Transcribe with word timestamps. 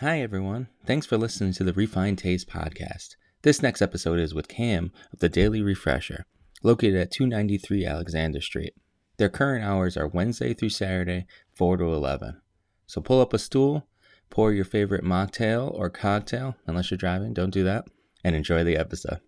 Hi, 0.00 0.20
everyone. 0.20 0.66
Thanks 0.84 1.06
for 1.06 1.16
listening 1.16 1.52
to 1.52 1.62
the 1.62 1.72
Refined 1.72 2.18
Taste 2.18 2.48
podcast. 2.48 3.14
This 3.42 3.62
next 3.62 3.80
episode 3.80 4.18
is 4.18 4.34
with 4.34 4.48
Cam 4.48 4.90
of 5.12 5.20
the 5.20 5.28
Daily 5.28 5.62
Refresher, 5.62 6.26
located 6.64 6.96
at 6.96 7.12
293 7.12 7.86
Alexander 7.86 8.40
Street. 8.40 8.74
Their 9.18 9.28
current 9.28 9.64
hours 9.64 9.96
are 9.96 10.08
Wednesday 10.08 10.52
through 10.52 10.70
Saturday, 10.70 11.26
4 11.54 11.76
to 11.76 11.84
11. 11.84 12.40
So 12.88 13.00
pull 13.00 13.20
up 13.20 13.32
a 13.32 13.38
stool, 13.38 13.86
pour 14.30 14.52
your 14.52 14.64
favorite 14.64 15.04
mocktail 15.04 15.72
or 15.72 15.90
cocktail, 15.90 16.56
unless 16.66 16.90
you're 16.90 16.98
driving, 16.98 17.32
don't 17.32 17.50
do 17.50 17.62
that, 17.62 17.84
and 18.24 18.34
enjoy 18.34 18.64
the 18.64 18.76
episode. 18.76 19.20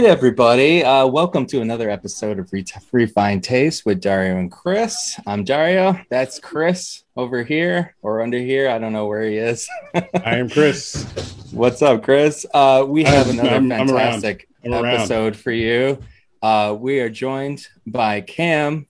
Right, 0.00 0.08
everybody. 0.08 0.84
Uh, 0.84 1.04
welcome 1.08 1.44
to 1.44 1.60
another 1.60 1.90
episode 1.90 2.38
of 2.38 2.52
Re- 2.52 2.64
Refined 2.92 3.42
Taste 3.42 3.84
with 3.84 4.00
Dario 4.00 4.36
and 4.36 4.48
Chris. 4.50 5.18
I'm 5.26 5.42
Dario. 5.42 5.98
That's 6.08 6.38
Chris 6.38 7.02
over 7.16 7.42
here 7.42 7.96
or 8.02 8.22
under 8.22 8.38
here. 8.38 8.68
I 8.70 8.78
don't 8.78 8.92
know 8.92 9.06
where 9.06 9.22
he 9.22 9.38
is. 9.38 9.68
I 9.94 10.36
am 10.36 10.48
Chris. 10.50 11.04
What's 11.50 11.82
up, 11.82 12.04
Chris? 12.04 12.46
Uh, 12.54 12.84
we 12.86 13.02
have 13.02 13.26
I'm- 13.26 13.38
another 13.40 13.50
I'm- 13.54 13.72
I'm 13.72 13.90
around. 13.90 14.22
fantastic 14.22 14.48
I'm 14.64 14.72
around. 14.74 14.86
episode 14.86 15.34
for 15.36 15.50
you. 15.50 15.98
Uh, 16.42 16.76
we 16.78 17.00
are 17.00 17.08
joined 17.10 17.66
by 17.84 18.20
Cam, 18.20 18.86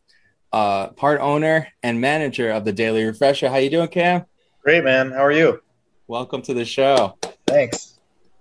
uh, 0.52 0.88
part 0.88 1.20
owner 1.22 1.68
and 1.82 2.02
manager 2.02 2.50
of 2.50 2.66
the 2.66 2.72
Daily 2.72 3.04
Refresher. 3.04 3.48
How 3.48 3.56
you 3.56 3.70
doing, 3.70 3.88
Cam? 3.88 4.26
Great, 4.62 4.84
man. 4.84 5.12
How 5.12 5.24
are 5.24 5.32
you? 5.32 5.62
Welcome 6.06 6.42
to 6.42 6.52
the 6.52 6.66
show. 6.66 7.16
Thanks. 7.46 7.98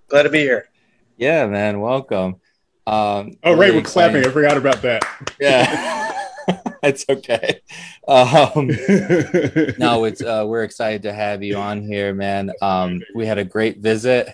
Glad 0.09 0.23
to 0.23 0.29
be 0.29 0.39
here. 0.39 0.67
Yeah, 1.15 1.47
man. 1.47 1.79
Welcome. 1.79 2.41
Um, 2.87 3.33
Oh, 3.43 3.53
right, 3.55 3.73
we're 3.73 3.81
clapping. 3.81 4.25
I 4.25 4.29
forgot 4.29 4.55
about 4.57 4.81
that. 4.83 5.03
Yeah, 5.39 6.17
it's 6.83 7.05
okay. 7.09 7.59
Um, 8.07 8.67
no, 9.77 10.05
it's 10.05 10.21
uh, 10.21 10.45
we're 10.47 10.63
excited 10.63 11.01
to 11.03 11.13
have 11.13 11.43
you 11.43 11.57
on 11.57 11.81
here, 11.83 12.13
man. 12.13 12.51
Um, 12.61 13.01
we 13.13 13.25
had 13.25 13.37
a 13.37 13.43
great 13.43 13.79
visit 13.79 14.33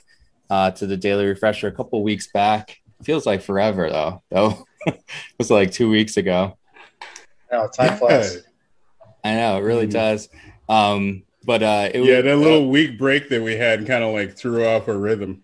uh, 0.52 0.70
to 0.72 0.86
the 0.86 0.96
Daily 0.96 1.26
Refresher 1.26 1.68
a 1.68 1.72
couple 1.72 2.04
weeks 2.04 2.28
back. 2.28 2.78
Feels 3.04 3.26
like 3.26 3.42
forever 3.42 3.90
though. 3.90 4.22
Though 4.30 4.66
it 4.86 5.02
was 5.40 5.50
like 5.50 5.72
two 5.72 5.90
weeks 5.90 6.18
ago. 6.18 6.58
No, 7.52 7.68
time 7.68 7.98
flies. 7.98 8.44
I 9.24 9.34
know 9.36 9.58
it 9.58 9.62
really 9.62 9.88
Mhm. 9.88 9.92
does. 9.94 10.30
Um, 10.70 11.24
but 11.46 11.64
uh, 11.64 11.90
it 11.94 12.04
yeah, 12.04 12.18
was 12.18 12.24
that 12.26 12.38
little 12.38 12.70
week 12.70 12.98
break 13.00 13.30
that 13.30 13.42
we 13.42 13.56
had 13.58 13.88
kind 13.88 14.04
of 14.04 14.14
like 14.14 14.38
threw 14.38 14.66
off 14.68 14.88
our 14.88 14.98
rhythm. 14.98 15.42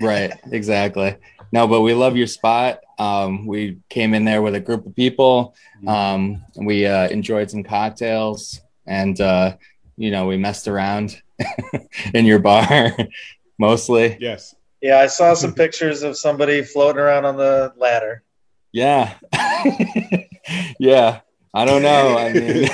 right, 0.00 0.32
exactly. 0.50 1.16
No, 1.52 1.66
but 1.66 1.80
we 1.80 1.94
love 1.94 2.16
your 2.16 2.26
spot. 2.26 2.80
Um, 2.98 3.46
we 3.46 3.78
came 3.88 4.14
in 4.14 4.24
there 4.24 4.42
with 4.42 4.54
a 4.54 4.60
group 4.60 4.86
of 4.86 4.94
people. 4.94 5.54
Um, 5.86 6.44
we 6.56 6.86
uh, 6.86 7.08
enjoyed 7.08 7.50
some 7.50 7.62
cocktails, 7.62 8.60
and 8.86 9.18
uh, 9.20 9.56
you 9.96 10.10
know 10.10 10.26
we 10.26 10.36
messed 10.36 10.68
around 10.68 11.20
in 12.14 12.26
your 12.26 12.38
bar 12.38 12.96
mostly. 13.58 14.16
Yes. 14.20 14.54
Yeah, 14.80 15.00
I 15.00 15.08
saw 15.08 15.34
some 15.34 15.54
pictures 15.54 16.02
of 16.04 16.16
somebody 16.16 16.62
floating 16.62 17.00
around 17.00 17.24
on 17.24 17.36
the 17.36 17.72
ladder. 17.76 18.22
Yeah, 18.70 19.14
yeah. 20.78 21.20
I 21.54 21.64
don't 21.64 21.82
know. 21.82 22.16
I 22.16 22.32
mean, 22.32 22.68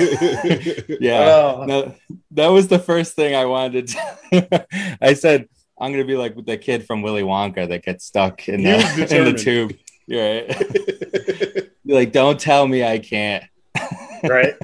yeah. 1.01 1.21
Oh, 1.21 1.65
No, 1.67 1.95
that 2.33 2.49
was 2.49 2.69
the 2.69 2.81
first 2.81 3.15
thing 3.15 3.35
I 3.35 3.47
wanted. 3.47 3.89
To 3.89 4.67
I 5.01 5.15
said 5.15 5.49
I'm 5.85 5.93
gonna 5.93 6.05
be 6.07 6.17
like 6.17 6.35
with 6.35 6.47
the 6.47 6.57
kid 6.57 6.87
from 6.87 7.03
Willy 7.03 7.23
Wonka 7.23 7.69
that 7.69 7.85
gets 7.85 8.07
stuck 8.07 8.49
in 8.49 8.63
the 8.63 8.71
in 9.17 9.25
the 9.25 9.35
tube. 9.35 9.77
You're 10.07 10.23
right. 10.25 11.69
You're 11.85 11.99
like, 11.99 12.13
don't 12.13 12.41
tell 12.41 12.67
me 12.67 12.83
I 12.83 12.99
can't. 12.99 13.45
right. 14.25 14.55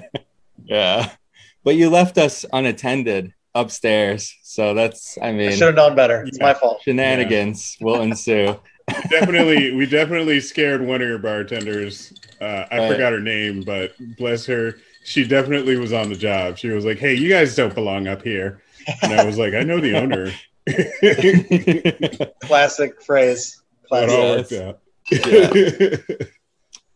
Yeah, 0.65 1.11
but 1.63 1.77
you 1.77 1.91
left 1.91 2.17
us 2.17 2.47
unattended 2.53 3.35
upstairs, 3.55 4.35
so 4.43 4.73
that's 4.73 5.19
I 5.21 5.29
I 5.29 5.33
mean 5.33 5.51
should 5.51 5.61
have 5.63 5.75
known 5.75 5.95
better. 5.95 6.23
It's 6.25 6.39
Yeah. 6.39 6.47
my 6.47 6.55
fault. 6.55 6.81
shenanigans 6.83 7.77
will 7.83 8.01
ensue. 8.01 8.59
definitely, 9.11 9.73
we 9.73 9.85
definitely 9.87 10.41
scared 10.41 10.81
one 10.87 11.03
of 11.03 11.07
your 11.09 11.19
bartenders. 11.19 12.15
Uh, 12.41 12.65
I 12.71 12.79
Right. 12.79 12.93
forgot 12.93 13.13
her 13.13 13.21
name, 13.21 13.61
but 13.61 13.93
bless 14.17 14.47
her, 14.47 14.79
she 15.05 15.27
definitely 15.27 15.77
was 15.77 15.93
on 15.93 16.09
the 16.09 16.17
job. 16.17 16.57
She 16.57 16.69
was 16.71 16.87
like, 16.87 16.99
"Hey, 16.99 17.13
you 17.15 17.29
guys 17.29 17.55
don't 17.55 17.75
belong 17.75 18.09
up 18.09 18.23
here," 18.23 18.63
and 19.03 19.13
I 19.13 19.25
was 19.25 19.37
like, 19.37 19.53
"I 19.53 19.63
know 19.63 19.81
the 19.81 19.97
owner." 19.99 20.33
It 20.77 22.35
Classic 22.43 23.03
phrase. 23.03 23.63
Classic. 23.89 24.51
Yeah. 24.51 24.73
worked 25.17 26.13
out. 26.13 26.27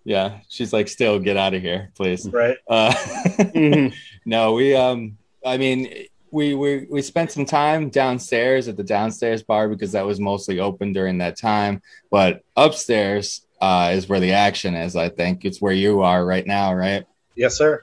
yeah, 0.05 0.39
she's 0.49 0.73
like, 0.73 0.89
still 0.89 1.19
get 1.19 1.37
out 1.37 1.55
of 1.55 1.63
here, 1.63 1.91
please. 1.97 2.29
Right. 2.29 2.57
Uh, 2.69 2.93
Mhm. 2.93 3.95
no, 4.27 4.53
we 4.53 4.75
um, 4.75 5.17
I 5.45 5.57
mean, 5.57 5.93
we 6.31 6.55
we 6.55 6.87
we 6.91 7.03
spent 7.03 7.31
some 7.33 7.45
time 7.45 7.89
downstairs 7.91 8.69
at 8.69 8.77
the 8.77 8.85
downstairs 8.85 9.43
bar 9.43 9.69
because 9.69 9.93
that 9.93 10.05
was 10.07 10.21
mostly 10.21 10.61
open 10.61 10.93
during 10.93 11.19
that 11.19 11.39
time. 11.39 11.81
But 12.11 12.43
upstairs 12.57 13.47
uh, 13.61 13.93
is 13.95 14.09
where 14.09 14.21
the 14.21 14.33
action 14.33 14.75
is. 14.75 14.95
I 14.97 15.09
think 15.09 15.45
it's 15.45 15.61
where 15.61 15.73
you 15.73 16.03
are 16.03 16.25
right 16.25 16.47
now, 16.47 16.75
right? 16.75 17.05
Yes, 17.37 17.57
sir. 17.57 17.83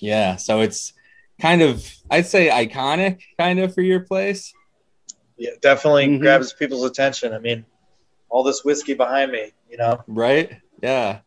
Yeah. 0.00 0.36
So 0.36 0.60
it's 0.60 0.92
kind 1.40 1.62
of, 1.62 1.88
I'd 2.10 2.26
say, 2.26 2.48
iconic, 2.48 3.20
kind 3.38 3.58
of 3.58 3.74
for 3.74 3.80
your 3.80 4.00
place. 4.00 4.52
Yeah, 5.36 5.50
definitely 5.60 6.06
Mhm. 6.08 6.20
grabs 6.20 6.52
people's 6.52 6.84
attention. 6.84 7.32
I 7.32 7.38
mean, 7.38 7.64
all 8.28 8.42
this 8.42 8.64
whiskey 8.64 8.94
behind 8.94 9.32
me, 9.32 9.52
you 9.70 9.76
know. 9.76 10.02
right 10.08 10.50
yeah 10.82 11.20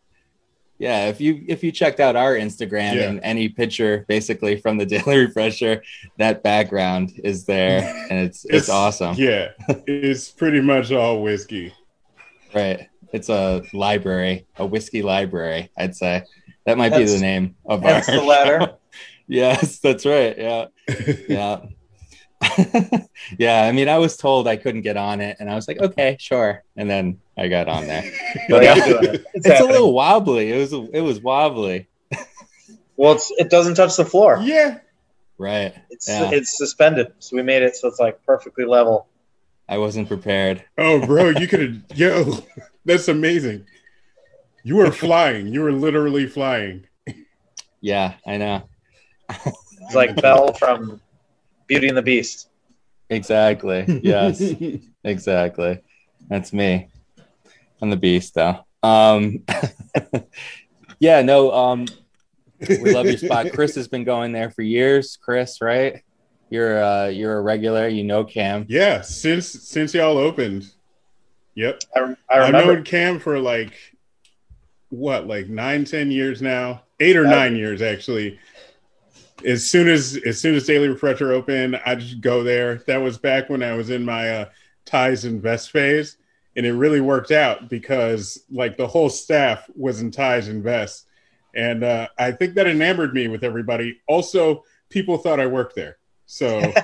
yeah 0.78 1.08
if 1.08 1.20
you 1.22 1.44
if 1.48 1.64
you 1.64 1.72
checked 1.72 2.00
out 2.00 2.16
our 2.16 2.36
instagram 2.36 2.94
Yeah. 2.96 3.10
and 3.10 3.20
any 3.24 3.50
picture 3.50 4.06
basically 4.08 4.60
from 4.62 4.78
the 4.78 4.86
daily 4.94 5.26
refresher 5.26 5.82
that 6.18 6.44
background 6.44 7.14
is 7.24 7.46
there 7.46 7.82
and 8.10 8.20
it's 8.20 8.46
it's, 8.50 8.70
awesome 8.70 9.16
Yeah, 9.18 9.50
it's 9.88 10.30
pretty 10.30 10.62
much 10.62 10.92
all 10.92 11.24
whiskey. 11.24 11.74
right 12.54 12.88
it's 13.14 13.30
a 13.30 13.64
library 13.74 14.46
a 14.58 14.66
whiskey 14.66 15.02
library 15.02 15.72
i'd 15.78 15.96
say 15.96 16.24
that 16.66 16.78
might 16.78 16.96
be 16.96 17.06
the 17.06 17.20
name 17.20 17.56
of 17.66 17.82
hence 17.82 18.08
our 18.10 18.16
the 18.16 18.22
ladder. 18.24 18.74
yes 19.28 19.80
that's 19.80 20.06
right 20.06 20.38
yeah 20.38 20.66
yeah 21.28 21.62
yeah 23.40 23.64
i 23.64 23.72
mean 23.72 23.90
i 23.90 23.98
was 23.98 24.16
told 24.16 24.48
i 24.48 24.56
couldn't 24.56 24.82
get 24.82 24.96
on 24.96 25.22
it 25.22 25.38
and 25.40 25.50
i 25.50 25.56
was 25.56 25.68
like 25.68 25.80
okay 25.80 26.16
sure 26.20 26.64
and 26.76 26.90
then 26.90 27.20
i 27.38 27.48
got 27.48 27.68
on 27.68 27.88
there 27.88 28.04
But 28.50 28.62
But, 28.62 28.80
uh. 28.80 29.18
It's, 29.34 29.48
it's 29.48 29.60
a 29.60 29.66
little 29.66 29.94
wobbly 29.94 30.52
it 30.52 30.58
was 30.58 30.74
it 30.94 31.02
was 31.02 31.20
wobbly 31.20 31.88
Well, 32.96 33.14
it's, 33.14 33.32
it 33.38 33.50
doesn't 33.50 33.76
touch 33.76 33.96
the 33.96 34.06
floor. 34.06 34.40
yeah, 34.44 34.80
right 35.38 35.74
It's 35.90 36.08
Yeah. 36.08 36.30
it's 36.32 36.58
suspended, 36.58 37.14
so 37.20 37.36
we 37.36 37.44
made 37.44 37.62
it 37.64 37.76
so 37.76 37.88
it's 37.88 38.00
like 38.00 38.24
perfectly 38.26 38.66
level. 38.66 39.08
I 39.70 39.78
wasn't 39.80 40.08
prepared. 40.08 40.64
Oh, 40.78 41.06
bro, 41.06 41.30
you 41.30 41.48
could 41.48 41.60
have. 41.62 41.84
Yo, 41.98 42.40
that's 42.86 43.08
amazing. 43.10 43.66
You 44.64 44.78
were 44.78 44.92
flying. 44.92 45.48
You 45.48 45.62
were 45.62 45.74
literally 45.74 46.26
flying. 46.26 46.86
Yeah, 47.82 48.14
I 48.26 48.38
know. 48.38 48.64
It's 49.30 49.94
like 49.94 50.16
Belle 50.22 50.54
from 50.54 51.00
Beauty 51.68 51.88
and 51.88 51.98
the 51.98 52.02
Beast. 52.02 52.50
Exactly. 53.10 54.02
Yes, 54.04 54.42
exactly. 55.04 55.80
That's 56.30 56.52
me. 56.52 56.88
I'm 57.82 57.90
the 57.90 57.96
beast 57.98 58.34
though. 58.34 58.66
Um 58.84 59.44
Yeah, 61.00 61.22
no, 61.22 61.52
um 61.52 61.86
we 62.68 62.92
love 62.94 63.06
your 63.06 63.18
spot. 63.18 63.52
Chris 63.54 63.76
has 63.76 63.88
been 63.88 64.04
going 64.04 64.32
there 64.32 64.50
for 64.50 64.62
years. 64.64 65.18
Chris, 65.22 65.62
right? 65.62 66.02
You're 66.50 66.84
uh 66.84 67.08
you're 67.08 67.38
a 67.38 67.42
regular, 67.42 67.88
you 67.88 68.04
know 68.04 68.24
Cam. 68.24 68.66
Yeah, 68.68 69.02
since 69.02 69.48
since 69.48 69.94
y'all 69.94 70.18
opened. 70.18 70.66
Yep, 71.56 71.82
I, 71.96 72.16
I 72.30 72.40
I've 72.42 72.54
known 72.54 72.84
Cam 72.84 73.20
for 73.20 73.40
like 73.40 73.74
what, 74.90 75.28
like 75.28 75.48
nine, 75.50 75.86
ten 75.86 76.12
years 76.12 76.42
now, 76.42 76.84
eight 77.00 77.16
or 77.18 77.24
Yeah. 77.24 77.30
nine 77.32 77.56
years 77.56 77.82
actually. 77.82 78.40
As 79.46 79.70
soon 79.70 79.88
as 79.88 80.18
as 80.26 80.40
soon 80.40 80.56
as 80.56 80.66
Daily 80.66 80.88
Refresher 80.88 81.32
opened, 81.32 81.80
I 81.86 81.96
just 81.96 82.22
go 82.22 82.44
there. 82.44 82.78
That 82.88 82.98
was 82.98 83.18
back 83.18 83.50
when 83.50 83.62
I 83.62 83.74
was 83.76 83.90
in 83.90 84.04
my 84.04 84.30
uh, 84.30 84.50
ties 84.86 85.26
and 85.26 85.42
vest 85.42 85.72
phase, 85.72 86.18
and 86.56 86.66
it 86.66 86.74
really 86.74 87.02
worked 87.02 87.32
out 87.32 87.70
because 87.70 88.44
like 88.50 88.78
the 88.78 88.88
whole 88.88 89.10
staff 89.10 89.70
was 89.76 90.02
in 90.02 90.12
ties 90.12 90.48
and 90.48 90.64
vests, 90.64 91.06
and 91.56 91.84
uh, 91.84 92.08
I 92.18 92.32
think 92.32 92.56
that 92.56 92.68
enamored 92.68 93.14
me 93.14 93.28
with 93.28 93.44
everybody. 93.44 94.02
Also, 94.08 94.64
people 94.90 95.18
thought 95.18 95.40
I 95.40 95.46
worked 95.46 95.76
there, 95.76 95.98
so 96.26 96.74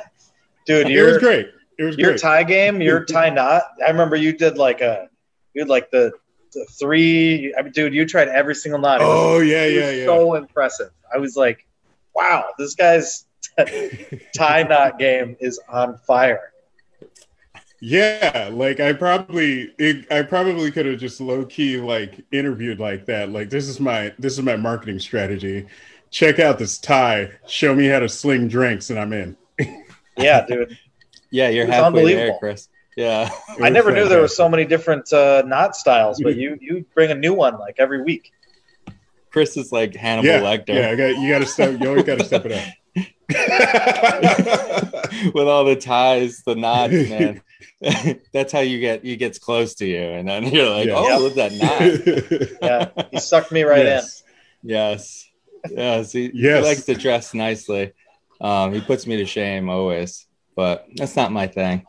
Dude, 0.66 0.90
it 0.90 1.04
was 1.04 1.18
great. 1.18 1.50
It 1.78 1.84
was 1.84 1.98
your 1.98 2.12
great. 2.12 2.22
tie 2.22 2.44
game, 2.44 2.82
your 2.82 3.04
tie 3.04 3.30
knot. 3.30 3.64
I 3.86 3.90
remember 3.90 4.16
you 4.16 4.34
did 4.34 4.58
like 4.58 4.82
a, 4.82 5.10
you 5.54 5.62
had 5.62 5.70
like 5.70 5.92
the, 5.92 6.12
the 6.54 6.66
three. 6.80 7.54
I 7.58 7.64
mean, 7.64 7.72
dude, 7.74 7.94
you 7.94 8.06
tried 8.06 8.30
every 8.30 8.56
single 8.56 8.80
knot. 8.80 9.02
It 9.02 9.06
was, 9.06 9.14
oh 9.14 9.40
yeah, 9.40 9.64
it 9.64 9.74
yeah, 9.74 9.88
was 9.88 9.98
yeah. 9.98 10.06
so 10.06 10.34
impressive. 10.36 10.92
I 11.14 11.18
was 11.18 11.36
like, 11.36 11.68
wow, 12.16 12.46
this 12.58 12.76
guy's 12.76 13.26
tie 14.36 14.64
knot 14.64 15.00
game 15.00 15.36
is 15.40 15.60
on 15.70 15.98
fire. 15.98 16.54
Yeah, 17.86 18.50
like 18.52 18.80
I 18.80 18.94
probably 18.94 19.74
it, 19.78 20.10
I 20.10 20.22
probably 20.22 20.72
could 20.72 20.86
have 20.86 21.00
just 21.00 21.20
low 21.20 21.46
key 21.46 21.78
like 21.78 22.24
interviewed 22.32 22.80
like 22.80 23.06
that. 23.08 23.30
Like 23.30 23.50
this 23.50 23.68
is 23.68 23.80
my 23.80 24.14
this 24.18 24.34
is 24.34 24.42
my 24.42 24.56
marketing 24.56 25.00
strategy. 25.00 25.66
Check 26.10 26.40
out 26.40 26.58
this 26.58 26.78
tie. 26.78 27.32
Show 27.48 27.76
me 27.76 27.88
how 27.88 28.00
to 28.00 28.08
sling 28.08 28.48
drinks, 28.48 28.90
and 28.90 29.00
I'm 29.00 29.14
in. 29.14 29.38
Yeah, 30.16 30.46
dude. 30.46 30.78
Yeah, 31.32 31.50
you're 31.50 31.64
It 31.64 31.70
was 31.70 31.76
halfway 31.76 32.04
there, 32.04 32.12
unbelievable. 32.12 32.40
Chris. 32.40 32.70
Yeah. 32.96 33.32
I 33.50 33.62
was 33.62 33.72
never 33.72 33.92
knew 33.92 34.08
there 34.08 34.22
was 34.22 34.32
fantastic. 34.32 34.38
so 34.38 34.50
many 34.50 34.66
different 34.66 35.12
uh, 35.12 35.42
knot 35.46 35.76
styles, 35.76 36.22
but 36.22 36.36
you 36.38 36.58
you 36.62 36.86
bring 36.94 37.12
a 37.12 37.16
new 37.16 37.34
one 37.34 37.58
like 37.58 37.76
every 37.80 38.04
week. 38.04 38.32
Chris 39.34 39.58
is 39.58 39.72
like 39.72 39.96
Hannibal 39.96 40.30
Yeah, 40.30 40.42
Lecter 40.42 40.76
yeah. 40.76 40.90
I 40.92 40.96
got, 40.96 41.18
you 41.20 41.30
got 41.30 41.40
to 41.40 41.46
step. 41.48 41.82
You 41.82 41.90
always 41.90 42.04
got 42.04 42.20
to 42.20 42.26
step 42.26 42.46
it 42.46 42.52
up. 42.54 42.64
with 45.34 45.48
all 45.48 45.66
the 45.66 45.76
ties, 45.76 46.44
the 46.46 46.54
knots, 46.56 46.94
man. 47.10 47.42
That's 48.34 48.52
how 48.54 48.60
you 48.60 48.80
get 48.80 49.04
he 49.04 49.16
gets 49.18 49.40
close 49.40 49.74
to 49.76 49.86
you, 49.86 50.00
and 50.02 50.28
then 50.30 50.44
you're 50.46 50.70
like, 50.70 50.88
Yeah. 50.88 50.96
oh, 50.98 51.08
Yep. 51.10 51.20
look 51.20 51.38
at 51.38 51.52
that 51.52 52.58
knot. 52.62 52.62
Yeah, 52.62 52.90
he 53.12 53.20
sucked 53.20 53.52
me 53.52 53.64
right 53.64 53.84
Yes. 53.86 54.24
Yes. 54.64 55.30
Yes. 55.70 56.12
He, 56.12 56.32
Yes. 56.34 56.64
he 56.64 56.70
likes 56.70 56.86
to 56.86 56.94
dress 56.96 57.34
nicely. 57.34 57.92
Um, 58.40 58.74
he 58.74 58.82
puts 58.82 59.08
me 59.08 59.18
to 59.18 59.26
shame 59.26 59.70
always, 59.70 60.28
but 60.56 60.86
that's 60.96 61.16
not 61.16 61.32
my 61.32 61.48
thing. 61.48 61.86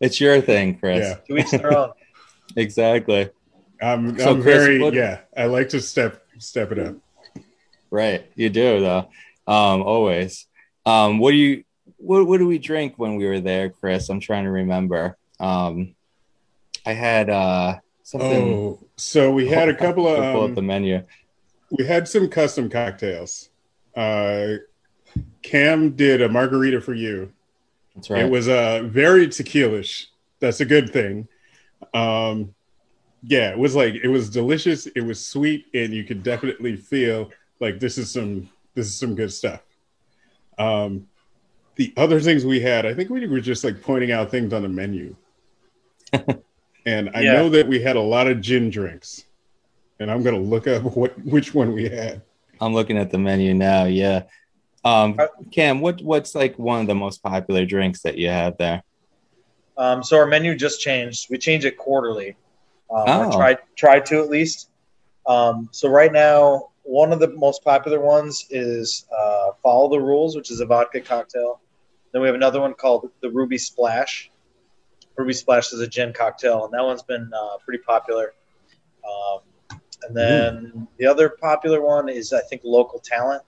it's 0.00 0.20
your 0.20 0.40
thing, 0.40 0.76
Chris. 0.78 1.06
Yeah. 1.06 1.16
in. 1.28 1.36
To 1.36 1.42
each 1.42 1.50
their 1.52 1.78
own. 1.78 1.92
Exactly. 2.56 3.30
I'm, 3.82 4.18
So, 4.18 4.30
I'm 4.32 4.42
Chris, 4.42 4.56
very 4.56 4.78
what- 4.78 4.94
yeah. 4.94 5.20
I 5.36 5.46
like 5.46 5.70
to 5.70 5.80
step 5.80 6.24
step 6.38 6.72
it 6.72 6.78
up. 6.78 6.96
Right. 7.90 8.30
You 8.36 8.50
do 8.50 8.80
though. 8.80 9.08
Um, 9.46 9.82
always. 9.82 10.46
Um, 10.86 11.18
what 11.18 11.32
do 11.32 11.36
you 11.36 11.64
what 11.96 12.26
what 12.26 12.38
do 12.38 12.46
we 12.46 12.58
drink 12.58 12.94
when 12.96 13.16
we 13.16 13.26
were 13.26 13.40
there, 13.40 13.70
Chris? 13.70 14.08
I'm 14.08 14.20
trying 14.20 14.44
to 14.44 14.50
remember. 14.50 15.16
Um 15.38 15.94
I 16.86 16.92
had 16.92 17.28
uh 17.30 17.78
something 18.02 18.52
Oh, 18.54 18.78
so 18.96 19.32
we 19.32 19.48
had 19.48 19.68
a 19.68 19.74
couple 19.76 20.06
of 20.08 20.16
pull 20.32 20.42
up 20.44 20.48
um, 20.50 20.54
the 20.54 20.62
menu. 20.62 21.02
we 21.70 21.84
had 21.86 22.08
some 22.08 22.28
custom 22.28 22.68
cocktails. 22.70 23.48
Uh, 23.96 24.56
Cam 25.42 25.90
did 25.90 26.22
a 26.22 26.28
margarita 26.28 26.80
for 26.80 26.94
you. 26.94 27.32
That's 27.94 28.10
right. 28.10 28.24
It 28.24 28.30
was 28.30 28.48
uh, 28.48 28.82
very 28.84 29.26
tequilish. 29.26 30.06
That's 30.38 30.60
a 30.60 30.64
good 30.64 30.90
thing. 30.92 31.28
Um, 31.92 32.54
yeah, 33.22 33.50
it 33.50 33.58
was 33.58 33.74
like 33.76 33.94
it 33.94 34.08
was 34.08 34.30
delicious. 34.30 34.86
It 34.86 35.00
was 35.02 35.24
sweet, 35.24 35.66
and 35.74 35.92
you 35.92 36.04
could 36.04 36.22
definitely 36.22 36.76
feel 36.76 37.30
like 37.60 37.78
this 37.80 37.98
is 37.98 38.10
some 38.10 38.48
this 38.74 38.86
is 38.86 38.96
some 38.96 39.14
good 39.14 39.32
stuff. 39.32 39.60
Um, 40.58 41.06
the 41.76 41.92
other 41.96 42.20
things 42.20 42.44
we 42.44 42.60
had, 42.60 42.84
I 42.86 42.94
think 42.94 43.10
we 43.10 43.26
were 43.26 43.40
just 43.40 43.64
like 43.64 43.80
pointing 43.82 44.12
out 44.12 44.30
things 44.30 44.52
on 44.52 44.62
the 44.62 44.68
menu. 44.68 45.16
and 46.86 47.10
I 47.14 47.20
Yeah. 47.20 47.32
know 47.34 47.48
that 47.50 47.66
we 47.66 47.80
had 47.80 47.96
a 47.96 48.00
lot 48.00 48.26
of 48.26 48.40
gin 48.40 48.70
drinks, 48.70 49.24
and 49.98 50.10
I'm 50.10 50.22
gonna 50.22 50.38
look 50.38 50.66
up 50.66 50.82
what 50.96 51.18
which 51.24 51.54
one 51.54 51.72
we 51.72 51.88
had. 51.88 52.22
I'm 52.60 52.74
looking 52.74 52.98
at 52.98 53.10
the 53.10 53.18
menu 53.18 53.54
now. 53.54 53.84
Yeah. 53.84 54.24
Um, 54.84 55.16
Uh, 55.18 55.26
Cam, 55.50 55.80
what 55.80 56.00
what's 56.02 56.34
like 56.34 56.58
one 56.58 56.80
of 56.82 56.86
the 56.86 56.94
most 56.94 57.22
popular 57.22 57.64
drinks 57.66 58.02
that 58.02 58.16
you 58.18 58.28
have 58.28 58.56
there? 58.58 58.82
Um, 59.76 60.02
so 60.02 60.16
our 60.18 60.26
menu 60.26 60.54
just 60.56 60.80
changed. 60.80 61.28
We 61.30 61.38
change 61.38 61.64
it 61.64 61.76
quarterly. 61.78 62.36
Um, 62.90 63.08
or 63.08 63.26
Oh. 63.26 63.30
try 63.36 63.56
try 63.76 64.00
to 64.00 64.20
at 64.20 64.28
least. 64.28 64.68
Um, 65.26 65.68
so 65.72 65.88
right 65.88 66.12
now, 66.12 66.70
one 66.82 67.12
of 67.12 67.20
the 67.20 67.28
most 67.28 67.62
popular 67.62 68.00
ones 68.00 68.46
is 68.50 69.06
uh, 69.16 69.52
Follow 69.62 69.88
the 69.90 70.00
Rules, 70.00 70.34
which 70.34 70.50
is 70.50 70.60
a 70.60 70.66
vodka 70.66 71.00
cocktail. 71.00 71.60
Then 72.12 72.22
we 72.22 72.26
have 72.26 72.34
another 72.34 72.60
one 72.60 72.74
called 72.74 73.08
the 73.20 73.30
Ruby 73.30 73.58
Splash. 73.58 74.30
Ruby 75.16 75.32
Splash 75.34 75.72
is 75.72 75.80
a 75.80 75.86
gin 75.86 76.12
cocktail, 76.12 76.64
and 76.64 76.72
that 76.74 76.82
one's 76.82 77.02
been 77.02 77.30
uh, 77.32 77.58
pretty 77.64 77.82
popular. 77.84 78.32
Um, 79.08 79.40
and 80.02 80.16
then 80.16 80.88
the 80.98 81.06
other 81.06 81.28
popular 81.28 81.80
one 81.82 82.08
is, 82.08 82.32
I 82.32 82.40
think, 82.40 82.62
Local 82.64 82.98
Talent. 82.98 83.42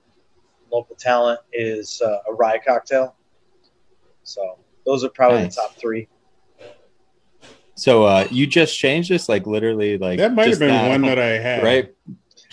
Local 0.70 0.94
Talent 0.96 1.40
is 1.52 2.00
uh, 2.04 2.18
a 2.28 2.34
rye 2.34 2.58
cocktail. 2.58 3.16
So 4.22 4.58
those 4.86 5.02
are 5.02 5.08
probably 5.08 5.42
Nice. 5.42 5.56
the 5.56 5.62
top 5.62 5.74
three. 5.76 6.08
So 7.74 8.04
uh 8.04 8.26
you 8.30 8.46
just 8.46 8.78
changed 8.78 9.10
this 9.10 9.28
like 9.28 9.46
literally 9.46 9.98
like 9.98 10.18
That 10.18 10.34
might 10.34 10.48
have 10.48 10.58
been 10.58 10.68
now, 10.68 10.88
one 10.90 11.02
that 11.02 11.18
I 11.18 11.38
had. 11.48 11.62
right? 11.62 11.94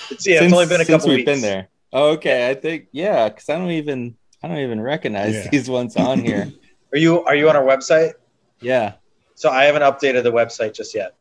It's, 0.10 0.25
yeah, 0.27 0.44
it's 0.44 0.54
only 0.54 0.66
been 0.66 0.81
a 0.81 0.86
since 0.86 0.89
couple 1.04 1.10
we've 1.10 1.18
weeks. 1.18 1.31
been 1.31 1.42
there. 1.42 1.68
Oh, 1.92 2.12
okay, 2.12 2.50
I 2.50 2.54
think 2.54 2.88
yeah, 2.92 3.27
because 3.30 3.50
I 3.50 3.57
don't 3.57 3.71
even 3.71 4.16
I 4.42 4.48
don't 4.48 4.57
even 4.60 4.80
recognize 4.81 5.33
Yeah. 5.36 5.50
these 5.50 5.69
ones 5.69 5.95
on 5.98 6.19
here. 6.24 6.51
Are 6.94 6.98
you 6.98 7.24
are 7.25 7.36
you 7.36 7.50
on 7.50 7.56
our 7.56 7.63
website? 7.63 8.13
yeah. 8.62 8.94
So 9.36 9.50
I 9.50 9.63
haven't 9.66 9.83
updated 9.83 10.24
the 10.24 10.31
website 10.33 10.74
just 10.74 10.94
yet. 10.94 11.16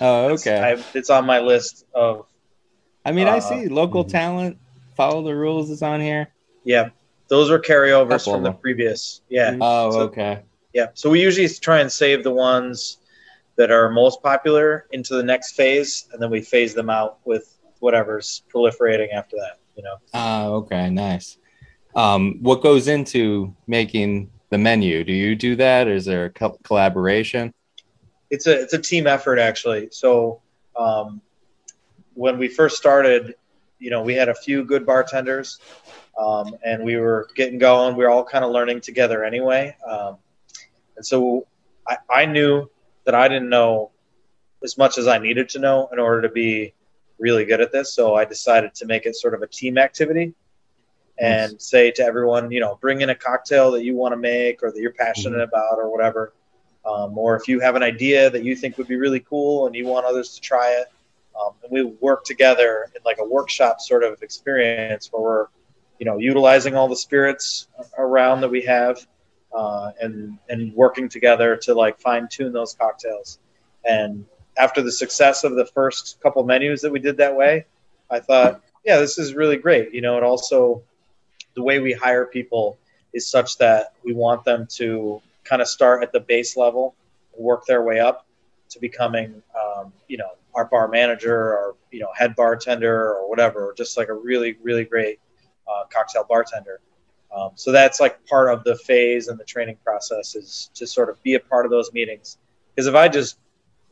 Oh, 0.00 0.30
okay. 0.30 0.58
I, 0.60 0.82
it's 0.94 1.08
on 1.10 1.24
my 1.26 1.38
list 1.40 1.86
of 1.94 2.26
I 3.04 3.12
mean, 3.12 3.28
I 3.28 3.38
uh, 3.38 3.40
see 3.40 3.68
local 3.68 4.04
Mhm. 4.04 4.10
talent. 4.10 4.58
Follow 4.96 5.22
the 5.22 5.34
rules 5.34 5.70
is 5.70 5.82
on 5.82 6.00
here. 6.00 6.28
yeah. 6.64 6.90
Those 7.28 7.48
were 7.48 7.60
carryovers 7.60 8.08
Couple 8.24 8.32
from 8.34 8.42
the 8.42 8.52
previous. 8.52 9.20
Yeah, 9.28 9.56
Oh, 9.60 9.90
So- 9.92 10.00
okay. 10.10 10.40
yeah. 10.74 10.86
So 10.94 11.10
we 11.10 11.20
usually 11.22 11.48
try 11.48 11.78
and 11.80 11.90
save 11.90 12.24
the 12.24 12.32
ones 12.32 12.98
that 13.60 13.70
are 13.70 13.90
most 13.90 14.22
popular 14.22 14.86
into 14.90 15.14
the 15.14 15.22
next 15.22 15.52
phase, 15.52 16.08
and 16.12 16.22
then 16.22 16.30
we 16.30 16.40
phase 16.40 16.72
them 16.74 16.88
out 16.88 17.18
with 17.24 17.58
whatever's 17.80 18.42
proliferating 18.52 19.12
after 19.12 19.36
that. 19.36 19.58
You 19.76 19.82
know. 19.82 19.96
Oh, 20.14 20.54
okay. 20.62 20.88
Nice. 20.88 21.38
Um, 21.94 22.38
what 22.40 22.62
goes 22.62 22.88
into 22.88 23.54
making 23.66 24.30
the 24.48 24.58
menu? 24.58 25.04
Do 25.04 25.12
you 25.12 25.36
do 25.36 25.56
that? 25.56 25.88
Is 25.88 26.04
there 26.04 26.26
a 26.26 26.30
co- 26.30 26.58
collaboration? 26.64 27.52
it's 28.30 28.46
a 28.46 28.62
it's 28.62 28.72
a 28.72 28.78
team 28.78 29.06
effort 29.06 29.38
actually. 29.38 29.88
So 29.90 30.40
um, 30.76 31.20
when 32.14 32.38
we 32.38 32.48
first 32.48 32.76
started, 32.76 33.34
you 33.78 33.90
know, 33.90 34.02
we 34.02 34.14
had 34.14 34.28
a 34.28 34.34
few 34.34 34.64
good 34.64 34.86
bartenders, 34.86 35.58
um, 36.18 36.54
and 36.64 36.84
we 36.84 36.96
were 36.96 37.28
getting 37.34 37.58
going. 37.58 37.96
We 37.96 38.04
were 38.04 38.10
all 38.10 38.24
kind 38.24 38.44
of 38.44 38.52
learning 38.52 38.80
together 38.80 39.24
anyway, 39.24 39.76
um, 39.86 40.16
and 40.96 41.04
so 41.04 41.46
I, 41.88 41.98
I 42.08 42.26
knew 42.26 42.70
that 43.04 43.14
I 43.14 43.28
didn't 43.28 43.48
know 43.48 43.90
as 44.62 44.76
much 44.76 44.98
as 44.98 45.06
I 45.06 45.18
needed 45.18 45.48
to 45.50 45.58
know 45.58 45.88
in 45.92 45.98
order 45.98 46.22
to 46.22 46.28
be 46.28 46.74
really 47.18 47.44
good 47.44 47.60
at 47.60 47.72
this. 47.72 47.94
So 47.94 48.14
I 48.14 48.24
decided 48.24 48.74
to 48.76 48.86
make 48.86 49.06
it 49.06 49.16
sort 49.16 49.34
of 49.34 49.42
a 49.42 49.46
team 49.46 49.78
activity. 49.78 50.34
And 51.18 51.60
say 51.60 51.90
to 51.90 52.02
everyone, 52.02 52.50
you 52.50 52.60
know, 52.60 52.78
bring 52.80 53.02
in 53.02 53.10
a 53.10 53.14
cocktail 53.14 53.72
that 53.72 53.84
you 53.84 53.94
want 53.94 54.12
to 54.12 54.16
make 54.16 54.62
or 54.62 54.72
that 54.72 54.80
you're 54.80 54.94
passionate 54.94 55.42
about 55.42 55.76
or 55.76 55.92
whatever 55.92 56.32
um, 56.84 57.16
or 57.16 57.36
if 57.36 57.46
you 57.48 57.60
have 57.60 57.76
an 57.76 57.82
idea 57.82 58.30
that 58.30 58.44
you 58.44 58.56
think 58.56 58.78
would 58.78 58.88
be 58.88 58.96
really 58.96 59.20
cool 59.20 59.66
and 59.66 59.74
you 59.74 59.86
want 59.86 60.06
others 60.06 60.34
to 60.34 60.40
try 60.40 60.70
it, 60.70 60.86
um, 61.38 61.52
and 61.62 61.70
we 61.70 61.84
work 61.84 62.24
together 62.24 62.86
in 62.94 63.02
like 63.04 63.18
a 63.20 63.24
workshop 63.24 63.80
sort 63.80 64.02
of 64.02 64.22
experience 64.22 65.08
where 65.12 65.22
we're, 65.22 65.46
you 65.98 66.06
know, 66.06 66.18
utilizing 66.18 66.74
all 66.74 66.88
the 66.88 66.96
spirits 66.96 67.68
around 67.98 68.40
that 68.40 68.50
we 68.50 68.62
have, 68.62 69.06
uh, 69.54 69.90
and 70.00 70.38
and 70.48 70.72
working 70.74 71.08
together 71.08 71.56
to 71.56 71.74
like 71.74 71.98
fine 72.00 72.28
tune 72.28 72.52
those 72.52 72.74
cocktails. 72.74 73.38
And 73.84 74.24
after 74.58 74.82
the 74.82 74.92
success 74.92 75.44
of 75.44 75.54
the 75.54 75.66
first 75.66 76.20
couple 76.22 76.44
menus 76.44 76.80
that 76.82 76.92
we 76.92 76.98
did 76.98 77.16
that 77.16 77.34
way, 77.34 77.66
I 78.10 78.20
thought, 78.20 78.62
yeah, 78.84 78.98
this 78.98 79.18
is 79.18 79.34
really 79.34 79.56
great. 79.56 79.92
You 79.94 80.02
know, 80.02 80.16
it 80.16 80.22
also 80.22 80.82
the 81.54 81.62
way 81.62 81.78
we 81.78 81.92
hire 81.92 82.26
people 82.26 82.78
is 83.12 83.26
such 83.26 83.58
that 83.58 83.94
we 84.04 84.12
want 84.12 84.44
them 84.44 84.66
to 84.76 85.20
kind 85.44 85.62
of 85.62 85.68
start 85.68 86.02
at 86.02 86.12
the 86.12 86.20
base 86.20 86.56
level, 86.56 86.94
work 87.36 87.64
their 87.66 87.82
way 87.82 87.98
up 87.98 88.26
to 88.68 88.78
becoming, 88.78 89.42
um, 89.60 89.92
you 90.06 90.16
know, 90.16 90.30
our 90.54 90.64
bar 90.64 90.88
manager 90.88 91.34
or 91.34 91.76
you 91.90 92.00
know 92.00 92.08
head 92.14 92.34
bartender 92.34 93.14
or 93.14 93.28
whatever, 93.28 93.70
or 93.70 93.74
just 93.74 93.96
like 93.96 94.08
a 94.08 94.14
really 94.14 94.56
really 94.62 94.84
great 94.84 95.20
uh, 95.68 95.84
cocktail 95.92 96.24
bartender. 96.28 96.80
Um, 97.34 97.52
so 97.54 97.70
that's 97.70 98.00
like 98.00 98.24
part 98.26 98.48
of 98.52 98.64
the 98.64 98.76
phase 98.76 99.28
and 99.28 99.38
the 99.38 99.44
training 99.44 99.76
process 99.84 100.34
is 100.34 100.70
to 100.74 100.86
sort 100.86 101.08
of 101.08 101.22
be 101.22 101.34
a 101.34 101.40
part 101.40 101.64
of 101.64 101.70
those 101.70 101.92
meetings. 101.92 102.38
Because 102.74 102.86
if 102.86 102.94
I 102.94 103.08
just, 103.08 103.38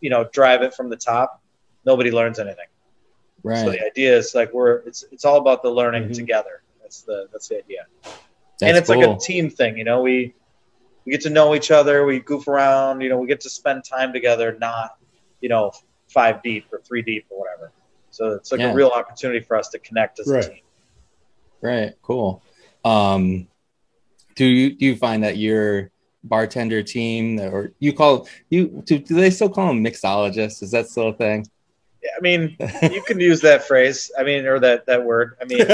you 0.00 0.10
know, 0.10 0.24
drive 0.32 0.62
it 0.62 0.74
from 0.74 0.88
the 0.90 0.96
top, 0.96 1.40
nobody 1.84 2.10
learns 2.10 2.38
anything. 2.38 2.66
Right. 3.44 3.58
So 3.58 3.70
the 3.70 3.84
idea 3.84 4.16
is 4.16 4.34
like 4.34 4.52
we're 4.52 4.78
it's 4.78 5.04
it's 5.12 5.24
all 5.24 5.36
about 5.38 5.62
the 5.62 5.70
learning 5.70 6.08
Mhm. 6.08 6.14
together. 6.14 6.62
That's 6.82 7.02
the 7.02 7.28
that's 7.32 7.48
the 7.48 7.58
idea 7.58 7.86
That's 8.58 8.62
and 8.62 8.76
it's 8.76 8.88
like 8.88 9.02
a 9.02 9.16
team 9.18 9.50
thing 9.50 9.76
you 9.76 9.84
know 9.84 10.00
we 10.00 10.34
we 11.04 11.12
get 11.12 11.20
to 11.22 11.30
know 11.30 11.54
each 11.54 11.70
other 11.70 12.04
we 12.06 12.18
goof 12.18 12.48
around 12.48 13.02
you 13.02 13.08
know 13.10 13.18
we 13.18 13.26
get 13.28 13.40
to 13.42 13.50
spend 13.50 13.84
time 13.84 14.10
together 14.12 14.56
not 14.58 14.96
you 15.42 15.50
know 15.50 15.70
five 16.08 16.42
deep 16.42 16.64
or 16.72 16.80
three 16.80 17.02
deep 17.02 17.26
or 17.28 17.38
whatever 17.40 17.70
so 18.10 18.32
it's 18.32 18.50
like 18.50 18.60
Yeah. 18.62 18.70
a 18.70 18.74
real 18.74 18.88
opportunity 18.88 19.40
for 19.40 19.54
us 19.56 19.68
to 19.68 19.78
connect 19.80 20.18
as 20.18 20.28
Right. 20.28 20.44
a 20.44 20.48
team 20.48 20.62
Right. 21.60 21.94
Cool. 22.02 22.42
Um, 22.84 23.48
do 24.34 24.44
you 24.44 24.74
do 24.74 24.86
you 24.86 24.96
find 24.96 25.24
that 25.24 25.36
your 25.36 25.90
bartender 26.24 26.82
team 26.82 27.38
or 27.40 27.72
you 27.78 27.92
call 27.92 28.28
you 28.50 28.82
do, 28.84 28.98
do 28.98 29.14
they 29.14 29.30
still 29.30 29.48
call 29.48 29.68
them 29.68 29.84
mixologists? 29.84 30.62
Is 30.62 30.70
that 30.72 30.88
still 30.88 31.08
a 31.08 31.12
thing? 31.14 31.46
yeah, 32.02 32.10
i 32.16 32.20
mean 32.20 32.56
you 32.92 33.02
can 33.02 33.18
use 33.18 33.40
that 33.40 33.66
phrase 33.66 34.12
i 34.16 34.22
mean 34.22 34.46
or 34.46 34.60
that 34.60 34.86
that 34.86 35.02
word 35.02 35.36
i 35.42 35.44
mean 35.44 35.66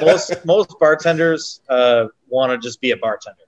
most 0.00 0.32
most 0.46 0.78
bartenders 0.78 1.60
uh, 1.68 2.06
want 2.28 2.52
to 2.52 2.58
just 2.64 2.80
be 2.80 2.92
a 2.92 2.96
bartender 2.96 3.42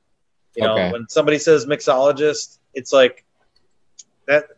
you 0.57 0.65
know 0.65 0.73
Okay. 0.73 0.91
when 0.91 1.09
somebody 1.09 1.39
says 1.39 1.67
mixologist 1.67 2.59
it's 2.75 2.93
like 2.93 3.25
that 4.27 4.49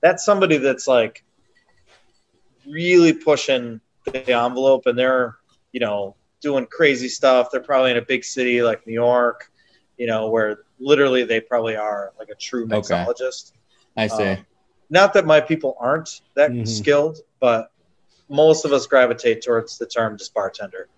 that's 0.00 0.24
somebody 0.24 0.56
that's 0.58 0.86
like 0.86 1.24
really 2.66 3.12
pushing 3.12 3.80
the 4.04 4.32
envelope, 4.32 4.86
and 4.86 4.98
they're 4.98 5.36
you 5.72 5.80
know 5.80 6.14
doing 6.40 6.66
crazy 6.66 7.08
stuff. 7.08 7.48
They're 7.50 7.60
probably 7.60 7.92
in 7.92 7.96
a 7.98 8.02
big 8.02 8.24
city 8.24 8.62
like 8.62 8.86
New 8.86 8.92
York, 8.94 9.50
you 9.96 10.06
know, 10.06 10.28
where 10.28 10.60
literally 10.78 11.24
they 11.24 11.40
probably 11.40 11.76
are 11.76 12.12
like 12.18 12.28
a 12.30 12.34
true 12.34 12.64
Okay. 12.64 12.76
mixologist. 12.94 13.52
I 13.96 14.06
see. 14.06 14.22
Um, 14.24 14.46
not 14.88 15.12
that 15.14 15.26
my 15.26 15.40
people 15.40 15.76
aren't 15.78 16.22
that 16.34 16.50
Mhm. 16.50 16.66
skilled, 16.66 17.18
but 17.38 17.70
most 18.28 18.64
of 18.64 18.72
us 18.72 18.86
gravitate 18.86 19.42
towards 19.42 19.78
the 19.78 19.86
term 19.86 20.16
just 20.16 20.34
bartender. 20.34 20.88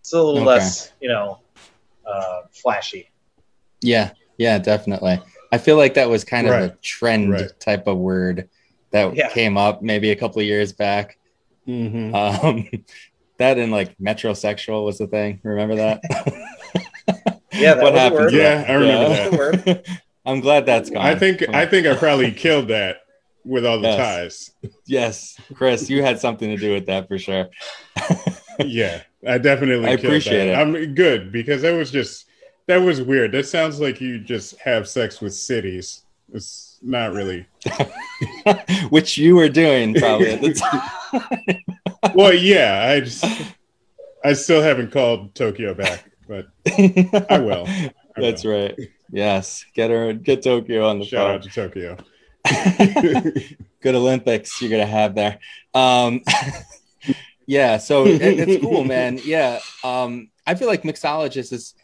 It's 0.00 0.12
a 0.12 0.16
little 0.16 0.36
Okay. 0.40 0.46
less, 0.46 0.92
you 1.00 1.08
know, 1.08 1.40
uh, 2.06 2.42
flashy. 2.50 3.08
yeah, 3.84 4.12
yeah, 4.38 4.58
definitely. 4.58 5.20
I 5.50 5.58
feel 5.58 5.76
like 5.76 5.94
that 5.94 6.08
was 6.08 6.24
kind 6.24 6.46
of 6.46 6.54
a 6.54 6.70
trend 6.82 7.30
Right. 7.32 7.60
type 7.60 7.86
of 7.88 7.98
word 7.98 8.48
that 8.90 9.16
Yeah. 9.16 9.28
came 9.30 9.56
up 9.56 9.82
maybe 9.82 10.10
a 10.10 10.16
couple 10.16 10.40
of 10.40 10.46
years 10.46 10.72
back. 10.72 11.18
Mhm. 11.66 12.14
Um, 12.14 12.68
that 13.42 13.58
and 13.58 13.70
like 13.72 13.96
metrosexual 13.98 14.84
was 14.84 14.98
the 14.98 15.06
thing. 15.06 15.40
Remember 15.42 15.74
that? 15.76 16.00
Yeah, 17.54 17.74
that 17.74 17.82
what 17.82 17.92
was 17.92 17.98
a 17.98 18.02
happened? 18.02 18.20
word. 18.20 18.32
Yeah, 18.32 18.64
I 18.66 18.72
remember 18.72 19.10
Yeah. 19.10 19.58
that. 19.74 19.86
I'm 20.26 20.40
glad 20.40 20.64
that's 20.66 20.88
gone. 20.88 21.02
I 21.04 21.14
think 21.14 21.46
I 21.50 21.66
think 21.66 21.86
I 21.86 21.94
probably 21.94 22.32
killed 22.32 22.68
that 22.68 23.02
with 23.44 23.66
all 23.66 23.78
the 23.78 23.88
Yes. 23.88 23.98
ties. 23.98 24.50
yes, 24.86 25.36
Chris, 25.54 25.90
you 25.90 26.02
had 26.02 26.18
something 26.18 26.48
to 26.48 26.56
do 26.56 26.72
with 26.72 26.86
that 26.86 27.08
for 27.08 27.18
sure. 27.18 27.48
Yeah, 28.64 29.00
I 29.26 29.38
definitely. 29.38 29.86
I 29.86 29.96
killed 29.96 30.04
appreciate 30.06 30.46
that. 30.48 30.58
it. 30.58 30.60
I'm 30.60 30.94
good 30.94 31.32
because 31.32 31.62
that 31.62 31.72
was 31.72 31.90
just 31.90 32.26
that 32.68 32.76
was 32.78 33.00
weird. 33.02 33.32
That 33.32 33.46
sounds 33.46 33.80
like 33.80 34.00
you 34.00 34.18
just 34.18 34.58
have 34.58 34.86
sex 34.88 35.20
with 35.20 35.34
cities. 35.34 36.02
It's 36.32 36.78
not 36.82 37.12
really. 37.12 37.46
Which 38.90 39.16
you 39.18 39.36
were 39.36 39.48
doing 39.48 39.94
probably 39.94 40.32
at 40.32 40.40
the 40.42 40.54
time. 40.54 41.74
Well, 42.14 42.34
yeah, 42.34 42.86
I 42.88 43.00
just 43.00 43.24
I 44.24 44.32
still 44.32 44.62
haven't 44.62 44.92
called 44.92 45.34
Tokyo 45.34 45.74
back, 45.74 46.10
but 46.28 46.46
I 47.30 47.38
will. 47.38 47.64
I 47.66 47.92
That's 48.16 48.44
will. 48.44 48.52
right. 48.52 48.78
Yes, 49.10 49.64
get 49.74 49.90
her, 49.90 50.12
get 50.12 50.42
Tokyo 50.42 50.86
on 50.88 50.98
the 50.98 51.04
Shout 51.04 51.26
phone. 51.26 51.34
out 51.36 51.42
to 51.42 51.50
Tokyo. 51.50 51.96
Good 53.80 53.94
Olympics 53.94 54.60
you're 54.60 54.70
gonna 54.70 54.86
have 54.86 55.14
there. 55.14 55.38
Um, 55.74 56.22
yeah, 57.46 57.78
so 57.78 58.06
it, 58.06 58.20
it's 58.22 58.64
cool, 58.64 58.84
man. 58.84 59.20
Yeah, 59.24 59.60
um, 59.84 60.30
I 60.46 60.54
feel 60.54 60.68
like 60.68 60.82
mixologist 60.82 61.52
is. 61.52 61.74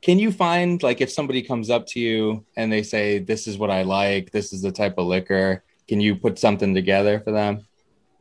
Can 0.00 0.18
you 0.18 0.32
find 0.32 0.82
like 0.82 1.00
if 1.00 1.12
somebody 1.12 1.42
comes 1.42 1.70
up 1.70 1.86
to 1.88 2.00
you 2.00 2.44
and 2.56 2.72
they 2.72 2.82
say, 2.82 3.18
"This 3.18 3.46
is 3.46 3.58
what 3.58 3.70
I 3.70 3.82
like. 3.82 4.32
This 4.32 4.52
is 4.52 4.62
the 4.62 4.72
type 4.72 4.98
of 4.98 5.06
liquor." 5.06 5.62
Can 5.88 6.00
you 6.00 6.16
put 6.16 6.38
something 6.38 6.74
together 6.74 7.20
for 7.20 7.32
them? 7.32 7.66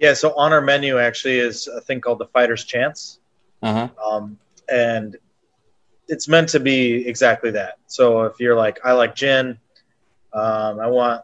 Yeah, 0.01 0.13
so 0.15 0.33
on 0.35 0.51
our 0.51 0.61
menu 0.61 0.97
actually 0.97 1.37
is 1.37 1.67
a 1.67 1.79
thing 1.79 2.01
called 2.01 2.17
the 2.17 2.25
Fighter's 2.25 2.65
Chance. 2.65 3.19
Uh 3.61 3.87
huh. 3.87 4.13
Um, 4.15 4.39
and 4.67 5.15
it's 6.07 6.27
meant 6.27 6.49
to 6.49 6.59
be 6.59 7.07
exactly 7.07 7.51
that. 7.51 7.75
So 7.85 8.23
if 8.23 8.39
you're 8.39 8.55
like, 8.55 8.79
I 8.83 8.93
like 8.93 9.13
gin, 9.13 9.59
um, 10.33 10.79
I 10.79 10.87
want 10.87 11.21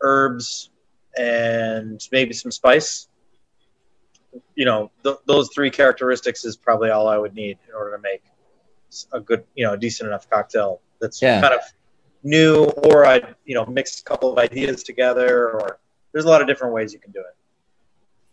herbs 0.00 0.70
and 1.16 2.00
maybe 2.10 2.32
some 2.32 2.50
spice. 2.50 3.06
You 4.56 4.64
know, 4.64 4.90
th- 5.04 5.18
those 5.26 5.50
three 5.54 5.70
characteristics 5.70 6.44
is 6.44 6.56
probably 6.56 6.90
all 6.90 7.06
I 7.06 7.16
would 7.16 7.34
need 7.34 7.58
in 7.68 7.74
order 7.74 7.96
to 7.96 8.02
make 8.02 8.24
a 9.12 9.20
good, 9.20 9.44
you 9.54 9.64
know, 9.64 9.76
decent 9.76 10.08
enough 10.08 10.28
cocktail 10.28 10.80
that's 11.00 11.22
Yeah. 11.22 11.40
kind 11.40 11.54
of 11.54 11.60
new, 12.24 12.64
or 12.64 13.06
I, 13.06 13.22
you 13.44 13.54
know, 13.54 13.64
mix 13.66 14.00
a 14.00 14.04
couple 14.04 14.32
of 14.32 14.38
ideas 14.38 14.82
together, 14.82 15.50
or 15.50 15.78
there's 16.12 16.24
a 16.24 16.28
lot 16.28 16.40
of 16.40 16.48
different 16.48 16.74
ways 16.74 16.92
you 16.92 16.98
can 16.98 17.12
do 17.12 17.20
it. 17.20 17.36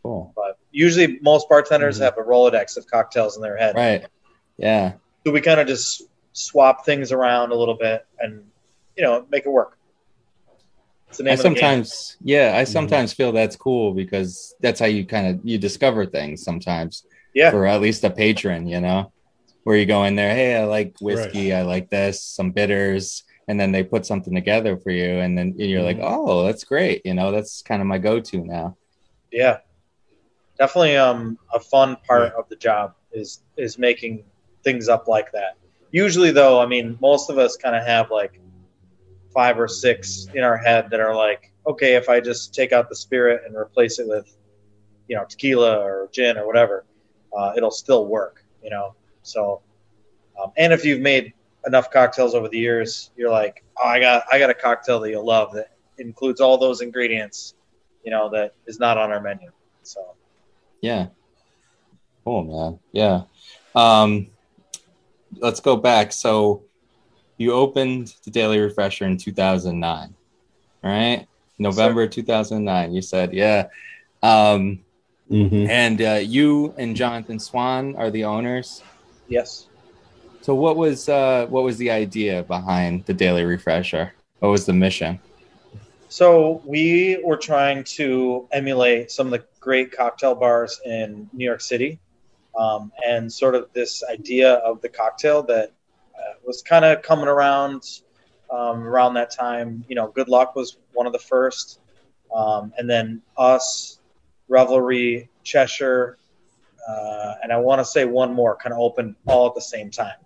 Cool. 0.05 0.31
But 0.35 0.59
usually, 0.71 1.17
most 1.23 1.49
bartenders 1.49 1.97
Mhm. 1.97 2.03
have 2.03 2.17
a 2.19 2.21
Rolodex 2.21 2.77
of 2.77 2.85
cocktails 2.85 3.37
in 3.37 3.41
their 3.41 3.57
head. 3.57 3.73
Right. 3.75 4.05
Yeah. 4.55 4.93
So 5.25 5.31
we 5.31 5.41
kind 5.41 5.59
of 5.59 5.65
just 5.65 6.03
swap 6.31 6.85
things 6.85 7.11
around 7.11 7.51
a 7.51 7.55
little 7.55 7.73
bit 7.73 8.05
and, 8.19 8.43
you 8.95 9.01
know, 9.03 9.25
make 9.31 9.47
it 9.47 9.49
work. 9.49 9.79
It's 11.09 11.17
the 11.17 11.23
name 11.23 11.31
I 11.31 11.33
of 11.33 11.37
the 11.39 11.43
game. 11.49 11.55
sometimes, 11.55 12.17
yeah, 12.21 12.53
I 12.55 12.65
sometimes 12.65 13.13
feel 13.13 13.31
that's 13.31 13.55
cool 13.55 13.93
because 13.95 14.53
that's 14.59 14.79
how 14.79 14.85
you 14.85 15.05
kind 15.07 15.25
of 15.27 15.39
you 15.43 15.57
discover 15.57 16.05
things 16.05 16.43
sometimes. 16.43 17.07
Yeah. 17.33 17.49
For 17.49 17.65
at 17.65 17.81
least 17.81 18.03
a 18.03 18.11
patron, 18.11 18.67
you 18.67 18.81
know, 18.81 19.11
where 19.63 19.75
you 19.77 19.87
go 19.87 20.03
in 20.03 20.15
there, 20.15 20.35
hey, 20.35 20.55
I 20.55 20.65
like 20.65 20.93
whiskey, 21.01 21.51
I 21.51 21.63
like 21.63 21.89
this, 21.89 22.21
some 22.21 22.51
bitters, 22.51 23.23
and 23.47 23.59
then 23.59 23.71
they 23.71 23.83
put 23.83 24.05
something 24.05 24.35
together 24.35 24.77
for 24.77 24.91
you, 24.91 25.19
and 25.19 25.35
then 25.35 25.55
you're 25.57 25.81
like, 25.81 25.97
Mhm. 25.97 26.03
oh, 26.03 26.43
that's 26.45 26.63
great, 26.63 27.01
you 27.05 27.15
know, 27.15 27.31
that's 27.31 27.63
kind 27.63 27.81
of 27.81 27.87
my 27.87 27.97
go-to 27.97 28.45
now. 28.45 28.77
Yeah. 29.31 29.57
Definitely 30.57 30.95
um, 30.95 31.37
a 31.53 31.59
fun 31.59 31.97
part 32.07 32.33
of 32.33 32.47
the 32.49 32.55
job 32.55 32.95
is 33.11 33.41
is 33.57 33.77
making 33.77 34.23
things 34.63 34.87
up 34.89 35.07
like 35.07 35.31
that. 35.31 35.57
Usually, 35.91 36.31
though, 36.31 36.59
I 36.59 36.65
mean, 36.65 36.97
most 37.01 37.29
of 37.29 37.37
us 37.37 37.55
kind 37.55 37.75
of 37.75 37.85
have 37.85 38.11
like 38.11 38.39
five 39.33 39.59
or 39.59 39.67
six 39.67 40.27
in 40.33 40.43
our 40.43 40.57
head 40.57 40.89
that 40.89 40.99
are 40.99 41.15
like, 41.15 41.51
okay, 41.67 41.95
if 41.95 42.09
I 42.09 42.19
just 42.19 42.53
take 42.53 42.71
out 42.71 42.89
the 42.89 42.95
spirit 42.95 43.43
and 43.45 43.55
replace 43.55 43.99
it 43.99 44.07
with, 44.07 44.37
you 45.07 45.15
know, 45.15 45.25
tequila 45.25 45.79
or 45.79 46.09
gin 46.11 46.37
or 46.37 46.47
whatever, 46.47 46.85
uh, 47.37 47.53
it'll 47.55 47.71
still 47.71 48.07
work, 48.07 48.45
you 48.63 48.69
know. 48.69 48.95
So, 49.23 49.61
um, 50.41 50.51
and 50.57 50.71
if 50.71 50.85
you've 50.85 51.01
made 51.01 51.33
enough 51.65 51.91
cocktails 51.91 52.33
over 52.33 52.47
the 52.47 52.59
years, 52.59 53.11
you're 53.17 53.31
like, 53.31 53.63
oh, 53.77 53.87
I 53.87 53.99
got 53.99 54.23
I 54.31 54.39
got 54.39 54.49
a 54.49 54.53
cocktail 54.53 54.99
that 55.01 55.09
you'll 55.09 55.25
love 55.25 55.53
that 55.53 55.71
includes 55.97 56.39
all 56.41 56.57
those 56.57 56.81
ingredients, 56.81 57.55
you 58.03 58.11
know, 58.11 58.29
that 58.29 58.53
is 58.67 58.79
not 58.79 58.97
on 58.97 59.11
our 59.11 59.21
menu. 59.21 59.49
So. 59.83 60.15
Yeah. 60.81 61.07
Cool, 62.23 62.43
man. 62.43 62.79
Yeah. 62.91 63.21
Um, 63.75 64.27
let's 65.39 65.59
go 65.59 65.75
back. 65.75 66.11
So 66.11 66.63
you 67.37 67.53
opened 67.53 68.13
the 68.23 68.31
Daily 68.31 68.59
Refresher 68.59 69.05
in 69.05 69.17
2009, 69.17 70.13
right? 70.83 71.27
November 71.59 72.07
2009. 72.07 72.93
You 72.93 73.01
said, 73.01 73.33
yeah. 73.33 73.67
Um, 74.23 74.79
Mhm. 75.31 75.67
and 75.69 76.01
uh, 76.01 76.19
you 76.21 76.73
and 76.77 76.95
Jonathan 76.95 77.39
Swan 77.39 77.95
are 77.95 78.11
the 78.11 78.23
owners. 78.25 78.83
Yes. 79.27 79.67
So 80.41 80.53
what 80.53 80.77
was 80.77 81.09
uh, 81.09 81.47
what 81.49 81.63
was 81.63 81.77
the 81.79 81.89
idea 81.89 82.43
behind 82.43 83.05
the 83.05 83.13
Daily 83.13 83.43
Refresher? 83.43 84.13
What 84.39 84.49
was 84.49 84.67
the 84.67 84.73
mission? 84.73 85.19
So 86.09 86.61
we 86.63 87.19
were 87.23 87.37
trying 87.37 87.83
to 87.97 88.47
emulate 88.51 89.09
some 89.09 89.25
of 89.25 89.31
the 89.31 89.43
great 89.65 89.91
cocktail 89.91 90.35
bars 90.35 90.79
in 90.85 91.27
New 91.33 91.43
York 91.43 91.59
City, 91.59 91.99
um, 92.57 92.91
and 93.03 93.33
sort 93.33 93.55
of 93.55 93.67
this 93.73 94.03
idea 94.03 94.53
of 94.53 94.79
the 94.81 94.87
cocktail 94.87 95.41
that 95.41 95.73
uh, 96.15 96.33
was 96.45 96.61
kind 96.61 96.85
of 96.85 97.01
coming 97.01 97.27
around 97.27 97.81
um, 98.51 98.83
around 98.83 99.15
that 99.15 99.31
time. 99.31 99.83
You 99.89 99.95
know, 99.95 100.07
Good 100.07 100.29
Luck 100.29 100.55
was 100.55 100.77
one 100.93 101.07
of 101.07 101.13
the 101.13 101.19
first, 101.19 101.79
um, 102.33 102.73
and 102.77 102.87
then 102.87 103.23
us, 103.35 103.99
Revelry, 104.47 105.29
Cheshire, 105.43 106.19
uh, 106.87 107.33
and 107.41 107.51
I 107.51 107.57
want 107.57 107.79
to 107.79 107.85
say 107.85 108.05
one 108.05 108.33
more 108.33 108.55
kind 108.55 108.71
of 108.71 108.79
opened 108.79 109.15
all 109.25 109.47
at 109.47 109.55
the 109.55 109.61
same 109.61 109.89
time. 109.89 110.19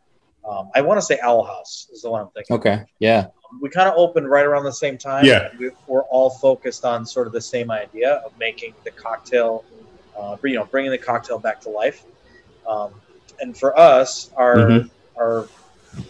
Um, 0.49 0.69
I 0.73 0.81
want 0.81 0.97
to 0.99 1.05
say 1.05 1.19
Owl 1.21 1.43
House 1.43 1.87
is 1.91 2.01
the 2.01 2.09
one 2.09 2.21
I'm 2.21 2.29
thinking. 2.29 2.55
of 2.55 2.59
Okay. 2.61 2.83
Yeah. 2.97 3.27
we 3.61 3.69
kind 3.69 3.87
of 3.87 3.93
opened 3.97 4.29
right 4.29 4.45
around 4.45 4.63
the 4.63 4.71
same 4.73 4.97
time. 4.97 5.25
Yeah. 5.25 5.49
we, 5.59 5.69
we're 5.87 6.03
all 6.05 6.31
focused 6.31 6.85
on 6.85 7.05
sort 7.05 7.27
of 7.27 7.33
the 7.33 7.41
same 7.41 7.69
idea 7.69 8.15
of 8.25 8.37
making 8.39 8.73
the 8.83 8.91
cocktail, 8.91 9.63
uh, 10.17 10.37
you 10.43 10.55
know, 10.55 10.65
bringing 10.65 10.91
the 10.91 10.97
cocktail 10.97 11.37
back 11.37 11.61
to 11.61 11.69
life. 11.69 12.03
Um, 12.67 12.91
and 13.39 13.55
for 13.55 13.77
us, 13.79 14.31
our 14.35 14.55
Mhm. 14.55 14.89
our 15.17 15.47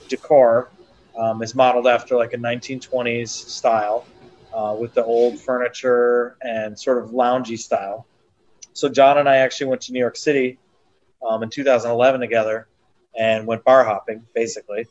decor 0.08 0.70
um, 1.18 1.42
is 1.42 1.54
modeled 1.56 1.88
after 1.88 2.16
like 2.16 2.34
a 2.34 2.38
1920s 2.38 3.30
style 3.30 4.06
uh, 4.54 4.76
with 4.80 4.94
the 4.94 5.04
old 5.04 5.40
furniture 5.40 6.38
and 6.42 6.80
sort 6.80 6.98
of 7.04 7.10
loungy 7.12 7.58
style. 7.58 8.06
So 8.74 8.88
John 8.88 9.18
and 9.18 9.28
I 9.28 9.38
actually 9.38 9.68
went 9.68 9.82
to 9.84 9.92
New 9.94 10.00
York 10.00 10.16
City 10.16 10.58
um, 11.28 11.44
in 11.44 11.50
2011 11.50 12.22
together 12.22 12.68
and 13.20 13.46
went 13.46 13.64
bar 13.64 13.84
hopping 13.84 14.26
basically 14.34 14.88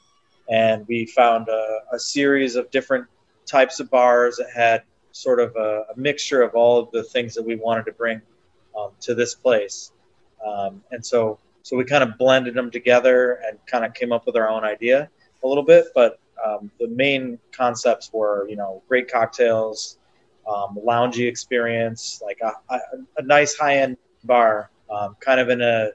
and 0.49 0.87
we 0.89 1.07
found 1.07 1.49
a, 1.49 1.79
a 1.93 1.99
series 1.99 2.57
of 2.57 2.71
different 2.71 3.07
types 3.47 3.81
of 3.81 3.91
bars 3.91 4.37
that 4.37 4.49
had 4.55 4.83
sort 5.13 5.41
of 5.41 5.55
a, 5.57 5.85
a 5.95 5.99
mixture 5.99 6.43
of 6.43 6.55
all 6.55 6.79
of 6.79 6.91
the 6.91 7.03
things 7.03 7.35
that 7.35 7.43
we 7.43 7.57
wanted 7.57 7.85
to 7.85 7.93
bring 7.93 8.21
um, 8.79 8.91
to 9.01 9.15
this 9.15 9.35
place. 9.35 9.93
Um, 10.47 10.83
and 10.91 11.05
so, 11.05 11.39
so 11.63 11.77
we 11.77 11.85
kind 11.85 12.03
of 12.03 12.17
blended 12.19 12.55
them 12.55 12.71
together 12.71 13.41
and 13.47 13.59
kind 13.67 13.85
of 13.85 13.93
came 13.95 14.13
up 14.13 14.27
with 14.27 14.37
our 14.37 14.49
own 14.49 14.65
idea 14.65 15.11
a 15.43 15.47
little 15.49 15.65
bit. 15.65 15.87
But 15.95 16.19
um, 16.45 16.71
the 16.79 16.89
main 16.89 17.39
concepts 17.53 18.11
were, 18.13 18.49
you 18.49 18.57
know, 18.57 18.83
great 18.89 19.11
cocktails, 19.11 19.99
um, 20.49 20.79
loungy 20.87 21.29
experience, 21.29 22.23
like 22.25 22.39
a, 22.43 22.53
a, 22.73 22.79
a 23.19 23.23
nice 23.23 23.57
high-end 23.57 23.97
bar, 24.25 24.71
um, 24.89 25.17
kind 25.21 25.41
of 25.41 25.51
in 25.51 25.61
a 25.61 25.91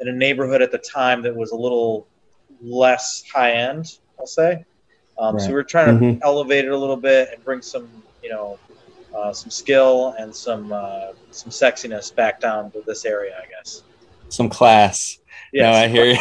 in 0.00 0.08
a 0.08 0.12
neighborhood 0.12 0.62
at 0.62 0.72
the 0.72 0.78
time 0.78 1.22
that 1.22 1.34
was 1.34 1.52
a 1.52 1.56
little 1.56 2.06
less 2.62 3.22
high 3.32 3.52
end, 3.52 3.86
I'll 4.18 4.26
say. 4.26 4.64
Um, 5.18 5.38
So 5.38 5.44
Right. 5.46 5.48
we 5.48 5.54
we're 5.54 5.62
trying 5.64 5.98
to 5.98 6.04
Mhm. 6.04 6.18
elevate 6.22 6.64
it 6.64 6.70
a 6.70 6.76
little 6.76 6.96
bit 6.96 7.28
and 7.34 7.44
bring 7.44 7.60
some, 7.62 7.88
you 8.22 8.30
know, 8.30 8.58
uh, 9.14 9.32
some 9.32 9.50
skill 9.50 10.14
and 10.18 10.34
some 10.34 10.72
uh, 10.72 11.08
some 11.30 11.50
sexiness 11.50 12.14
back 12.14 12.40
down 12.40 12.70
to 12.72 12.82
this 12.86 13.04
area, 13.04 13.34
I 13.36 13.46
guess. 13.48 13.82
Some 14.28 14.48
class. 14.48 15.18
Yeah, 15.52 15.70
no, 15.70 15.72
I 15.76 15.88
hear 15.88 16.04
you. 16.06 16.18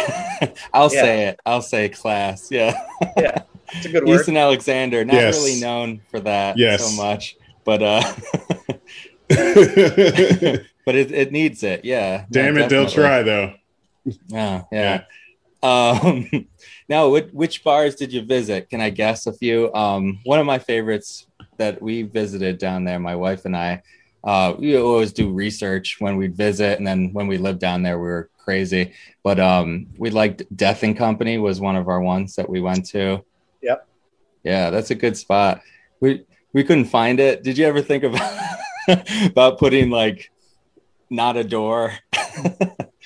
I'll 0.73 0.91
Yeah. 0.93 1.01
say 1.01 1.27
it. 1.27 1.39
I'll 1.45 1.61
say 1.61 1.87
class. 1.89 2.47
Yeah. 2.49 2.79
Yeah, 3.15 3.43
it's 3.73 3.85
a 3.85 3.89
good 3.89 4.03
word. 4.07 4.19
Easton 4.19 4.37
Alexander, 4.37 5.05
not 5.05 5.13
Yes. 5.15 5.35
really 5.35 5.59
known 5.61 6.01
for 6.09 6.19
that 6.21 6.57
Yes. 6.57 6.83
so 6.83 7.01
much, 7.01 7.35
but 7.63 7.81
uh, 7.83 8.01
but 9.29 10.95
it, 10.95 11.11
it 11.11 11.31
needs 11.31 11.63
it. 11.63 11.85
Yeah. 11.85 12.25
No, 12.31 12.41
it, 12.55 12.69
they'll 12.69 12.89
try 12.89 13.21
though. 13.21 13.53
Yeah, 14.27 14.63
yeah. 14.71 15.03
Um, 15.61 16.47
now, 16.89 17.09
which, 17.09 17.29
which 17.31 17.63
bars 17.63 17.95
did 17.95 18.13
you 18.13 18.21
visit? 18.21 18.69
Can 18.69 18.81
I 18.81 18.89
guess 18.89 19.27
a 19.27 19.33
few? 19.33 19.73
Um, 19.73 20.19
one 20.23 20.39
of 20.39 20.45
my 20.45 20.59
favorites 20.59 21.27
that 21.57 21.81
we 21.81 22.03
visited 22.03 22.57
down 22.57 22.83
there, 22.85 22.99
my 22.99 23.15
wife 23.15 23.45
and 23.45 23.55
I, 23.55 23.83
uh, 24.23 24.53
we 24.57 24.77
always 24.77 25.13
do 25.13 25.31
research 25.31 25.97
when 25.99 26.17
we'd 26.17 26.35
visit, 26.35 26.77
and 26.77 26.85
then 26.85 27.13
when 27.13 27.27
we 27.27 27.37
lived 27.37 27.59
down 27.59 27.83
there, 27.83 27.97
we 27.97 28.07
were 28.07 28.29
crazy. 28.37 28.93
But 29.23 29.39
um, 29.39 29.87
we 29.97 30.09
liked 30.09 30.43
Death 30.55 30.83
and 30.83 30.97
Company 30.97 31.37
was 31.37 31.61
one 31.61 31.75
of 31.75 31.87
our 31.87 32.01
ones 32.01 32.35
that 32.35 32.49
we 32.49 32.59
went 32.59 32.85
to. 32.87 33.23
Yep. 33.61 33.87
Yeah, 34.43 34.69
that's 34.69 34.91
a 34.91 34.95
good 34.95 35.15
spot. 35.15 35.61
We 36.01 36.25
we 36.53 36.63
couldn't 36.63 36.85
find 36.85 37.19
it. 37.19 37.43
Did 37.43 37.57
you 37.57 37.65
ever 37.65 37.81
think 37.81 38.03
about 38.03 38.57
about 39.25 39.59
putting 39.59 39.89
like 39.89 40.31
not 41.09 41.37
a 41.37 41.43
door? 41.43 41.93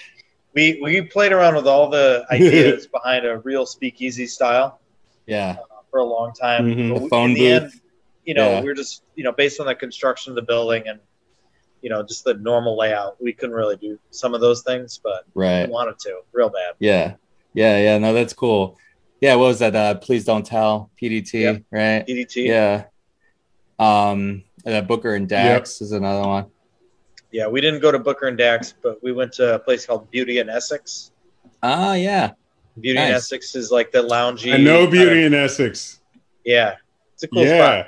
we 0.54 0.80
we 0.82 1.02
played 1.02 1.32
around 1.32 1.56
with 1.56 1.68
all 1.68 1.90
the 1.90 2.26
ideas 2.32 2.88
behind 2.88 3.26
a 3.26 3.40
real 3.40 3.66
speakeasy 3.66 4.28
style 4.28 4.80
yeah. 5.26 5.58
for 5.92 6.00
a 6.00 6.04
long 6.04 6.34
time. 6.34 6.66
Mhm. 6.66 7.02
The 7.04 7.10
phone 7.10 7.32
in 7.32 7.34
the 7.36 7.40
booth. 7.60 7.64
end, 7.64 7.82
you 8.26 8.34
know, 8.34 8.50
Yeah. 8.52 8.60
we 8.62 8.68
we're 8.68 8.74
just 8.76 9.04
you 9.16 9.24
know 9.24 9.32
based 9.32 9.60
on 9.60 9.66
the 9.66 9.76
construction 9.76 10.32
of 10.32 10.36
the 10.36 10.42
building 10.44 10.84
and 10.88 11.00
you 11.82 11.90
know 11.90 12.04
just 12.04 12.24
the 12.24 12.36
normal 12.36 12.78
layout, 12.78 13.22
we 13.22 13.34
couldn't 13.34 13.56
really 13.56 13.76
do 13.78 14.00
some 14.12 14.34
of 14.34 14.42
those 14.42 14.62
things, 14.64 15.00
but 15.04 15.26
Right. 15.34 15.68
we 15.68 15.72
wanted 15.74 16.00
to 16.00 16.22
real 16.32 16.50
bad. 16.50 16.74
Yeah. 16.80 17.16
Yeah. 17.54 17.78
Yeah. 17.80 17.98
No, 17.98 18.14
that's 18.14 18.34
cool. 18.34 18.78
Yeah. 19.22 19.36
What 19.36 19.48
was 19.48 19.60
that? 19.60 19.76
Uh, 19.76 19.96
Please 19.96 20.24
don't 20.26 20.46
tell 20.46 20.92
PDT, 21.02 21.42
Yep. 21.42 21.64
right? 21.72 22.06
PDT. 22.08 22.48
Yeah. 22.48 22.86
Um, 23.80 24.44
uh, 24.66 24.82
Booker 24.82 25.16
and 25.16 25.28
Dax 25.28 25.82
is 25.82 25.92
another 25.92 26.28
one. 26.28 26.46
Yeah, 27.34 27.48
we 27.48 27.62
didn't 27.62 27.80
go 27.82 27.92
to 27.92 27.98
Booker 27.98 28.28
and 28.28 28.38
Dax, 28.38 28.76
but 28.84 29.02
we 29.04 29.12
went 29.12 29.34
to 29.34 29.56
a 29.56 29.60
place 29.60 29.88
called 29.88 30.10
Beauty 30.12 30.38
and 30.38 30.50
Essex. 30.52 31.12
Ah, 31.64 31.96
yeah. 31.96 32.34
Beauty 32.80 33.00
in 33.00 33.06
Nice. 33.10 33.16
Essex 33.24 33.56
is 33.56 33.72
like 33.72 33.92
the 33.92 34.04
loungy. 34.04 34.54
I 34.54 34.58
know 34.58 34.82
kind 34.82 34.92
beauty 34.92 35.20
of- 35.26 35.26
in 35.26 35.34
Essex. 35.34 36.00
yeah, 36.46 36.76
it's 37.14 37.24
a 37.24 37.28
cool 37.28 37.44
spot. 37.44 37.50
yeah. 37.50 37.88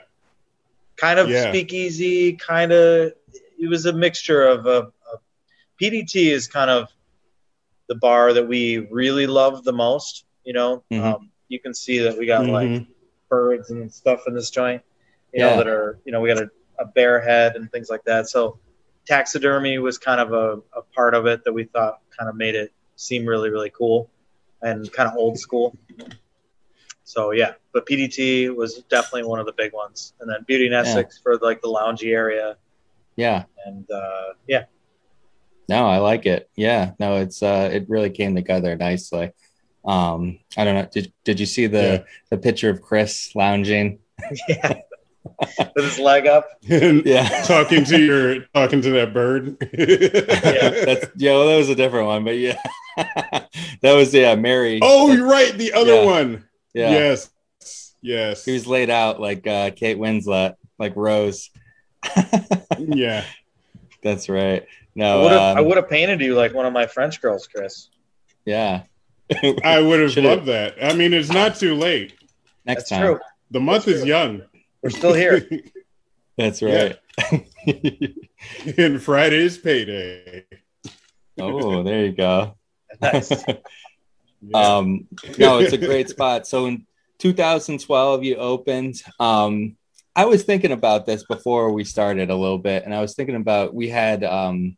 Kind 0.98 1.20
of 1.20 1.30
Yeah. 1.30 1.50
speakeasy. 1.52 2.34
Kind 2.34 2.72
of. 2.72 3.14
It 3.60 3.70
was 3.70 3.86
a 3.86 3.94
mixture 3.94 4.44
of 4.44 4.66
a, 4.66 4.92
PDT 5.82 6.32
is 6.32 6.48
kind 6.48 6.70
of 6.72 6.88
the 7.88 7.96
bar 7.96 8.32
that 8.34 8.48
we 8.48 8.80
really 8.90 9.28
love 9.28 9.64
the 9.64 9.74
most. 9.74 10.24
You 10.46 10.54
know, 10.54 10.84
Mhm. 10.92 11.04
um, 11.04 11.30
you 11.50 11.60
can 11.60 11.74
see 11.74 12.00
that 12.00 12.18
we 12.18 12.26
got 12.26 12.48
like 12.48 12.68
Mhm. 12.70 12.88
birds 13.30 13.70
and 13.72 13.92
stuff 13.94 14.24
in 14.28 14.34
this 14.34 14.50
joint. 14.50 14.82
You 15.34 15.44
Yeah. 15.44 15.50
know 15.52 15.58
that 15.58 15.68
are 15.68 16.00
you 16.06 16.12
know 16.14 16.22
we 16.22 16.30
got 16.34 16.38
a, 16.44 16.50
a 16.80 16.86
bear 16.86 17.20
head 17.20 17.56
and 17.58 17.70
things 17.72 17.90
like 17.90 18.04
that. 18.06 18.28
So 18.30 18.58
taxidermy 19.06 19.78
was 19.80 19.98
kind 19.98 20.20
of 20.20 20.34
a, 20.34 20.62
a 20.78 20.82
part 20.96 21.14
of 21.14 21.26
it 21.26 21.44
that 21.44 21.54
we 21.54 21.66
thought 21.66 22.00
kind 22.18 22.30
of 22.30 22.36
made 22.36 22.56
it 22.56 22.72
seem 22.96 23.26
really 23.26 23.50
really 23.50 23.70
cool 23.70 24.10
and 24.62 24.92
kind 24.94 25.10
of 25.10 25.16
old 25.18 25.38
school. 25.38 25.78
So 27.04 27.32
yeah, 27.32 27.54
but 27.72 27.86
PDT 27.86 28.54
was 28.56 28.84
definitely 28.90 29.24
one 29.26 29.40
of 29.40 29.46
the 29.46 29.54
big 29.54 29.74
ones, 29.74 30.14
and 30.20 30.30
then 30.30 30.38
Beauty 30.48 30.66
and 30.66 30.74
Essex 30.76 31.20
for 31.22 31.38
like 31.38 31.62
the 31.62 31.68
loungy 31.68 32.12
area, 32.14 32.58
Yeah. 33.16 33.44
and 33.66 33.90
uh, 33.92 34.34
yeah, 34.48 34.64
No, 35.70 35.88
I 35.88 35.98
like 36.00 36.26
it. 36.26 36.50
Yeah. 36.56 36.92
No, 37.00 37.18
it's 37.18 37.44
uh 37.44 37.70
it 37.72 37.86
really 37.90 38.10
came 38.10 38.34
together 38.36 38.76
nicely. 38.76 39.32
Um, 39.86 40.40
I 40.58 40.64
don't 40.64 40.74
know. 40.76 40.88
Did 40.92 41.14
did 41.24 41.40
you 41.40 41.46
see 41.46 41.68
the 41.68 41.78
Yeah. 41.84 42.04
the 42.32 42.38
picture 42.40 42.72
of 42.72 42.82
Chris 42.82 43.36
lounging? 43.36 44.00
yeah, 44.50 44.80
with 45.76 45.86
his 45.86 46.00
leg 46.00 46.28
up. 46.28 46.48
And 46.70 47.06
Yeah. 47.06 47.28
talking 47.44 47.84
to 47.86 48.00
your 48.00 48.40
talking 48.54 48.82
to 48.82 48.90
that 48.92 49.14
bird. 49.14 49.58
Yeah, 49.78 50.70
That's 50.86 51.08
yeah, 51.16 51.32
well, 51.34 51.48
that 51.48 51.58
was 51.58 51.70
a 51.70 51.76
different 51.76 52.08
one, 52.08 52.24
but 52.24 52.38
yeah. 52.38 52.60
that 52.98 53.94
was 53.94 54.14
yeah, 54.14 54.36
Mary. 54.36 54.80
oh, 54.82 55.12
you're 55.12 55.28
right. 55.28 55.54
The 55.58 55.74
other 55.74 55.96
Yeah. 55.96 56.06
one. 56.06 56.46
yeah. 56.74 56.90
Yes. 56.92 57.30
Yes. 58.02 58.46
He 58.46 58.54
was 58.54 58.68
laid 58.68 58.90
out 58.90 59.20
like 59.20 59.46
uh 59.48 59.72
Kate 59.72 59.98
Winslet, 59.98 60.56
like 60.80 60.96
Rose. 60.96 61.50
yeah. 62.78 63.24
That's 64.04 64.30
right. 64.30 64.64
I 64.64 64.68
No, 64.96 65.22
would 65.24 65.32
have 65.32 65.42
um, 65.42 65.58
I 65.58 65.62
would 65.62 65.78
have 65.78 65.90
painted 65.90 66.22
you 66.22 66.36
like 66.36 66.54
one 66.54 66.66
of 66.66 66.74
my 66.74 66.86
French 66.88 67.22
girls, 67.22 67.48
Chris. 67.48 67.90
yeah. 68.46 68.84
I 69.64 69.82
would 69.82 70.00
have 70.02 70.12
Should've- 70.12 70.30
loved 70.30 70.46
that. 70.46 70.76
I 70.82 70.94
mean, 70.94 71.12
it's 71.14 71.30
not 71.32 71.56
too 71.56 71.74
late. 71.76 72.14
Next 72.66 72.84
That's 72.84 72.90
time. 72.92 73.02
true. 73.02 73.20
The 73.52 73.60
month 73.60 73.86
That's 73.86 73.98
is 73.98 74.02
true. 74.04 74.10
young. 74.10 74.42
We're 74.86 74.92
still 74.92 75.16
here. 75.16 75.42
That's 76.38 76.62
Yeah. 76.62 76.94
right. 77.24 77.48
and 78.78 79.02
Friday's 79.02 79.58
payday. 79.58 80.46
oh, 81.40 81.82
there 81.82 82.06
you 82.06 82.12
go. 82.12 82.54
nice. 83.02 83.32
Yeah. 83.32 83.56
Um, 84.54 85.08
no, 85.40 85.58
it's 85.58 85.74
a 85.74 85.78
great 85.80 86.08
spot. 86.10 86.46
So 86.46 86.68
in 86.68 86.86
2012, 87.18 88.24
you 88.26 88.36
opened. 88.36 89.02
Um, 89.20 89.76
I 90.16 90.26
was 90.26 90.44
thinking 90.44 90.72
about 90.72 91.08
this 91.08 91.24
before 91.24 91.72
we 91.72 91.84
started 91.84 92.30
a 92.30 92.36
little 92.36 92.60
bit, 92.60 92.84
and 92.86 92.94
I 92.94 93.02
was 93.02 93.16
thinking 93.16 93.38
about 93.38 93.74
we 93.74 93.90
had 93.90 94.24
um, 94.24 94.78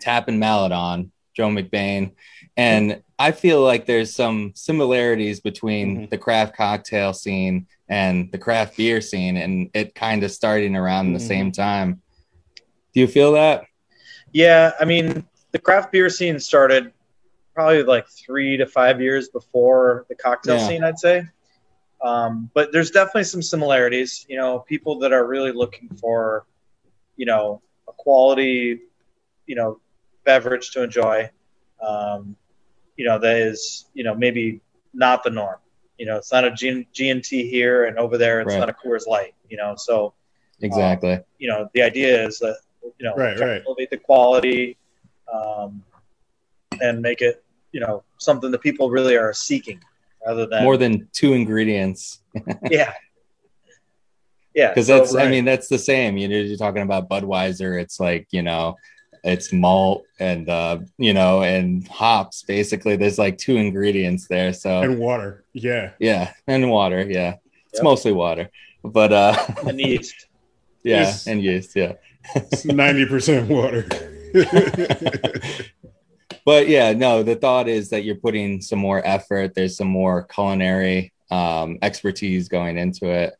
Tap 0.00 0.26
and 0.26 0.40
Mallet 0.40 0.72
on 0.72 1.12
Joe 1.36 1.50
McBain, 1.50 2.14
and 2.56 3.00
I 3.16 3.30
feel 3.30 3.62
like 3.62 3.86
there's 3.86 4.12
some 4.12 4.50
similarities 4.56 5.38
between 5.38 5.98
Mhm. 5.98 6.10
the 6.10 6.18
craft 6.18 6.56
cocktail 6.56 7.12
scene 7.12 7.68
and 7.90 8.30
the 8.30 8.38
craft 8.38 8.76
beer 8.76 9.00
scene, 9.00 9.36
and 9.36 9.68
it 9.74 9.94
kind 9.94 10.22
of 10.22 10.30
starting 10.30 10.76
around 10.76 11.12
the 11.12 11.18
Mhm. 11.18 11.28
same 11.28 11.52
time. 11.52 12.00
Do 12.94 13.00
you 13.00 13.08
feel 13.08 13.32
that? 13.32 13.64
Yeah, 14.32 14.72
I 14.80 14.84
mean, 14.84 15.26
the 15.50 15.58
craft 15.58 15.90
beer 15.90 16.08
scene 16.08 16.38
started 16.38 16.92
probably 17.52 17.82
like 17.82 18.06
three 18.08 18.56
to 18.56 18.64
five 18.64 19.00
years 19.00 19.28
before 19.28 20.06
the 20.08 20.14
cocktail 20.14 20.56
Yeah. 20.56 20.68
scene, 20.68 20.84
I'd 20.84 21.00
say. 21.00 21.24
Um, 22.00 22.48
but 22.54 22.72
there's 22.72 22.92
definitely 22.92 23.24
some 23.24 23.42
similarities. 23.42 24.24
You 24.28 24.36
know, 24.36 24.60
people 24.60 24.98
that 25.00 25.12
are 25.12 25.26
really 25.26 25.52
looking 25.52 25.88
for, 26.00 26.46
you 27.16 27.26
know, 27.26 27.60
a 27.88 27.92
quality, 27.92 28.80
you 29.46 29.56
know, 29.56 29.80
beverage 30.24 30.70
to 30.70 30.82
enjoy. 30.84 31.28
Um, 31.82 32.36
you 32.96 33.04
know, 33.04 33.18
that 33.18 33.36
is, 33.36 33.86
you 33.94 34.04
know, 34.04 34.14
maybe 34.14 34.60
not 34.94 35.24
the 35.24 35.30
norm. 35.30 35.58
You 36.00 36.06
know, 36.06 36.16
it's 36.16 36.32
not 36.32 36.44
a 36.46 36.50
G- 36.50 36.88
G&T 36.94 37.50
here, 37.50 37.84
and 37.84 37.98
over 37.98 38.16
there, 38.16 38.40
it's 38.40 38.48
Right. 38.54 38.58
not 38.58 38.70
a 38.70 38.72
Coors 38.72 39.06
Light. 39.06 39.34
You 39.50 39.58
know, 39.58 39.74
so 39.76 40.14
Exactly. 40.62 41.18
you 41.38 41.46
know 41.50 41.68
the 41.74 41.82
idea 41.82 42.26
is 42.26 42.38
that 42.38 42.56
you 42.98 43.04
know 43.06 43.14
Right, 43.14 43.38
right. 43.38 43.62
elevate 43.66 43.90
the 43.90 43.98
quality 43.98 44.78
um, 45.30 45.82
and 46.80 47.02
make 47.02 47.20
it 47.20 47.44
you 47.72 47.80
know 47.80 48.02
something 48.18 48.50
that 48.50 48.62
people 48.62 48.88
really 48.90 49.14
are 49.16 49.32
seeking 49.34 49.78
rather 50.26 50.46
than 50.46 50.64
More 50.64 50.76
than 50.78 51.08
two 51.12 51.32
ingredients. 51.34 52.20
yeah 52.70 52.92
yeah 54.54 54.68
because 54.70 54.86
so- 54.88 54.98
that's 54.98 55.14
i 55.14 55.28
mean 55.28 55.44
that's 55.44 55.68
the 55.68 55.78
same 55.78 56.16
you 56.16 56.28
know 56.28 56.36
you're 56.36 56.56
talking 56.56 56.82
about 56.82 57.08
budweiser 57.08 57.80
it's 57.80 57.98
like 58.00 58.26
you 58.30 58.42
know 58.42 58.74
it's 59.24 59.52
malt 59.52 60.04
and 60.18 60.48
uh 60.48 60.78
you 60.98 61.12
know 61.12 61.42
and 61.42 61.86
hops 61.88 62.42
basically 62.42 62.96
there's 62.96 63.18
like 63.18 63.36
two 63.38 63.56
ingredients 63.56 64.26
there 64.28 64.52
so 64.52 64.80
and 64.82 64.98
water. 64.98 65.44
Yeah. 65.52 65.90
yeah 65.98 66.32
and 66.46 66.70
water 66.70 67.02
yeah 67.08 67.34
it's 67.68 67.78
Yep. 67.78 67.84
mostly 67.84 68.12
water 68.12 68.48
but 68.82 69.12
uh 69.12 69.36
and 69.66 69.78
yeast 69.80 70.26
yeah 70.82 71.00
Yes. 71.02 71.26
and 71.26 71.42
yeast 71.42 71.76
yeah 71.76 71.92
It's 72.34 72.64
90% 72.64 73.46
water. 73.48 73.84
but 76.44 76.68
yeah 76.68 76.92
no 76.92 77.22
the 77.22 77.36
thought 77.36 77.68
is 77.68 77.90
that 77.90 78.04
you're 78.04 78.14
putting 78.16 78.60
some 78.60 78.78
more 78.78 79.02
effort 79.06 79.54
there's 79.54 79.76
some 79.76 79.88
more 79.88 80.22
culinary 80.24 81.12
um 81.30 81.78
expertise 81.82 82.48
going 82.48 82.78
into 82.78 83.06
it 83.06 83.34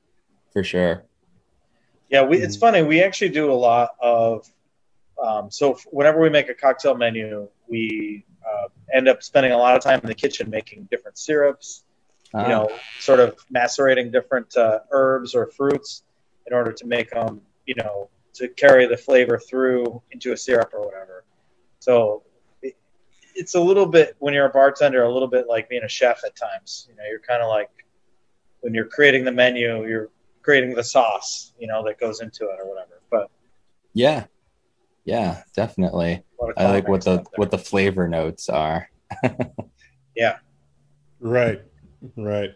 for 0.53 0.63
sure 0.65 1.05
yeah 2.09 2.23
we, 2.23 2.39
it's 2.39 2.57
funny 2.57 2.83
we 2.83 3.03
actually 3.03 3.31
do 3.31 3.51
a 3.51 3.55
lot 3.55 3.91
of 4.01 4.47
um, 5.25 5.51
so 5.51 5.73
f- 5.73 5.87
whenever 5.91 6.21
we 6.21 6.31
make 6.31 6.49
a 6.49 6.55
cocktail 6.55 6.97
menu 6.97 7.49
we 7.69 8.25
uh, 8.47 8.69
end 8.95 9.09
up 9.09 9.23
spending 9.23 9.53
a 9.53 9.57
lot 9.57 9.77
of 9.77 9.83
time 9.83 10.01
in 10.01 10.07
the 10.07 10.15
kitchen 10.15 10.49
making 10.51 10.87
different 10.91 11.19
syrups 11.19 11.85
Ah, 12.33 12.43
you 12.45 12.49
know, 12.49 12.69
sort 13.01 13.19
of 13.19 13.37
macerating 13.51 14.11
different 14.11 14.57
uh, 14.57 14.81
herbs 14.93 15.35
or 15.35 15.49
fruits 15.49 16.05
in 16.47 16.53
order 16.53 16.73
to 16.73 16.87
make 16.87 17.11
them, 17.11 17.41
you 17.67 17.75
know, 17.75 18.09
to 18.35 18.49
carry 18.49 18.87
the 18.87 18.97
flavor 18.97 19.37
through 19.39 20.01
into 20.13 20.33
a 20.33 20.37
syrup 20.37 20.71
or 20.73 20.85
whatever. 20.85 21.25
So 21.81 22.23
it, 22.63 22.77
it's 23.35 23.57
a 23.57 23.61
little 23.61 23.87
bit 23.87 24.15
when 24.21 24.33
you're 24.33 24.47
a 24.47 24.51
bartender, 24.51 25.03
a 25.03 25.13
little 25.13 25.29
bit 25.29 25.49
like 25.49 25.69
being 25.69 25.83
a 25.83 25.89
chef 25.89 26.23
at 26.25 26.37
times. 26.37 26.87
You 26.89 26.95
know, 26.95 27.03
you're 27.11 27.19
kind 27.21 27.43
of 27.43 27.49
like 27.49 27.71
when 28.61 28.75
you're 28.75 28.87
creating 28.87 29.25
the 29.25 29.33
menu, 29.33 29.85
you're 29.89 30.11
creating 30.43 30.75
the 30.75 30.85
sauce, 30.85 31.53
you 31.59 31.67
know, 31.67 31.85
that 31.85 31.99
goes 31.99 32.21
into 32.21 32.45
it 32.45 32.59
or 32.63 32.69
whatever. 32.69 33.01
But 33.11 33.29
Yeah. 33.93 34.27
Yeah, 35.11 35.43
definitely. 35.57 36.23
a 36.41 36.43
lot 36.45 36.51
of 36.51 36.55
I 36.57 36.71
like 36.71 36.87
what 36.89 37.03
the 37.05 37.25
what 37.35 37.51
the 37.51 37.59
flavor 37.59 38.07
notes 38.09 38.49
are. 38.49 38.89
Yeah. 40.17 40.37
Right. 41.21 41.63
Right. 42.17 42.51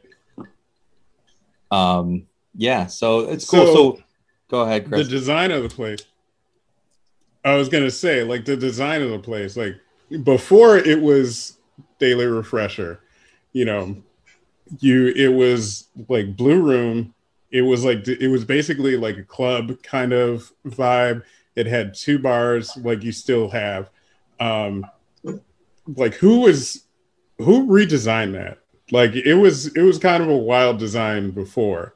Um 1.71 2.27
yeah, 2.57 2.87
so 2.87 3.21
it's 3.21 3.49
cool. 3.49 3.67
So- 3.67 3.75
So, 3.97 4.03
go 4.49 4.61
ahead, 4.63 4.87
Chris. 4.87 5.07
The 5.07 5.11
design 5.11 5.51
of 5.51 5.63
the 5.63 5.69
place. 5.69 6.01
I 7.45 7.57
was 7.57 7.69
gonna 7.69 7.91
say, 7.91 8.23
like 8.23 8.45
the 8.45 8.57
design 8.57 9.03
of 9.03 9.11
the 9.11 9.19
place, 9.19 9.57
like 9.57 9.75
before 10.23 10.77
it 10.79 11.01
was 11.01 11.59
daily 11.99 12.27
refresher, 12.27 13.01
you 13.53 13.65
know, 13.65 13.97
you 14.81 15.09
it 15.09 15.29
was 15.33 15.89
like 16.09 16.37
blue 16.37 16.61
room. 16.63 17.15
It 17.51 17.63
was 17.63 17.85
like 17.85 18.07
it 18.09 18.29
was 18.29 18.45
basically 18.45 18.97
like 18.97 19.17
a 19.17 19.23
club 19.25 19.83
kind 19.83 20.13
of 20.13 20.53
vibe. 20.67 21.23
It 21.57 21.67
had 21.67 21.95
two 21.95 22.19
bars, 22.19 22.77
like 22.77 23.03
you 23.03 23.13
still 23.13 23.49
have. 23.51 23.91
Um 24.41 24.87
like 25.87 26.15
who 26.15 26.41
was 26.41 26.85
who 27.39 27.67
redesigned 27.67 28.33
that? 28.33 28.59
Like 28.91 29.15
it 29.15 29.35
was 29.35 29.75
it 29.77 29.83
was 29.83 29.99
kind 29.99 30.23
of 30.23 30.29
a 30.29 30.37
wild 30.37 30.79
design 30.79 31.31
before 31.31 31.95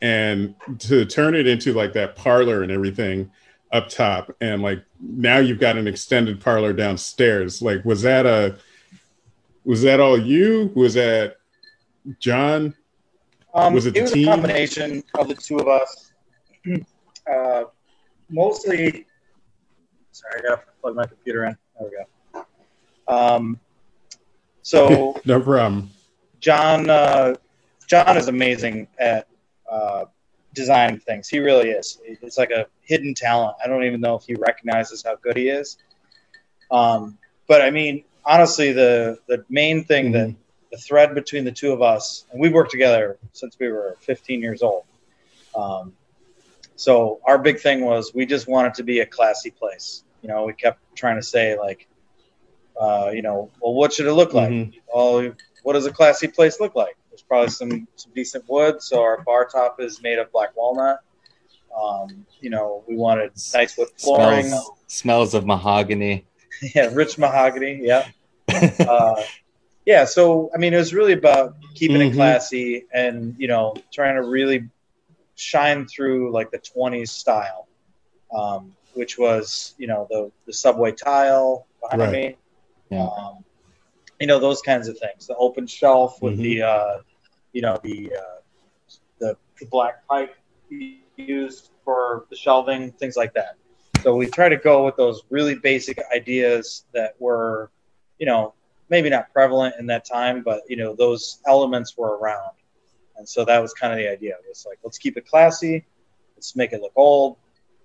and 0.00 0.54
to 0.78 1.04
turn 1.04 1.34
it 1.34 1.46
into 1.46 1.72
like 1.72 1.92
that 1.94 2.14
parlor 2.14 2.62
and 2.62 2.70
everything 2.70 3.30
up 3.72 3.88
top 3.88 4.34
and 4.40 4.62
like 4.62 4.82
now 5.00 5.38
you've 5.38 5.58
got 5.58 5.76
an 5.76 5.88
extended 5.88 6.40
parlor 6.40 6.72
downstairs 6.72 7.60
like 7.60 7.84
was 7.84 8.00
that 8.02 8.24
a 8.24 8.56
was 9.64 9.82
that 9.82 9.98
all 10.00 10.16
you 10.16 10.70
was 10.76 10.94
that 10.94 11.36
john 12.20 12.72
Um, 13.52 13.74
Was 13.74 13.86
it 13.86 13.90
it 13.90 13.94
the 13.94 14.00
was 14.02 14.12
team? 14.12 14.28
a 14.28 14.30
combination 14.30 15.02
of 15.18 15.26
the 15.28 15.34
two 15.34 15.58
of 15.58 15.66
us. 15.68 16.12
Uh, 17.30 17.64
mostly. 18.30 19.06
Sorry, 20.12 20.34
I 20.38 20.48
gotta 20.48 20.62
plug 20.80 20.96
my 20.96 21.06
computer 21.06 21.44
in. 21.46 21.56
There 21.78 21.88
we 21.88 21.96
go. 21.96 23.14
Um, 23.14 23.60
so 24.62 25.20
no 25.24 25.40
problem 25.40 25.90
John, 26.40 26.88
uh, 26.88 27.34
John 27.86 28.16
is 28.16 28.28
amazing 28.28 28.88
at 28.98 29.28
uh, 29.70 30.04
designing 30.54 30.98
things. 31.00 31.28
He 31.28 31.38
really 31.38 31.70
is. 31.70 31.98
It's 32.04 32.38
like 32.38 32.50
a 32.50 32.66
hidden 32.82 33.14
talent. 33.14 33.56
I 33.62 33.68
don't 33.68 33.84
even 33.84 34.00
know 34.00 34.14
if 34.16 34.24
he 34.24 34.34
recognizes 34.34 35.02
how 35.02 35.16
good 35.16 35.36
he 35.36 35.48
is. 35.48 35.78
Um, 36.70 37.18
but 37.46 37.62
I 37.62 37.70
mean, 37.70 38.04
honestly, 38.24 38.72
the 38.72 39.18
the 39.26 39.44
main 39.48 39.84
thing 39.84 40.12
that 40.12 40.34
the 40.70 40.76
thread 40.76 41.14
between 41.14 41.44
the 41.44 41.52
two 41.52 41.72
of 41.72 41.80
us, 41.80 42.24
and 42.30 42.40
we've 42.40 42.52
worked 42.52 42.70
together 42.70 43.18
since 43.32 43.58
we 43.58 43.68
were 43.68 43.96
15 44.00 44.40
years 44.40 44.62
old. 44.62 44.84
Um, 45.56 45.94
so 46.78 47.20
our 47.24 47.38
big 47.38 47.58
thing 47.58 47.80
was 47.84 48.14
we 48.14 48.24
just 48.24 48.46
wanted 48.46 48.72
to 48.74 48.84
be 48.84 49.00
a 49.00 49.06
classy 49.06 49.50
place. 49.50 50.04
You 50.22 50.28
know, 50.28 50.44
we 50.44 50.52
kept 50.52 50.80
trying 50.94 51.16
to 51.16 51.22
say 51.22 51.58
like, 51.58 51.88
uh, 52.80 53.10
you 53.12 53.20
know, 53.20 53.50
well, 53.60 53.74
what 53.74 53.92
should 53.92 54.06
it 54.06 54.12
look 54.12 54.32
like? 54.32 54.50
Mhm. 54.50 54.72
Well, 54.94 55.32
what 55.64 55.72
does 55.72 55.86
a 55.86 55.92
classy 55.92 56.28
place 56.28 56.60
look 56.60 56.76
like? 56.76 56.96
There's 57.10 57.22
probably 57.22 57.50
some 57.50 57.88
some 57.96 58.12
decent 58.14 58.44
wood. 58.48 58.80
So 58.80 59.02
our 59.02 59.22
bar 59.22 59.44
top 59.44 59.80
is 59.80 60.00
made 60.02 60.18
of 60.20 60.30
black 60.30 60.56
walnut. 60.56 61.00
Um, 61.76 62.24
you 62.40 62.50
know, 62.50 62.84
we 62.86 62.94
wanted 62.96 63.32
nice 63.52 63.76
wood 63.76 63.88
flooring. 63.98 64.46
smells 64.46 64.70
smells 64.86 65.34
of 65.34 65.44
mahogany. 65.46 66.26
yeah, 66.76 66.90
rich 66.92 67.18
mahogany. 67.18 67.80
Yeah 67.82 68.06
uh, 68.88 69.22
yeah, 69.84 70.04
so 70.04 70.50
I 70.54 70.58
mean, 70.58 70.74
it 70.74 70.76
was 70.76 70.94
really 70.94 71.14
about 71.14 71.56
keeping 71.74 72.00
it 72.02 72.12
Mhm. 72.12 72.14
classy 72.14 72.84
and 72.92 73.34
you 73.36 73.48
know 73.48 73.74
trying 73.92 74.14
to 74.14 74.22
really 74.22 74.68
shine 75.38 75.86
through 75.86 76.32
like 76.32 76.50
the 76.50 76.58
'20s 76.58 77.12
style, 77.12 77.68
um, 78.36 78.74
which 78.94 79.18
was 79.18 79.74
you 79.78 79.88
know 79.88 80.06
the 80.10 80.30
the 80.46 80.52
subway 80.52 80.92
tile 80.92 81.66
behind 81.82 82.12
Right. 82.12 82.12
me, 82.12 82.36
Yeah. 82.90 83.08
um, 83.18 83.44
you 84.20 84.26
know 84.26 84.38
those 84.38 84.60
kinds 84.62 84.88
of 84.88 84.98
things. 84.98 85.26
The 85.26 85.36
open 85.36 85.66
shelf 85.66 86.18
with 86.22 86.36
Mhm. 86.36 86.42
the 86.42 86.62
uh, 86.62 86.98
you 87.52 87.62
know 87.62 87.78
the 87.82 88.12
uh, 88.16 88.40
the 89.20 89.36
black 89.70 90.06
pipe 90.08 90.34
used 90.70 91.70
for 91.84 91.88
the 92.30 92.36
shelving, 92.36 92.52
things 92.56 92.72
like 92.76 92.88
that. 92.98 93.56
So 93.70 93.80
we 93.88 93.92
try 93.98 94.48
to 94.48 94.56
go 94.56 94.56
with 94.66 94.96
those 94.96 95.00
really 95.08 95.54
basic 95.54 95.98
ideas 96.14 96.84
that 96.94 97.14
were, 97.18 97.70
you 98.18 98.26
know, 98.26 98.54
maybe 98.88 99.08
not 99.08 99.32
prevalent 99.32 99.74
in 99.78 99.86
that 99.86 100.04
time, 100.04 100.42
but 100.44 100.60
you 100.68 100.76
know, 100.76 100.94
those 100.96 101.40
elements 101.46 101.96
were 101.96 102.16
around. 102.18 102.52
And 103.18 103.28
so 103.28 103.44
that 103.44 103.60
was 103.60 103.74
kind 103.74 103.92
of 103.92 103.98
the 103.98 104.08
idea. 104.08 104.34
It 104.34 104.44
was 104.48 104.64
like, 104.66 104.78
let's 104.84 104.96
keep 104.96 105.16
it 105.16 105.26
classy, 105.26 105.84
let's 106.36 106.54
make 106.56 106.72
it 106.72 106.80
look 106.80 106.92
old, 106.96 107.36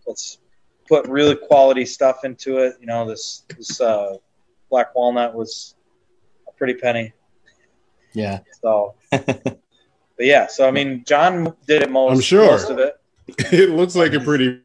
let's 0.07 0.37
put 0.87 1.07
really 1.07 1.35
quality 1.35 1.85
stuff 1.85 2.23
into 2.23 2.59
it. 2.59 2.75
You 2.79 2.85
know, 2.85 3.07
this 3.07 3.43
this 3.57 3.81
uh, 3.81 4.17
black 4.69 4.93
walnut 4.95 5.33
was 5.33 5.75
a 6.47 6.51
pretty 6.51 6.75
penny. 6.75 7.13
Yeah. 8.13 8.39
So, 8.61 8.93
but 9.11 9.59
yeah. 10.19 10.47
So 10.47 10.67
I 10.67 10.71
mean, 10.71 11.03
John 11.05 11.55
did 11.67 11.81
it 11.81 11.89
most. 11.89 12.13
I'm 12.13 12.21
sure. 12.21 12.45
most 12.45 12.69
of 12.69 12.77
it. 12.77 12.95
it 13.51 13.69
looks 13.71 13.95
like 13.95 14.13
a 14.13 14.19
pretty 14.19 14.61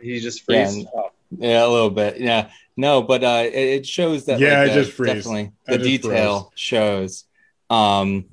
He 0.00 0.20
just 0.20 0.42
Yeah, 0.48 0.64
freeze. 0.64 0.74
and- 0.76 0.88
Oh, 0.94 1.10
Yeah, 1.38 1.66
a 1.66 1.68
little 1.68 1.90
bit. 1.90 2.20
Yeah. 2.20 2.50
No, 2.76 3.02
but 3.02 3.22
uh 3.24 3.42
it, 3.46 3.54
it 3.54 3.86
shows 3.86 4.24
that 4.26 4.38
Yeah, 4.40 4.60
like, 4.60 4.70
I 4.70 4.74
the- 4.74 4.82
just 4.82 4.92
freeze. 4.92 5.12
definitely 5.14 5.52
I 5.68 5.72
the 5.72 5.78
just 5.78 6.02
detail 6.02 6.52
shows. 6.54 7.24
Um 7.70 8.26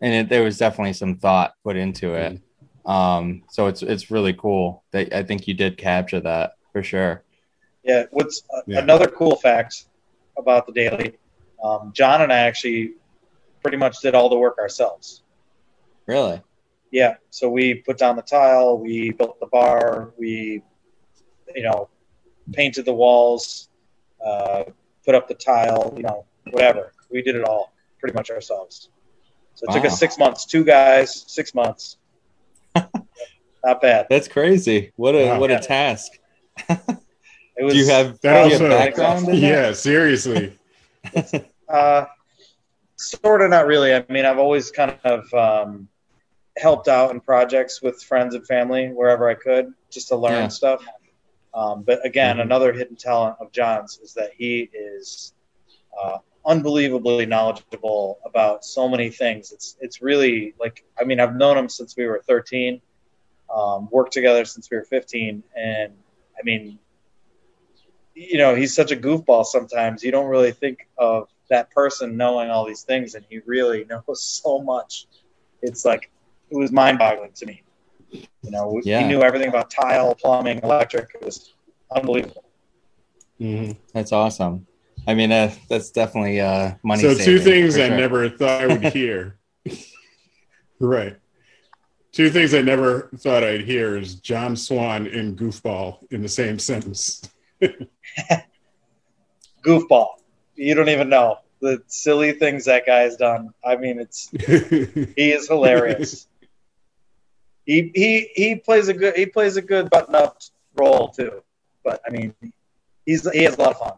and 0.00 0.12
it, 0.14 0.28
there 0.28 0.42
was 0.42 0.58
definitely 0.58 0.92
some 0.92 1.16
thought 1.16 1.54
put 1.64 1.76
into 1.76 2.14
it. 2.14 2.40
Um 2.84 3.42
so 3.50 3.66
it's 3.68 3.82
it's 3.82 4.10
really 4.10 4.32
cool 4.34 4.84
that 4.92 5.12
I 5.14 5.22
think 5.22 5.46
you 5.48 5.54
did 5.54 5.76
capture 5.78 6.20
that 6.20 6.54
for 6.72 6.82
sure. 6.82 7.22
Yeah, 7.84 8.04
what's 8.10 8.42
uh, 8.54 8.62
Yeah. 8.66 8.78
another 8.80 9.06
cool 9.06 9.36
fact 9.36 9.86
about 10.38 10.66
the 10.66 10.72
daily? 10.72 11.16
Um, 11.62 11.92
John 11.94 12.22
and 12.22 12.32
I 12.32 12.38
actually 12.38 12.92
pretty 13.62 13.76
much 13.76 14.00
did 14.00 14.14
all 14.14 14.28
the 14.28 14.36
work 14.38 14.58
ourselves. 14.58 15.22
Really? 16.06 16.42
Yeah, 16.90 17.14
so 17.30 17.48
we 17.48 17.74
put 17.74 17.96
down 17.98 18.16
the 18.16 18.22
tile, 18.22 18.78
we 18.78 19.10
built 19.10 19.40
the 19.40 19.46
bar, 19.46 20.12
we, 20.18 20.62
you 21.54 21.62
know, 21.62 21.88
painted 22.52 22.84
the 22.84 22.92
walls, 22.94 23.68
uh, 24.24 24.64
put 25.04 25.14
up 25.14 25.28
the 25.28 25.34
tile, 25.34 25.92
you 25.96 26.02
know, 26.02 26.24
whatever. 26.50 26.92
We 27.10 27.22
did 27.22 27.36
it 27.36 27.44
all 27.44 27.72
pretty 28.00 28.14
much 28.14 28.30
ourselves. 28.30 28.90
So 29.54 29.66
it 29.68 29.72
took 29.72 29.84
us 29.84 29.98
six 29.98 30.18
months. 30.18 30.44
Two 30.46 30.64
guys, 30.64 31.24
six 31.28 31.54
months. 31.54 31.96
Not 32.74 33.80
bad. 33.80 34.06
That's 34.10 34.28
crazy. 34.28 34.92
What 34.96 35.14
a 35.14 35.26
Wow. 35.28 35.40
what 35.40 35.50
Yeah. 35.50 35.58
a 35.58 35.62
task. 35.62 36.12
It 37.56 37.62
was. 37.62 37.74
Do 37.74 37.78
you 37.78 37.86
have, 37.86 38.18
that 38.22 38.42
do 38.42 38.48
you 38.48 38.52
have 38.54 38.62
also 38.62 38.68
background 38.68 39.28
in 39.28 39.40
that? 39.40 39.46
yeah 39.48 39.72
seriously 39.72 40.58
Uh, 41.68 42.04
sort 42.96 43.42
of, 43.42 43.50
not 43.50 43.66
really. 43.66 43.94
I 43.94 44.04
mean, 44.08 44.24
I've 44.24 44.38
always 44.40 44.72
kind 44.72 44.98
of 45.04 45.32
um, 45.32 45.88
helped 46.58 46.88
out 46.88 47.12
in 47.12 47.20
projects 47.20 47.80
with 47.80 48.02
friends 48.02 48.34
and 48.34 48.44
family 48.46 48.88
wherever 48.88 49.28
I 49.28 49.34
could, 49.34 49.72
just 49.90 50.08
to 50.08 50.16
learn 50.16 50.32
Yeah. 50.42 50.48
stuff. 50.48 50.84
Um, 51.54 51.82
but 51.82 52.04
again, 52.04 52.38
Mhm. 52.38 52.42
another 52.42 52.72
hidden 52.72 52.96
talent 52.96 53.36
of 53.40 53.52
John's 53.52 53.98
is 54.02 54.14
that 54.14 54.32
he 54.36 54.68
is 54.72 55.32
uh, 56.02 56.18
unbelievably 56.46 57.26
knowledgeable 57.26 58.18
about 58.24 58.64
so 58.64 58.88
many 58.88 59.10
things. 59.10 59.52
It's 59.52 59.76
it's 59.80 60.02
really 60.02 60.54
like 60.58 60.84
I 60.98 61.04
mean, 61.04 61.20
I've 61.20 61.36
known 61.36 61.56
him 61.56 61.68
since 61.68 61.96
we 61.96 62.06
were 62.06 62.22
13, 62.26 62.80
um, 63.54 63.88
worked 63.90 64.12
together 64.12 64.44
since 64.44 64.70
we 64.70 64.76
were 64.76 64.84
15, 64.84 65.42
and 65.56 65.92
I 66.38 66.42
mean, 66.44 66.78
you 68.14 68.38
know, 68.38 68.54
he's 68.54 68.74
such 68.74 68.92
a 68.92 68.96
goofball 68.96 69.44
sometimes. 69.44 70.02
You 70.02 70.12
don't 70.12 70.26
really 70.28 70.52
think 70.52 70.78
of 70.98 71.28
that 71.50 71.70
person 71.70 72.16
knowing 72.16 72.50
all 72.50 72.66
these 72.66 72.82
things, 72.82 73.14
and 73.14 73.24
he 73.28 73.40
really 73.46 73.84
knows 73.90 74.22
so 74.22 74.60
much. 74.62 75.06
It's 75.62 75.84
like 75.84 76.10
it 76.50 76.56
was 76.56 76.72
mind-boggling 76.72 77.32
to 77.36 77.46
me. 77.46 77.62
You 78.42 78.50
know, 78.50 78.80
Yeah. 78.84 79.00
he 79.00 79.08
knew 79.08 79.22
everything 79.22 79.48
about 79.48 79.70
tile, 79.70 80.14
plumbing, 80.14 80.60
electric. 80.62 81.10
It 81.14 81.24
was 81.24 81.54
unbelievable. 81.94 82.44
Mhm. 83.40 83.76
That's 83.92 84.12
awesome. 84.12 84.66
I 85.06 85.14
mean, 85.14 85.32
uh, 85.32 85.52
that's 85.68 85.90
definitely 85.90 86.40
uh, 86.40 86.72
money. 86.82 87.02
so 87.02 87.14
two 87.14 87.38
things 87.38 87.76
for 87.76 87.82
i 87.82 87.88
never 87.88 88.28
thought 88.30 88.60
i 88.62 88.66
would 88.66 88.84
hear 88.92 89.38
right 90.80 91.16
two 92.12 92.30
things 92.30 92.54
i 92.54 92.62
never 92.62 93.10
thought 93.18 93.42
i'd 93.44 93.62
hear 93.62 93.98
is 93.98 94.14
john 94.16 94.56
swan 94.56 95.06
and 95.06 95.36
goofball 95.38 95.98
in 96.10 96.22
the 96.22 96.28
same 96.28 96.58
sentence 96.58 97.22
Goofball. 99.64 100.08
You 100.56 100.74
don't 100.74 100.88
even 100.90 101.08
know 101.08 101.38
the 101.60 101.82
silly 101.86 102.32
things 102.32 102.66
that 102.66 102.84
guy's 102.86 103.16
done. 103.16 103.50
I 103.64 103.76
mean, 103.76 103.98
it's 103.98 104.28
he 105.16 105.32
is 105.32 105.48
hilarious. 105.48 106.26
He 107.66 107.90
he 107.94 108.30
he 108.34 108.56
plays 108.56 108.88
a 108.88 108.94
good 108.94 109.16
he 109.16 109.26
plays 109.26 109.56
a 109.56 109.62
good 109.62 109.90
button 109.90 110.14
up 110.14 110.38
role 110.76 111.08
too. 111.08 111.42
But 111.82 112.00
I 112.06 112.10
mean, 112.10 112.34
he's 113.06 113.30
he 113.30 113.44
has 113.44 113.56
a 113.56 113.60
lot 113.60 113.70
of 113.72 113.78
fun. 113.78 113.92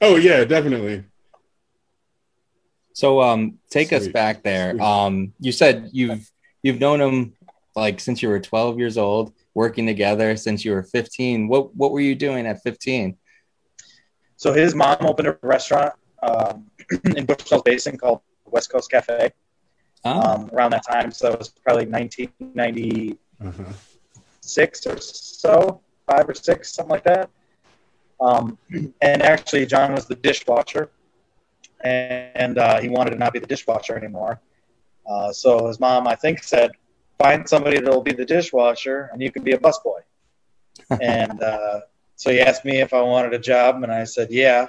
oh 0.00 0.16
yeah 0.16 0.44
definitely 0.44 1.04
So 2.92 3.20
um 3.20 3.58
take 3.70 3.92
us 3.92 4.08
back 4.08 4.42
there. 4.42 4.80
Um 4.80 5.34
you 5.40 5.52
said 5.52 5.90
you've 5.92 6.30
you've 6.62 6.80
known 6.80 7.00
him 7.00 7.34
like 7.76 8.00
since 8.00 8.22
you 8.22 8.28
were 8.28 8.40
12 8.40 8.78
years 8.78 8.96
old, 8.96 9.32
working 9.52 9.86
together 9.86 10.36
since 10.36 10.64
you 10.64 10.72
were 10.72 10.82
15. 10.82 11.48
What 11.48 11.74
what 11.74 11.90
were 11.92 12.00
you 12.00 12.14
doing 12.14 12.46
at 12.46 12.62
15? 12.62 13.16
So 14.36 14.52
his 14.52 14.74
mom 14.74 14.96
opened 15.00 15.28
a 15.28 15.38
restaurant 15.42 15.94
um, 16.22 16.70
in 17.16 17.26
Bushnell's 17.26 17.62
Basin 17.62 17.98
called 17.98 18.20
West 18.46 18.70
Coast 18.70 18.90
Cafe 18.90 19.32
Oh, 20.04 20.20
um, 20.20 20.50
around 20.52 20.70
that 20.72 20.84
time. 20.86 21.10
So 21.10 21.32
it 21.32 21.38
was 21.38 21.48
probably 21.48 21.86
1996 21.86 23.18
Uh-huh. 23.40 24.92
or 24.92 24.98
so, 25.00 25.80
five 26.06 26.28
or 26.28 26.34
six, 26.34 26.72
something 26.74 26.90
like 26.90 27.04
that. 27.04 27.30
Um, 28.20 28.58
and 29.00 29.22
actually, 29.22 29.66
John 29.66 29.94
was 29.94 30.06
the 30.06 30.14
dishwasher, 30.16 30.90
and 31.82 32.58
uh, 32.58 32.80
he 32.80 32.88
wanted 32.88 33.10
to 33.10 33.16
not 33.16 33.32
be 33.32 33.38
the 33.38 33.46
dishwasher 33.46 33.96
anymore. 33.96 34.40
Uh, 35.06 35.32
so 35.32 35.66
his 35.66 35.80
mom, 35.80 36.06
I 36.06 36.14
think, 36.14 36.42
said, 36.42 36.72
"Find 37.18 37.48
somebody 37.48 37.78
that'll 37.80 38.02
be 38.02 38.12
the 38.12 38.24
dishwasher, 38.24 39.10
and 39.12 39.20
you 39.20 39.30
can 39.30 39.42
be 39.42 39.52
a 39.52 39.58
busboy." 39.58 40.00
and 41.00 41.42
uh, 41.42 41.80
so 42.16 42.30
he 42.30 42.40
asked 42.40 42.64
me 42.64 42.80
if 42.80 42.92
I 42.94 43.00
wanted 43.02 43.34
a 43.34 43.38
job, 43.38 43.82
and 43.82 43.92
I 43.92 44.04
said, 44.04 44.28
"Yeah," 44.30 44.66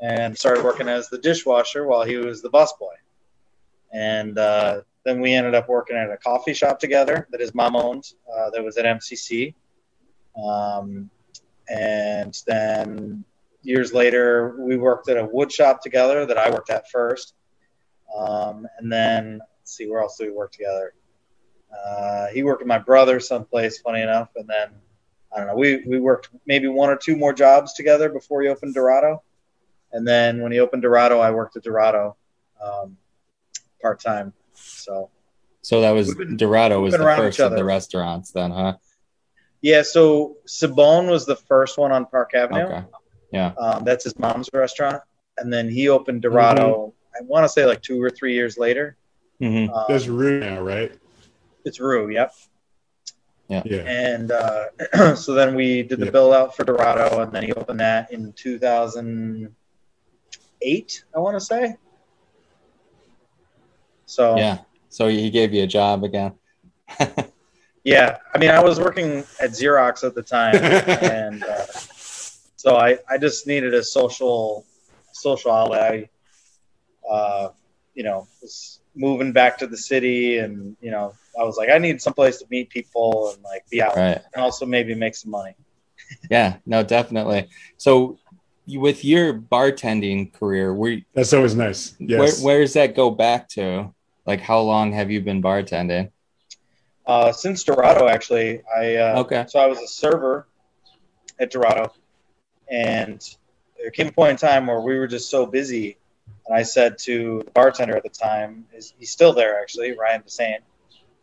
and 0.00 0.36
started 0.36 0.64
working 0.64 0.88
as 0.88 1.08
the 1.08 1.18
dishwasher 1.18 1.86
while 1.86 2.04
he 2.04 2.16
was 2.16 2.42
the 2.42 2.50
busboy. 2.50 2.94
And 3.92 4.38
uh, 4.38 4.82
then 5.04 5.20
we 5.20 5.32
ended 5.32 5.54
up 5.54 5.68
working 5.68 5.96
at 5.96 6.10
a 6.10 6.16
coffee 6.16 6.54
shop 6.54 6.78
together 6.78 7.26
that 7.30 7.40
his 7.40 7.54
mom 7.54 7.76
owned. 7.76 8.12
Uh, 8.32 8.50
that 8.50 8.62
was 8.62 8.76
at 8.76 8.84
MCC. 8.84 9.54
Um, 10.42 11.10
and 11.68 12.38
then 12.46 13.24
years 13.62 13.92
later, 13.92 14.56
we 14.58 14.76
worked 14.76 15.08
at 15.08 15.16
a 15.16 15.24
wood 15.24 15.50
shop 15.50 15.82
together 15.82 16.26
that 16.26 16.38
I 16.38 16.50
worked 16.50 16.70
at 16.70 16.90
first. 16.90 17.34
Um, 18.16 18.66
and 18.78 18.90
then 18.90 19.40
let's 19.60 19.76
see, 19.76 19.88
where 19.88 20.00
else 20.00 20.16
did 20.16 20.26
we 20.26 20.32
work 20.32 20.52
together? 20.52 20.94
Uh, 21.86 22.28
he 22.28 22.42
worked 22.42 22.62
with 22.62 22.68
my 22.68 22.78
brother 22.78 23.20
someplace, 23.20 23.78
funny 23.78 24.02
enough. 24.02 24.30
And 24.36 24.48
then 24.48 24.70
I 25.34 25.38
don't 25.38 25.46
know, 25.48 25.56
we, 25.56 25.84
we 25.86 26.00
worked 26.00 26.30
maybe 26.46 26.68
one 26.68 26.88
or 26.88 26.96
two 26.96 27.16
more 27.16 27.32
jobs 27.32 27.74
together 27.74 28.08
before 28.08 28.42
he 28.42 28.48
opened 28.48 28.74
Dorado. 28.74 29.22
And 29.92 30.06
then 30.06 30.40
when 30.40 30.52
he 30.52 30.60
opened 30.60 30.82
Dorado, 30.82 31.18
I 31.18 31.30
worked 31.30 31.56
at 31.56 31.62
Dorado 31.62 32.16
um, 32.62 32.96
part 33.80 34.00
time. 34.00 34.32
So 34.54 35.10
so 35.62 35.80
that 35.82 35.90
was 35.92 36.14
been- 36.14 36.36
Dorado 36.36 36.80
was 36.80 36.92
the 36.92 36.98
first 36.98 37.38
of 37.40 37.52
the 37.52 37.64
restaurants 37.64 38.30
then, 38.32 38.50
huh? 38.50 38.76
yeah, 39.60 39.82
so 39.82 40.36
Sabone 40.46 41.10
was 41.10 41.26
the 41.26 41.36
first 41.36 41.76
one 41.78 41.92
on 41.92 42.06
Park 42.06 42.32
Avenue. 42.34 42.62
Okay. 42.62 42.84
Yeah. 43.32 43.52
Um, 43.58 43.84
that's 43.84 44.04
his 44.04 44.16
mom's 44.18 44.48
restaurant, 44.52 45.02
and 45.36 45.52
then 45.52 45.68
he 45.68 45.88
opened 45.88 46.22
Dorado. 46.22 46.94
I 47.14 47.22
want 47.24 47.44
to 47.44 47.48
say 47.48 47.66
like 47.66 47.82
two 47.82 48.00
or 48.02 48.08
three 48.10 48.34
years 48.34 48.56
later. 48.56 48.96
hmm 49.40 49.68
Um, 49.68 49.84
There's 49.88 50.08
Rue 50.08 50.40
now, 50.40 50.62
right? 50.62 50.92
it's 51.64 51.80
Rue, 51.80 52.08
yep. 52.10 52.32
Yeah. 53.48 53.60
And 53.64 54.30
uh, 54.30 54.66
so 55.16 55.34
then 55.34 55.54
we 55.54 55.82
did 55.82 55.98
the 55.98 56.04
Yep. 56.06 56.12
build 56.12 56.32
out 56.34 56.54
for 56.56 56.64
Dorado, 56.64 57.20
and 57.22 57.32
then 57.32 57.42
he 57.42 57.52
opened 57.52 57.80
that 57.80 58.12
in 58.12 58.32
2008. 58.34 61.04
I 61.14 61.18
want 61.18 61.36
to 61.36 61.40
say. 61.40 61.76
So 64.08 64.36
Yeah. 64.36 64.58
So 64.88 65.06
he 65.08 65.30
gave 65.30 65.52
you 65.52 65.64
a 65.64 65.66
job 65.66 66.02
again. 66.02 66.32
yeah, 67.84 68.16
I 68.34 68.38
mean, 68.38 68.50
I 68.50 68.62
was 68.62 68.80
working 68.80 69.18
at 69.40 69.50
Xerox 69.50 70.02
at 70.02 70.14
the 70.14 70.22
time, 70.22 70.54
and 71.02 71.44
uh, 71.44 71.66
so 72.56 72.76
I, 72.76 72.98
I 73.08 73.18
just 73.18 73.46
needed 73.46 73.74
a 73.74 73.82
social 73.82 74.64
social 75.12 75.52
outlet. 75.52 75.82
I, 75.92 77.12
uh, 77.12 77.52
you 77.94 78.02
know, 78.02 78.26
was 78.40 78.80
moving 78.94 79.32
back 79.32 79.58
to 79.58 79.66
the 79.66 79.76
city, 79.76 80.38
and 80.38 80.74
you 80.80 80.90
know, 80.90 81.12
I 81.38 81.44
was 81.44 81.58
like, 81.58 81.68
I 81.68 81.76
need 81.76 82.00
someplace 82.00 82.38
to 82.38 82.46
meet 82.50 82.70
people 82.70 83.32
and 83.34 83.42
like 83.42 83.68
be 83.68 83.82
out, 83.82 83.94
Right. 83.94 84.20
and 84.34 84.42
also 84.42 84.64
maybe 84.64 84.94
make 84.94 85.14
some 85.14 85.30
money. 85.30 85.54
Yeah. 86.30 86.56
No, 86.64 86.82
definitely. 86.82 87.50
So 87.76 88.18
with 88.66 89.04
your 89.04 89.34
bartending 89.34 90.32
career, 90.32 90.72
where 90.72 91.02
That's 91.12 91.34
always 91.34 91.54
nice. 91.54 91.94
Yes. 91.98 92.18
where 92.18 92.32
where 92.46 92.60
does 92.62 92.72
that 92.74 92.94
go 92.96 93.10
back 93.10 93.48
to? 93.50 93.92
Like 94.28 94.42
how 94.42 94.60
long 94.60 94.92
have 94.92 95.10
you 95.10 95.22
been 95.22 95.40
bartending? 95.42 96.10
Uh, 97.06 97.32
since 97.32 97.64
Dorado, 97.64 98.08
actually, 98.08 98.60
I 98.76 98.96
uh, 98.96 99.20
Okay. 99.20 99.46
so 99.48 99.58
I 99.58 99.66
was 99.66 99.78
a 99.78 99.88
server 99.88 100.46
at 101.40 101.50
Dorado, 101.50 101.90
and 102.70 103.26
there 103.80 103.90
came 103.90 104.08
a 104.08 104.12
point 104.12 104.32
in 104.32 104.36
time 104.36 104.66
where 104.66 104.82
we 104.82 104.98
were 104.98 105.06
just 105.06 105.30
so 105.30 105.46
busy, 105.46 105.96
and 106.46 106.54
I 106.54 106.62
said 106.62 106.98
to 107.04 107.42
the 107.46 107.50
bartender 107.52 107.96
at 107.96 108.02
the 108.02 108.10
time, 108.10 108.66
is 108.74 108.92
he's 108.98 109.10
still 109.10 109.32
there 109.32 109.58
actually, 109.58 109.92
Ryan 109.92 110.20
Dessain, 110.20 110.58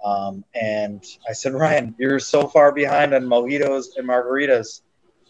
um, 0.03 0.43
and 0.59 1.05
I 1.29 1.33
said, 1.33 1.53
Ryan, 1.53 1.93
you're 1.99 2.17
so 2.17 2.47
far 2.47 2.71
behind 2.71 3.13
on 3.13 3.25
mojitos 3.25 3.97
and 3.97 4.07
margaritas, 4.09 4.81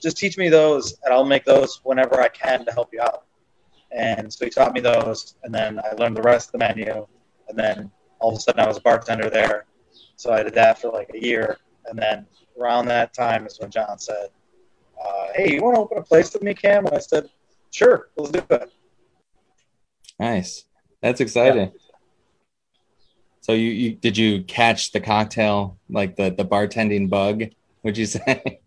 just 0.01 0.17
teach 0.17 0.38
me 0.38 0.47
those, 0.47 0.97
and 1.03 1.13
I'll 1.13 1.25
make 1.25 1.43
those 1.43 1.81
whenever 1.83 2.21
I 2.21 2.29
can 2.29 2.63
to 2.63 2.71
help 2.71 2.93
you 2.93 3.01
out. 3.01 3.25
And 3.91 4.31
so 4.31 4.45
he 4.45 4.49
taught 4.49 4.73
me 4.73 4.79
those, 4.79 5.35
and 5.43 5.53
then 5.53 5.77
I 5.79 5.93
learned 5.95 6.15
the 6.15 6.21
rest 6.21 6.47
of 6.47 6.51
the 6.53 6.57
menu, 6.59 7.05
and 7.47 7.58
then 7.58 7.91
all 8.19 8.31
of 8.31 8.38
a 8.38 8.39
sudden 8.39 8.62
I 8.62 8.67
was 8.67 8.77
a 8.77 8.81
bartender 8.81 9.29
there. 9.29 9.65
So 10.15 10.31
I 10.31 10.43
did 10.43 10.53
that 10.55 10.79
for 10.79 10.91
like 10.91 11.12
a 11.13 11.21
year, 11.21 11.58
and 11.86 11.97
then 11.99 12.25
around 12.60 12.88
that 12.88 13.13
time 13.13 13.45
is 13.45 13.60
when 13.60 13.69
John 13.69 13.99
said, 13.99 14.29
uh, 15.03 15.27
"Hey, 15.36 15.53
you 15.53 15.62
want 15.62 15.75
to 15.75 15.81
open 15.81 15.97
a 15.97 16.03
place 16.03 16.34
with 16.34 16.43
me, 16.43 16.53
Cam?" 16.53 16.86
And 16.86 16.95
I 16.95 16.99
said, 16.99 17.29
"Sure, 17.71 18.10
let's 18.15 18.31
do 18.31 18.41
it." 18.49 18.71
Nice. 20.19 20.65
That's 21.01 21.21
exciting. 21.21 21.71
So 23.41 23.51
you, 23.51 23.69
you 23.69 23.91
did 23.91 24.17
you 24.17 24.43
catch 24.43 24.91
the 24.91 24.99
cocktail 24.99 25.77
like 25.89 26.15
the 26.15 26.31
the 26.31 26.45
bartending 26.45 27.10
bug? 27.10 27.43
Would 27.84 27.97
you 27.97 28.08
say? 28.08 28.60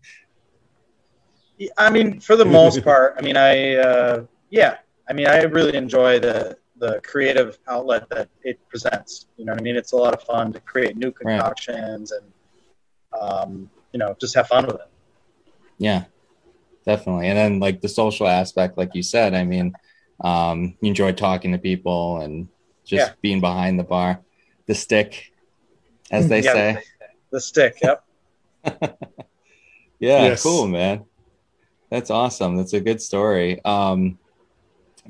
I 1.77 1.89
mean, 1.89 2.21
for 2.21 2.37
the 2.37 2.45
most 2.59 2.83
part, 2.83 3.15
I 3.17 3.21
mean, 3.21 3.35
I 3.35 3.75
uh, 3.75 4.23
yeah, 4.49 4.77
I 5.09 5.13
mean, 5.13 5.27
I 5.27 5.41
really 5.43 5.75
enjoy 5.75 6.19
the 6.19 6.57
the 6.79 7.01
creative 7.03 7.59
outlet 7.67 8.09
that 8.09 8.29
it 8.43 8.59
presents. 8.69 9.27
You 9.37 9.45
know 9.45 9.51
what 9.53 9.61
I 9.61 9.63
mean? 9.63 9.75
It's 9.75 9.91
a 9.91 9.95
lot 9.97 10.13
of 10.13 10.23
fun 10.23 10.51
to 10.53 10.59
create 10.61 10.97
new 10.97 11.11
Right. 11.11 11.35
concoctions 11.35 12.11
and 12.11 12.25
um, 13.19 13.69
you 13.91 13.99
know 13.99 14.15
just 14.19 14.35
have 14.35 14.47
fun 14.47 14.65
with 14.65 14.75
it. 14.75 14.89
Yeah, 15.77 16.05
definitely. 16.85 17.27
And 17.27 17.37
then 17.37 17.59
like 17.59 17.81
the 17.81 17.89
social 17.89 18.27
aspect, 18.27 18.77
like 18.77 18.95
you 18.95 19.03
said, 19.03 19.33
I 19.33 19.43
mean, 19.43 19.73
um, 20.23 20.77
you 20.81 20.89
enjoy 20.89 21.13
talking 21.13 21.51
to 21.53 21.57
people 21.57 22.19
and 22.21 22.49
just 22.85 23.07
Yeah. 23.09 23.13
being 23.21 23.39
behind 23.41 23.79
the 23.79 23.83
bar, 23.83 24.21
the 24.67 24.75
stick, 24.75 25.25
as 26.11 26.27
they 26.27 26.41
Yeah. 26.41 26.53
say. 26.53 26.83
The 27.31 27.41
stick, 27.41 27.77
yep. 27.81 28.03
Yeah, 30.01 30.29
Yes. 30.29 30.43
cool, 30.43 30.67
man. 30.67 31.03
That's 31.91 32.09
awesome. 32.09 32.55
That's 32.55 32.73
a 32.73 32.79
good 32.79 33.01
story. 33.01 33.63
Um, 33.65 34.17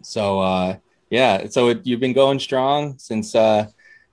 so 0.01 0.39
uh, 0.39 0.77
yeah, 1.09 1.47
so 1.49 1.69
it, 1.69 1.85
you've 1.85 1.99
been 1.99 2.13
going 2.13 2.39
strong 2.39 2.97
since 2.97 3.35
uh, 3.35 3.67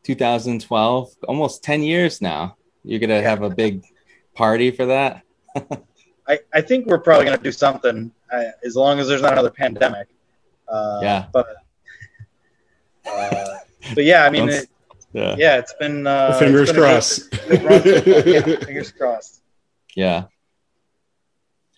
2012, 0.04 1.14
almost 1.28 1.62
10 1.64 1.82
years 1.82 2.20
now. 2.20 2.56
You're 2.84 3.00
gonna 3.00 3.22
have 3.22 3.42
a 3.42 3.50
big 3.50 3.84
party 4.34 4.70
for 4.70 4.86
that. 4.86 5.22
I, 6.28 6.40
I 6.52 6.60
think 6.60 6.86
we're 6.86 6.98
probably 6.98 7.26
going 7.26 7.38
to 7.38 7.42
do 7.44 7.52
something 7.52 8.10
uh, 8.32 8.44
as 8.64 8.74
long 8.74 8.98
as 8.98 9.08
there's 9.08 9.22
not 9.22 9.32
another 9.32 9.50
pandemic. 9.50 10.08
Uh, 10.68 10.98
Yeah. 11.02 11.26
But, 11.32 11.46
uh, 13.08 13.58
but 13.94 14.04
yeah, 14.04 14.24
I 14.24 14.30
mean, 14.30 14.48
it, 14.48 14.68
Yeah, 15.12 15.36
yeah, 15.38 15.58
it's 15.58 15.72
been. 15.74 16.06
Uh, 16.06 16.36
Fingers 16.38 16.70
it's 16.70 16.72
been 16.72 16.82
crossed. 16.82 17.30
good 17.30 17.62
run 17.62 17.82
so 17.82 18.00
far. 18.02 18.28
yeah, 18.28 18.58
fingers 18.64 18.92
crossed. 18.92 19.40
yeah. 19.94 20.24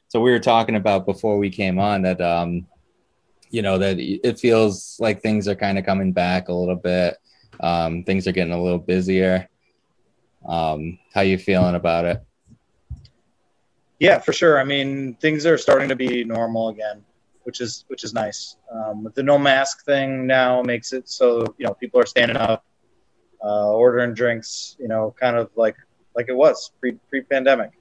So 0.08 0.20
we 0.20 0.30
were 0.30 0.38
talking 0.38 0.74
about 0.76 1.04
before 1.04 1.36
we 1.36 1.50
came 1.50 1.78
on 1.78 2.02
that 2.02 2.20
um, 2.22 2.66
you 3.50 3.62
know 3.62 3.78
that 3.78 3.98
it 3.98 4.38
feels 4.38 4.96
like 5.00 5.20
things 5.20 5.48
are 5.48 5.54
kind 5.54 5.78
of 5.78 5.86
coming 5.86 6.12
back 6.12 6.48
a 6.48 6.52
little 6.52 6.76
bit. 6.76 7.16
Um, 7.60 8.04
things 8.04 8.26
are 8.26 8.32
getting 8.32 8.52
a 8.52 8.62
little 8.62 8.78
busier. 8.78 9.48
Um, 10.46 10.98
how 11.12 11.22
you 11.22 11.38
feeling 11.38 11.74
about 11.74 12.04
it? 12.04 12.22
Yeah, 13.98 14.20
for 14.20 14.32
sure. 14.32 14.60
I 14.60 14.64
mean, 14.64 15.14
things 15.14 15.44
are 15.44 15.58
starting 15.58 15.88
to 15.88 15.96
be 15.96 16.24
normal 16.24 16.68
again, 16.68 17.04
which 17.42 17.60
is 17.60 17.84
which 17.88 18.04
is 18.04 18.14
nice. 18.14 18.56
Um, 18.72 19.10
the 19.14 19.22
no 19.22 19.38
mask 19.38 19.84
thing 19.84 20.26
now 20.26 20.62
makes 20.62 20.92
it 20.92 21.08
so 21.08 21.54
you 21.58 21.66
know 21.66 21.74
people 21.74 22.00
are 22.00 22.06
standing 22.06 22.36
up, 22.36 22.64
uh, 23.42 23.72
ordering 23.72 24.14
drinks. 24.14 24.76
You 24.78 24.88
know, 24.88 25.14
kind 25.18 25.36
of 25.36 25.50
like 25.56 25.76
like 26.14 26.28
it 26.28 26.36
was 26.36 26.70
pre 26.80 26.92
pre 27.08 27.22
pandemic. 27.22 27.72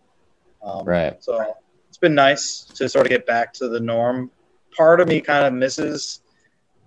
Um, 0.63 0.85
Right. 0.85 1.23
So 1.23 1.55
it's 1.87 1.97
been 1.97 2.15
nice 2.15 2.63
to 2.75 2.89
sort 2.89 3.05
of 3.05 3.09
get 3.09 3.25
back 3.25 3.53
to 3.53 3.67
the 3.67 3.79
norm. 3.79 4.31
Part 4.77 5.01
of 5.01 5.07
me 5.07 5.19
kind 5.21 5.45
of 5.45 5.53
misses 5.53 6.21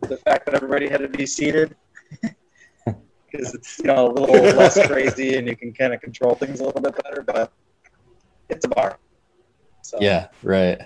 the 0.03 0.17
fact 0.17 0.47
that 0.47 0.55
everybody 0.55 0.89
had 0.89 1.01
to 1.01 1.09
be 1.09 1.27
seated 1.27 1.77
because 2.23 3.55
it's 3.55 3.79
you 3.81 3.87
know 3.87 4.09
a 4.09 4.13
little 4.13 4.57
less 4.57 4.87
crazy 4.87 5.37
and 5.37 5.49
you 5.49 5.57
can 5.57 5.73
kind 5.73 5.93
of 5.93 6.01
control 6.01 6.35
things 6.35 6.61
a 6.61 6.65
little 6.65 6.81
bit 6.81 6.95
better. 7.03 7.23
But 7.23 7.53
it's 8.49 8.65
a 8.65 8.69
bar. 8.69 8.99
So, 9.83 9.99
Yeah, 10.01 10.29
right. 10.43 10.81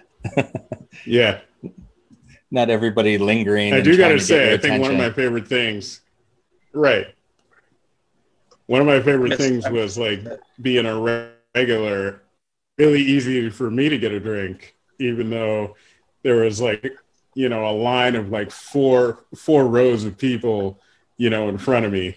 yeah. 1.06 1.40
not 2.50 2.70
everybody 2.70 3.18
lingering. 3.18 3.74
I 3.74 3.82
do 3.82 3.96
gotta 3.96 4.14
to 4.14 4.20
say, 4.20 4.46
your 4.48 4.54
I 4.54 4.58
think 4.58 4.80
one 4.80 4.92
of 4.92 4.96
my 4.96 5.10
favorite 5.10 5.46
things, 5.46 6.00
right? 6.72 6.96
Right. 6.96 7.06
One 8.66 8.80
of 8.80 8.86
my 8.86 9.00
favorite 9.02 9.30
Miss- 9.30 9.38
things 9.38 9.68
was 9.68 9.98
like 9.98 10.20
being 10.60 10.86
a 10.86 11.28
regular. 11.54 12.22
Really 12.78 13.02
easy 13.02 13.50
for 13.50 13.70
me 13.70 13.88
to 13.88 13.98
get 13.98 14.10
a 14.10 14.18
drink, 14.18 14.74
even 14.98 15.30
though 15.30 15.76
there 16.24 16.36
was 16.36 16.60
like 16.60 16.92
you 17.34 17.48
know 17.48 17.68
a 17.68 17.70
line 17.70 18.16
of 18.16 18.30
like 18.30 18.50
four 18.50 19.24
four 19.36 19.68
rows 19.68 20.04
of 20.04 20.18
people, 20.18 20.80
you 21.16 21.30
know, 21.30 21.48
in 21.48 21.58
front 21.58 21.86
of 21.86 21.92
me. 21.92 22.16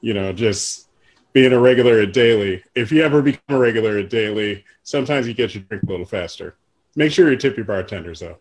You 0.00 0.14
know, 0.14 0.32
just 0.32 0.88
being 1.32 1.52
a 1.52 1.60
regular 1.60 2.00
at 2.00 2.12
Daily. 2.12 2.64
If 2.74 2.90
you 2.90 3.04
ever 3.04 3.22
become 3.22 3.56
a 3.56 3.58
regular 3.58 3.98
at 3.98 4.10
Daily, 4.10 4.64
sometimes 4.82 5.28
you 5.28 5.34
get 5.34 5.54
your 5.54 5.62
drink 5.62 5.84
a 5.84 5.86
little 5.86 6.06
faster. 6.06 6.56
Make 6.96 7.12
sure 7.12 7.30
you 7.30 7.36
tip 7.36 7.56
your 7.56 7.66
bartenders 7.66 8.18
though. 8.18 8.38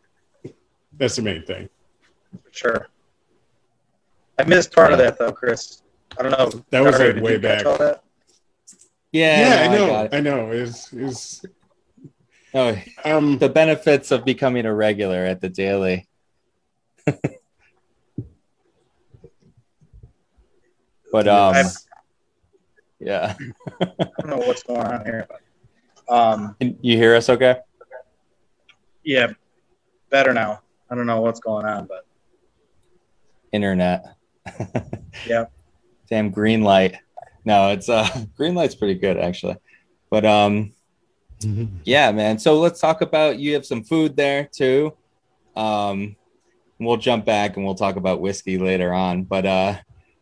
That's 0.98 1.18
the 1.18 1.22
main 1.22 1.46
thing. 1.46 1.70
Sure. 2.50 2.88
I 4.40 4.44
missed 4.46 4.74
part 4.74 4.92
of 4.92 4.98
that 4.98 5.20
though, 5.20 5.32
Chris. 5.32 5.84
I 6.18 6.24
don't 6.24 6.32
know. 6.32 6.64
That 6.72 6.82
was, 6.82 6.98
Dario, 6.98 7.14
like, 7.14 7.24
way 7.24 7.38
back. 7.38 7.66
all 7.66 7.78
that? 7.78 8.04
Yeah, 9.12 9.66
Yeah, 9.66 9.70
I 9.70 9.76
know. 9.76 9.88
got 9.88 10.06
it. 10.06 10.14
I, 10.14 10.20
know. 10.20 10.52
It's 10.52 10.92
it's 10.94 11.46
No, 12.54 12.78
um 13.06 13.38
the 13.38 13.48
benefits 13.50 14.12
of 14.12 14.26
becoming 14.26 14.66
a 14.66 14.74
regular 14.74 15.26
at 15.26 15.40
the 15.42 15.50
daily. 15.50 16.08
but 21.12 21.28
um, 21.28 21.56
I'm- 21.56 21.66
yeah, 23.00 23.36
I 23.82 23.86
don't 24.20 24.30
know 24.30 24.38
what's 24.46 24.62
going 24.64 24.86
on 24.86 25.04
here, 25.06 25.28
but 25.28 25.42
um, 26.14 26.56
Can 26.60 26.78
you 26.82 26.98
hear 26.98 27.16
us? 27.16 27.30
Okay. 27.30 27.56
yeah, 29.04 29.28
better 30.10 30.34
now. 30.34 30.62
I 30.90 30.96
don't 30.96 31.08
know 31.08 31.22
what's 31.22 31.40
going 31.40 31.66
on, 31.66 31.88
but 31.88 32.06
Internet. 33.52 34.06
Yeah. 35.28 35.46
Damn 36.10 36.32
green 36.32 36.62
light. 36.64 36.96
No, 37.46 37.70
it's 37.70 37.90
uh 37.90 38.08
green 38.36 38.56
light's 38.56 38.74
pretty 38.76 38.96
good 38.96 39.18
actually. 39.18 39.56
But 40.10 40.26
um 40.26 40.74
yeah, 41.84 42.12
man. 42.12 42.38
So 42.40 42.60
let's 42.60 42.80
talk 42.80 43.02
about 43.02 43.40
you 43.40 43.54
have 43.54 43.66
some 43.66 43.84
food 43.84 44.16
there 44.16 44.50
too. 44.52 44.96
Um 45.56 46.16
we'll 46.80 46.98
jump 46.98 47.26
back 47.26 47.58
and 47.58 47.66
we'll 47.66 47.76
talk 47.76 47.96
about 47.96 48.22
whiskey 48.22 48.58
later 48.58 48.94
on. 48.94 49.24
But 49.24 49.46
uh 49.46 49.78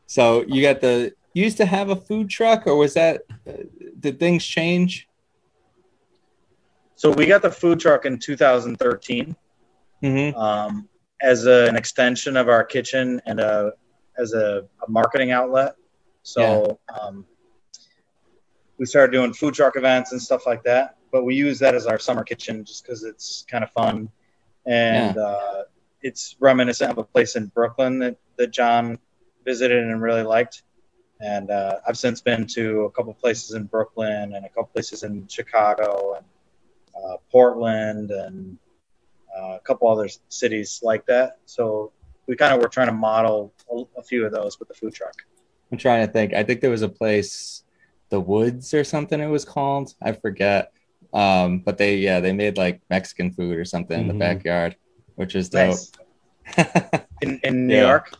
so 0.07 0.43
you 0.47 0.61
got 0.61 0.81
the 0.81 1.13
you 1.33 1.43
used 1.43 1.57
to 1.57 1.65
have 1.65 1.89
a 1.89 1.95
food 1.95 2.29
truck 2.29 2.67
or 2.67 2.75
was 2.75 2.93
that 2.95 3.21
uh, 3.47 3.63
did 3.99 4.19
things 4.19 4.45
change? 4.45 5.07
so 6.95 7.09
we 7.11 7.25
got 7.25 7.41
the 7.41 7.49
food 7.51 7.79
truck 7.79 8.05
in 8.05 8.19
2013 8.19 9.33
Mm-hmm. 10.03 10.37
um, 10.39 10.87
as 11.21 11.45
a, 11.45 11.67
an 11.67 11.75
extension 11.75 12.37
of 12.37 12.47
our 12.47 12.63
kitchen 12.63 13.21
and 13.25 13.39
a, 13.39 13.73
as 14.17 14.33
a, 14.33 14.65
a 14.87 14.89
marketing 14.89 15.31
outlet. 15.31 15.75
So 16.23 16.79
um, 17.01 17.25
we 18.79 18.85
started 18.85 19.11
doing 19.11 19.33
food 19.33 19.53
truck 19.53 19.75
events 19.75 20.11
and 20.13 20.21
stuff 20.21 20.47
like 20.47 20.63
that. 20.63 20.95
But 21.11 21.25
we 21.25 21.35
use 21.35 21.59
that 21.59 21.75
as 21.75 21.85
our 21.85 21.99
summer 21.99 22.23
kitchen 22.23 22.63
just 22.63 22.83
because 22.83 23.03
it's 23.03 23.45
kind 23.49 23.63
of 23.63 23.71
fun, 23.71 24.09
and 24.65 25.17
uh, 25.17 25.63
it's 26.01 26.35
reminiscent 26.39 26.91
of 26.91 26.97
a 26.97 27.03
place 27.03 27.35
in 27.35 27.47
Brooklyn 27.47 27.99
that, 27.99 28.17
that 28.37 28.51
John 28.51 28.97
visited 29.45 29.83
and 29.83 30.01
really 30.01 30.23
liked. 30.23 30.63
And 31.21 31.51
uh, 31.51 31.79
I've 31.85 31.97
since 31.97 32.21
been 32.21 32.47
to 32.47 32.83
a 32.83 32.91
couple 32.91 33.13
places 33.13 33.53
in 33.53 33.65
Brooklyn 33.65 34.33
and 34.35 34.45
a 34.45 34.49
couple 34.49 34.69
places 34.73 35.03
in 35.03 35.27
Chicago 35.27 36.15
and 36.15 36.25
uh, 36.95 37.17
Portland 37.31 38.11
and 38.11 38.57
uh, 39.37 39.55
a 39.55 39.59
couple 39.59 39.89
other 39.89 40.07
cities 40.29 40.79
like 40.81 41.05
that. 41.07 41.39
So 41.45 41.91
we 42.27 42.35
kind 42.35 42.53
of 42.53 42.61
were 42.61 42.69
trying 42.69 42.87
to 42.87 42.93
model 42.93 43.53
a, 43.69 43.99
a 43.99 44.03
few 44.03 44.25
of 44.25 44.31
those 44.31 44.59
with 44.59 44.69
the 44.69 44.73
food 44.73 44.93
truck. 44.93 45.15
I'm 45.71 45.77
trying 45.77 46.05
to 46.05 46.11
think. 46.11 46.33
I 46.33 46.43
think 46.43 46.61
there 46.61 46.71
was 46.71 46.83
a 46.83 46.89
place, 46.89 47.63
the 48.09 48.19
Woods 48.19 48.73
or 48.73 48.83
something 48.83 49.19
it 49.19 49.27
was 49.27 49.45
called. 49.45 49.93
I 50.01 50.11
forget. 50.13 50.71
Um, 51.13 51.59
but 51.59 51.77
they 51.77 51.97
yeah, 51.97 52.19
they 52.19 52.33
made 52.33 52.57
like 52.57 52.81
Mexican 52.89 53.31
food 53.31 53.57
or 53.57 53.65
something 53.65 53.99
in 53.99 54.07
the 54.07 54.13
Mhm. 54.13 54.19
backyard, 54.19 54.75
which 55.15 55.35
is 55.35 55.49
dope. 55.49 55.77
Nice. 55.77 55.91
In, 57.21 57.39
in 57.43 57.67
New 57.67 57.75
Yeah. 57.75 57.87
York? 57.87 58.11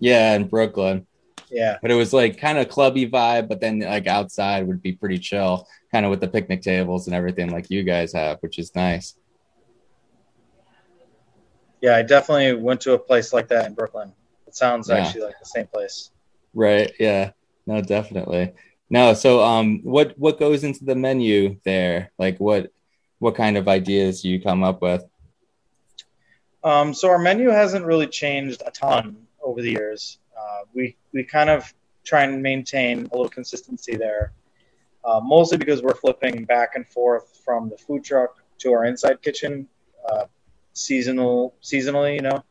yeah, 0.00 0.34
in 0.34 0.48
Brooklyn. 0.48 1.06
Yeah. 1.50 1.78
But 1.80 1.90
it 1.90 1.94
was 1.94 2.12
like 2.12 2.38
kind 2.38 2.58
of 2.58 2.68
clubby 2.68 3.08
vibe, 3.08 3.48
but 3.48 3.60
then 3.60 3.80
like 3.80 4.06
outside 4.06 4.66
would 4.66 4.82
be 4.82 4.92
pretty 4.92 5.18
chill, 5.18 5.66
kind 5.92 6.04
of 6.04 6.10
with 6.10 6.20
the 6.20 6.28
picnic 6.28 6.60
tables 6.62 7.06
and 7.06 7.14
everything 7.14 7.50
like 7.50 7.70
you 7.70 7.82
guys 7.84 8.12
have, 8.14 8.38
which 8.40 8.58
is 8.58 8.74
nice. 8.74 9.14
Yeah, 11.80 11.96
I 11.96 12.02
definitely 12.02 12.54
went 12.60 12.80
to 12.82 12.94
a 12.94 12.98
place 12.98 13.32
like 13.32 13.48
that 13.48 13.66
in 13.66 13.74
Brooklyn. 13.74 14.12
It 14.46 14.54
sounds 14.56 14.88
Yeah. 14.88 14.96
actually 14.96 15.22
like 15.22 15.38
the 15.38 15.46
same 15.46 15.66
place. 15.66 16.10
Right. 16.54 16.92
Yeah. 16.98 17.30
No, 17.66 17.80
definitely. 17.80 18.52
No, 18.92 19.14
so 19.14 19.42
um 19.42 19.80
what 19.84 20.12
what 20.18 20.38
goes 20.38 20.64
into 20.64 20.84
the 20.84 20.94
menu 20.94 21.56
there? 21.64 22.12
Like 22.18 22.36
what 22.38 22.70
what 23.20 23.34
kind 23.34 23.56
of 23.56 23.66
ideas 23.66 24.20
do 24.20 24.28
you 24.28 24.38
come 24.38 24.62
up 24.62 24.82
with? 24.82 25.02
Um, 26.62 26.92
so 26.92 27.08
our 27.08 27.18
menu 27.18 27.48
hasn't 27.48 27.86
really 27.86 28.06
changed 28.06 28.62
a 28.66 28.70
ton 28.70 29.26
over 29.42 29.62
the 29.62 29.70
years. 29.70 30.18
Uh, 30.38 30.64
we 30.74 30.94
we 31.14 31.24
kind 31.24 31.48
of 31.48 31.72
try 32.04 32.24
and 32.24 32.42
maintain 32.42 32.98
a 32.98 33.16
little 33.16 33.30
consistency 33.30 33.96
there, 33.96 34.34
uh, 35.06 35.20
mostly 35.24 35.56
because 35.56 35.82
we're 35.82 35.94
flipping 35.94 36.44
back 36.44 36.72
and 36.74 36.86
forth 36.86 37.40
from 37.42 37.70
the 37.70 37.78
food 37.78 38.04
truck 38.04 38.44
to 38.58 38.72
our 38.74 38.84
inside 38.84 39.22
kitchen, 39.22 39.66
uh, 40.06 40.24
seasonal 40.74 41.54
seasonally. 41.62 42.16
You 42.16 42.22
know, 42.28 42.44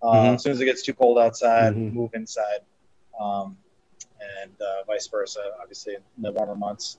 uh, 0.00 0.12
Mhm. 0.12 0.34
as 0.36 0.42
soon 0.44 0.52
as 0.52 0.60
it 0.60 0.64
gets 0.66 0.82
too 0.82 0.94
cold 0.94 1.18
outside, 1.18 1.74
Mhm. 1.74 1.92
move 1.92 2.14
inside, 2.14 2.60
um, 3.18 3.56
and 4.42 4.50
uh, 4.60 4.84
vice 4.86 5.08
versa. 5.08 5.40
Obviously, 5.60 5.94
in 5.94 6.22
the 6.22 6.32
warmer 6.32 6.54
months. 6.54 6.98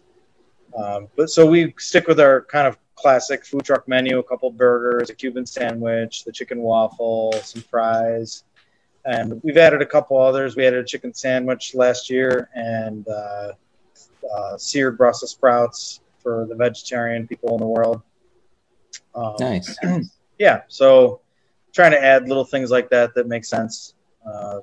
Um, 0.78 1.08
but 1.16 1.30
so 1.30 1.46
we 1.46 1.74
stick 1.78 2.08
with 2.08 2.20
our 2.20 2.42
kind 2.42 2.68
of 2.68 2.78
classic 2.96 3.46
food 3.46 3.64
truck 3.64 3.88
menu: 3.88 4.20
a 4.20 4.24
couple 4.24 4.52
burgers, 4.52 5.10
a 5.10 5.16
Cuban 5.16 5.46
sandwich, 5.46 6.24
the 6.24 6.32
chicken 6.32 6.60
waffle, 6.60 7.34
some 7.44 7.62
fries, 7.64 8.44
and 9.06 9.42
we've 9.44 9.58
added 9.58 9.82
a 9.82 9.86
couple 9.86 10.20
others. 10.20 10.56
We 10.56 10.66
added 10.66 10.80
a 10.80 10.88
chicken 10.88 11.14
sandwich 11.14 11.74
last 11.74 12.10
year 12.10 12.50
and 12.54 13.08
uh, 13.08 13.54
uh, 14.34 14.58
seared 14.58 14.98
Brussels 14.98 15.32
sprouts 15.32 16.02
for 16.22 16.46
the 16.48 16.56
vegetarian 16.56 17.28
people 17.28 17.54
in 17.56 17.60
the 17.60 17.68
world. 17.68 18.02
Um, 19.16 19.36
Nice. 19.40 19.78
yeah, 20.38 20.62
so 20.68 21.22
trying 21.74 21.92
to 21.92 22.04
add 22.04 22.28
little 22.28 22.46
things 22.46 22.72
like 22.72 22.90
that 22.90 23.14
that 23.16 23.28
make 23.28 23.46
sense 23.46 23.96
uh, 24.26 24.60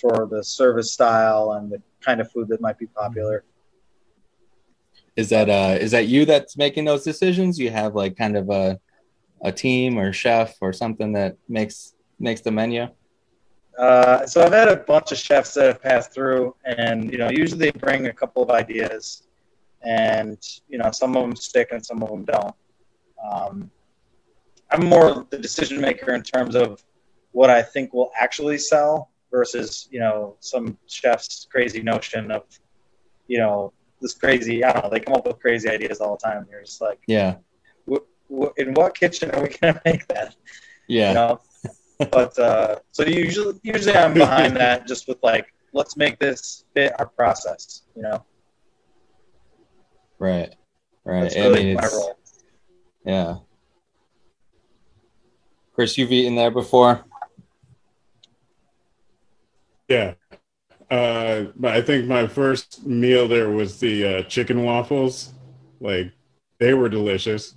for 0.00 0.26
the 0.30 0.42
service 0.42 0.92
style 0.92 1.52
and 1.52 1.70
the 1.70 1.82
kind 2.00 2.20
of 2.20 2.30
food 2.30 2.48
that 2.48 2.60
might 2.60 2.78
be 2.78 2.86
popular. 2.86 3.44
Is 5.16 5.28
that 5.28 5.48
uh 5.48 5.78
is 5.80 5.92
that 5.92 6.08
you 6.08 6.24
that's 6.24 6.56
making 6.56 6.84
those 6.84 7.04
decisions? 7.04 7.58
You 7.58 7.70
have 7.70 7.94
like 7.94 8.16
kind 8.16 8.36
of 8.36 8.50
a 8.50 8.80
a 9.42 9.52
team 9.52 9.98
or 9.98 10.12
chef 10.12 10.56
or 10.60 10.72
something 10.72 11.12
that 11.12 11.36
makes 11.48 11.94
makes 12.18 12.40
the 12.40 12.50
menu? 12.50 12.88
Uh, 13.78 14.24
so 14.24 14.44
I've 14.44 14.52
had 14.52 14.68
a 14.68 14.76
bunch 14.76 15.10
of 15.10 15.18
chefs 15.18 15.54
that 15.54 15.66
have 15.66 15.82
passed 15.82 16.12
through, 16.12 16.54
and 16.64 17.10
you 17.10 17.18
know, 17.18 17.28
usually 17.30 17.70
they 17.70 17.78
bring 17.78 18.06
a 18.06 18.12
couple 18.12 18.42
of 18.42 18.50
ideas, 18.50 19.26
and 19.82 20.38
you 20.68 20.78
know, 20.78 20.90
some 20.92 21.16
of 21.16 21.22
them 21.22 21.36
stick 21.36 21.68
and 21.72 21.84
some 21.84 22.02
of 22.02 22.08
them 22.08 22.24
don't. 22.24 22.54
Um, 23.32 23.70
I'm 24.70 24.86
more 24.86 25.26
the 25.30 25.38
decision 25.38 25.80
maker 25.80 26.14
in 26.14 26.22
terms 26.22 26.54
of 26.54 26.82
what 27.32 27.50
I 27.50 27.62
think 27.62 27.92
will 27.92 28.12
actually 28.18 28.58
sell 28.58 29.10
versus 29.38 29.88
you 29.90 29.98
know 30.04 30.36
some 30.40 30.66
chef's 30.86 31.46
crazy 31.50 31.82
notion 31.82 32.30
of 32.30 32.42
you 33.26 33.38
know 33.42 33.72
this 34.00 34.14
crazy. 34.14 34.62
I 34.64 34.72
don't 34.72 34.84
know. 34.84 34.90
They 34.90 35.00
come 35.00 35.14
up 35.14 35.26
with 35.26 35.38
crazy 35.40 35.68
ideas 35.76 35.98
all 36.00 36.16
the 36.16 36.22
time. 36.28 36.46
You're 36.50 36.62
just 36.62 36.80
like, 36.88 37.00
Yeah. 37.06 37.36
"Wh- 37.90 38.52
in 38.62 38.68
what 38.78 38.90
kitchen 39.02 39.30
are 39.32 39.42
we 39.42 39.48
gonna 39.60 39.80
make 39.90 40.06
that? 40.08 40.36
Yeah. 40.86 41.08
you 41.08 41.14
know 41.20 41.40
but 42.10 42.36
uh 42.38 42.72
so 42.90 43.02
usually 43.04 43.54
usually 43.62 43.94
i'm 43.96 44.12
behind 44.12 44.54
that 44.62 44.86
just 44.86 45.06
with 45.08 45.20
like 45.22 45.46
let's 45.72 45.96
make 45.96 46.18
this 46.18 46.64
fit 46.74 46.92
our 46.98 47.06
process 47.06 47.82
you 47.96 48.02
know 48.02 48.18
Right. 50.18 50.50
Right. 51.04 51.22
that's 51.22 51.36
I 51.36 51.48
mean 51.48 51.74
my 51.74 51.88
role 51.92 52.18
yeah. 53.06 53.36
Chris, 55.74 55.96
you've 55.98 56.12
eaten 56.12 56.34
there 56.36 56.50
before? 56.50 57.04
Yeah. 59.88 60.14
Uh, 60.90 61.46
but 61.56 61.74
I 61.74 61.82
think 61.82 62.06
my 62.06 62.26
first 62.26 62.86
meal 62.86 63.26
there 63.26 63.50
was 63.50 63.80
the 63.80 64.18
uh, 64.18 64.22
chicken 64.22 64.62
waffles. 64.62 65.32
Like 65.80 66.12
they 66.58 66.74
were 66.74 66.88
delicious. 66.88 67.54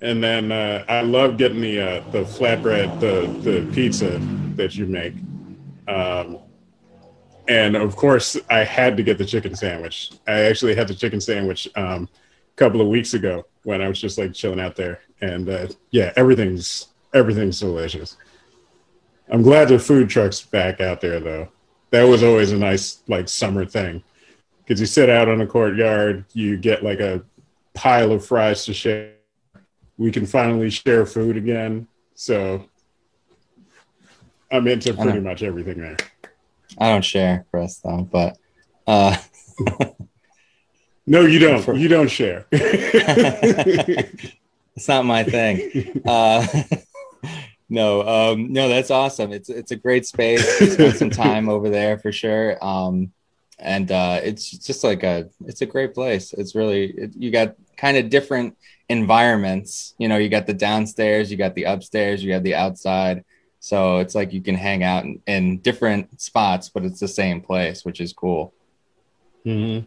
And 0.00 0.22
then 0.22 0.52
uh, 0.52 0.84
I 0.88 1.00
love 1.00 1.38
getting 1.38 1.60
the 1.60 1.80
uh, 1.80 2.10
the 2.10 2.22
flatbread, 2.22 3.00
the 3.00 3.26
the 3.50 3.70
pizza 3.72 4.18
that 4.54 4.76
you 4.76 4.86
make. 4.86 5.14
Um, 5.88 6.38
and 7.48 7.76
of 7.76 7.96
course, 7.96 8.36
I 8.50 8.58
had 8.58 8.96
to 8.98 9.02
get 9.02 9.18
the 9.18 9.24
chicken 9.24 9.56
sandwich. 9.56 10.12
I 10.28 10.42
actually 10.42 10.74
had 10.74 10.86
the 10.86 10.94
chicken 10.94 11.20
sandwich 11.20 11.66
um, 11.76 12.08
a 12.52 12.56
couple 12.56 12.80
of 12.80 12.88
weeks 12.88 13.14
ago 13.14 13.46
when 13.64 13.82
I 13.82 13.88
was 13.88 14.00
just 14.00 14.18
like 14.18 14.34
chilling 14.34 14.60
out 14.60 14.76
there. 14.76 15.00
And 15.20 15.48
uh, 15.48 15.68
yeah, 15.90 16.12
everything's 16.14 16.88
everything's 17.12 17.58
delicious. 17.58 18.16
I'm 19.30 19.42
glad 19.42 19.68
the 19.68 19.78
food 19.78 20.08
truck's 20.08 20.42
back 20.42 20.80
out 20.80 21.00
there 21.00 21.20
though. 21.20 21.48
That 21.90 22.04
was 22.04 22.22
always 22.22 22.52
a 22.52 22.58
nice 22.58 23.02
like 23.08 23.28
summer 23.28 23.64
thing 23.64 24.02
because 24.62 24.80
you 24.80 24.86
sit 24.86 25.08
out 25.08 25.28
on 25.28 25.38
the 25.38 25.46
courtyard, 25.46 26.24
you 26.34 26.56
get 26.58 26.84
like 26.84 27.00
a 27.00 27.22
pile 27.74 28.12
of 28.12 28.24
fries 28.26 28.64
to 28.66 28.74
share. 28.74 29.12
We 29.96 30.12
can 30.12 30.26
finally 30.26 30.70
share 30.70 31.06
food 31.06 31.36
again. 31.36 31.88
So 32.14 32.64
I'm 34.50 34.66
into 34.68 34.92
pretty 34.94 35.20
much 35.20 35.42
everything 35.42 35.80
there. 35.80 35.96
I 36.78 36.90
don't 36.90 37.04
share, 37.04 37.46
Chris, 37.50 37.78
though, 37.78 38.02
but 38.10 38.36
uh 38.86 39.16
No, 41.06 41.22
you 41.22 41.38
don't. 41.38 41.66
You 41.78 41.88
don't 41.88 42.10
share. 42.10 42.44
it's 42.52 44.28
not 44.86 45.06
my 45.06 45.24
thing. 45.24 46.02
Uh 46.06 46.46
no, 47.68 48.06
um, 48.06 48.52
no, 48.52 48.68
that's 48.68 48.90
awesome. 48.90 49.32
It's 49.32 49.50
it's 49.50 49.70
a 49.70 49.76
great 49.76 50.06
space. 50.06 50.46
Spend 50.72 50.96
some 50.96 51.10
time 51.10 51.48
over 51.54 51.68
there 51.68 51.98
for 51.98 52.12
sure. 52.12 52.62
Um, 52.64 53.12
and 53.58 53.90
uh, 53.90 54.20
it's 54.22 54.50
just 54.50 54.84
like 54.84 55.02
a 55.02 55.28
it's 55.44 55.62
a 55.62 55.66
great 55.66 55.94
place. 55.94 56.32
It's 56.32 56.54
really 56.54 56.92
it, 56.92 57.16
you 57.16 57.30
got 57.30 57.56
kind 57.76 57.96
of 57.96 58.08
different 58.08 58.56
environments. 58.88 59.94
You 59.98 60.08
know, 60.08 60.16
you 60.16 60.28
got 60.28 60.46
the 60.46 60.54
downstairs, 60.54 61.30
you 61.30 61.36
got 61.36 61.54
the 61.54 61.64
upstairs, 61.64 62.22
you 62.22 62.32
got 62.32 62.42
the 62.42 62.54
outside. 62.54 63.24
So 63.60 63.98
it's 63.98 64.14
like 64.14 64.32
you 64.32 64.40
can 64.40 64.54
hang 64.54 64.84
out 64.84 65.04
in, 65.04 65.20
in 65.26 65.58
different 65.58 66.20
spots, 66.20 66.68
but 66.68 66.84
it's 66.84 67.00
the 67.00 67.08
same 67.08 67.40
place, 67.40 67.84
which 67.84 68.00
is 68.00 68.12
cool. 68.12 68.54
Mm-hmm. 69.44 69.86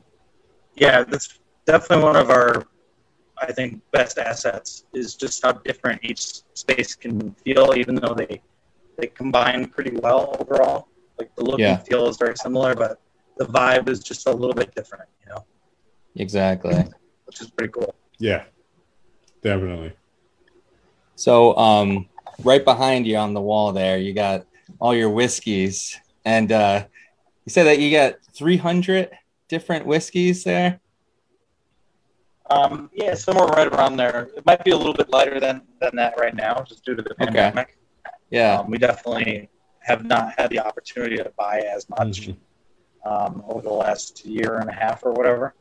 Yeah, 0.76 1.04
that's 1.04 1.40
definitely 1.66 2.04
one 2.04 2.18
of 2.18 2.30
our 2.30 2.68
I 3.42 3.52
think 3.52 3.82
best 3.92 4.18
assets 4.18 4.86
is 4.94 5.16
just 5.16 5.44
how 5.44 5.54
different 5.54 6.04
each 6.04 6.44
space 6.54 6.96
can 6.96 7.34
feel, 7.44 7.74
even 7.76 7.96
though 7.96 8.14
they 8.14 8.42
they 8.98 9.08
combine 9.08 9.68
pretty 9.68 9.98
well 9.98 10.38
overall. 10.40 10.88
Like 11.18 11.36
the 11.36 11.44
look 11.44 11.60
yeah. 11.60 11.78
and 11.78 11.88
feel 11.88 12.08
is 12.08 12.18
very 12.18 12.38
similar, 12.38 12.76
but 12.76 13.00
the 13.38 13.46
vibe 13.46 13.90
is 13.90 14.00
just 14.00 14.28
a 14.28 14.32
little 14.32 14.54
bit 14.54 14.74
different, 14.76 15.10
you 15.26 15.34
know. 15.34 15.46
Exactly. 16.16 16.86
Which 17.26 17.42
is 17.42 17.50
pretty 17.50 17.72
cool. 17.74 17.96
Yeah. 18.20 18.44
Definitely. 19.42 19.94
So 21.16 21.56
um 21.58 22.08
right 22.44 22.64
behind 22.64 23.08
you 23.08 23.18
on 23.18 23.34
the 23.34 23.42
wall 23.42 23.72
there, 23.72 23.98
you 23.98 24.14
got 24.14 24.46
all 24.80 24.94
your 24.94 25.10
whiskeys. 25.10 26.00
And 26.26 26.52
uh 26.52 26.86
you 27.46 27.50
said 27.52 27.64
that 27.64 27.80
you 27.80 27.92
got 27.92 28.16
300 28.34 29.10
different 29.48 29.86
whiskeys 29.86 30.44
there? 30.44 30.80
Um, 32.52 32.90
yeah, 32.94 33.14
somewhere 33.14 33.48
right 33.48 33.68
around 33.68 33.96
there. 33.96 34.30
It 34.36 34.46
might 34.46 34.64
be 34.64 34.72
a 34.72 34.78
little 34.78 34.94
bit 34.94 35.10
lighter 35.10 35.40
than 35.40 35.62
than 35.80 35.96
that 35.96 36.20
right 36.20 36.36
now, 36.36 36.62
just 36.68 36.84
due 36.84 36.96
to 36.96 37.02
the 37.02 37.16
pandemic. 37.16 37.78
Okay. 38.06 38.16
Yeah, 38.30 38.60
um, 38.60 38.70
we 38.70 38.78
definitely 38.78 39.50
have 39.80 40.06
not 40.06 40.34
had 40.38 40.50
the 40.50 40.60
opportunity 40.60 41.18
to 41.18 41.32
buy 41.38 41.60
as 41.60 41.90
much 41.90 42.30
mm-hmm. 42.30 43.10
um, 43.10 43.44
over 43.48 43.62
the 43.62 43.74
last 43.74 44.26
year 44.26 44.58
and 44.58 44.70
a 44.70 44.74
half 44.74 45.04
or 45.04 45.12
whatever. 45.14 45.56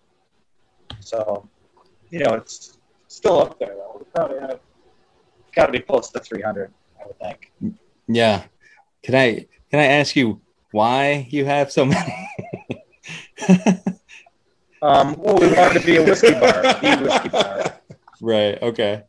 So, 1.00 1.48
you 2.10 2.18
know, 2.20 2.34
it's 2.34 2.78
still 3.08 3.40
up 3.40 3.58
there 3.58 3.74
though. 3.74 3.96
We 3.98 4.04
probably 4.14 4.40
have 4.40 4.60
got 5.54 5.66
to 5.66 5.72
be 5.72 5.80
close 5.80 6.10
to 6.10 6.20
300, 6.20 6.72
I 7.00 7.06
would 7.06 7.18
think. 7.18 7.52
Yeah. 8.08 8.44
Can 9.02 9.14
I 9.14 9.46
can 9.70 9.80
I 9.80 9.86
ask 9.86 10.16
you 10.16 10.40
why 10.72 11.28
you 11.30 11.44
have 11.44 11.72
so 11.72 11.84
many? 11.84 12.28
Um, 14.82 15.16
well, 15.18 15.36
we 15.36 15.52
wanted 15.52 15.80
to 15.80 15.86
be 15.86 15.96
a 15.96 16.04
whiskey 16.04 16.32
bar, 16.32 16.62
the 16.62 17.00
whiskey 17.02 17.28
bar. 17.28 17.76
Right. 18.22 18.60
Okay. 18.60 19.02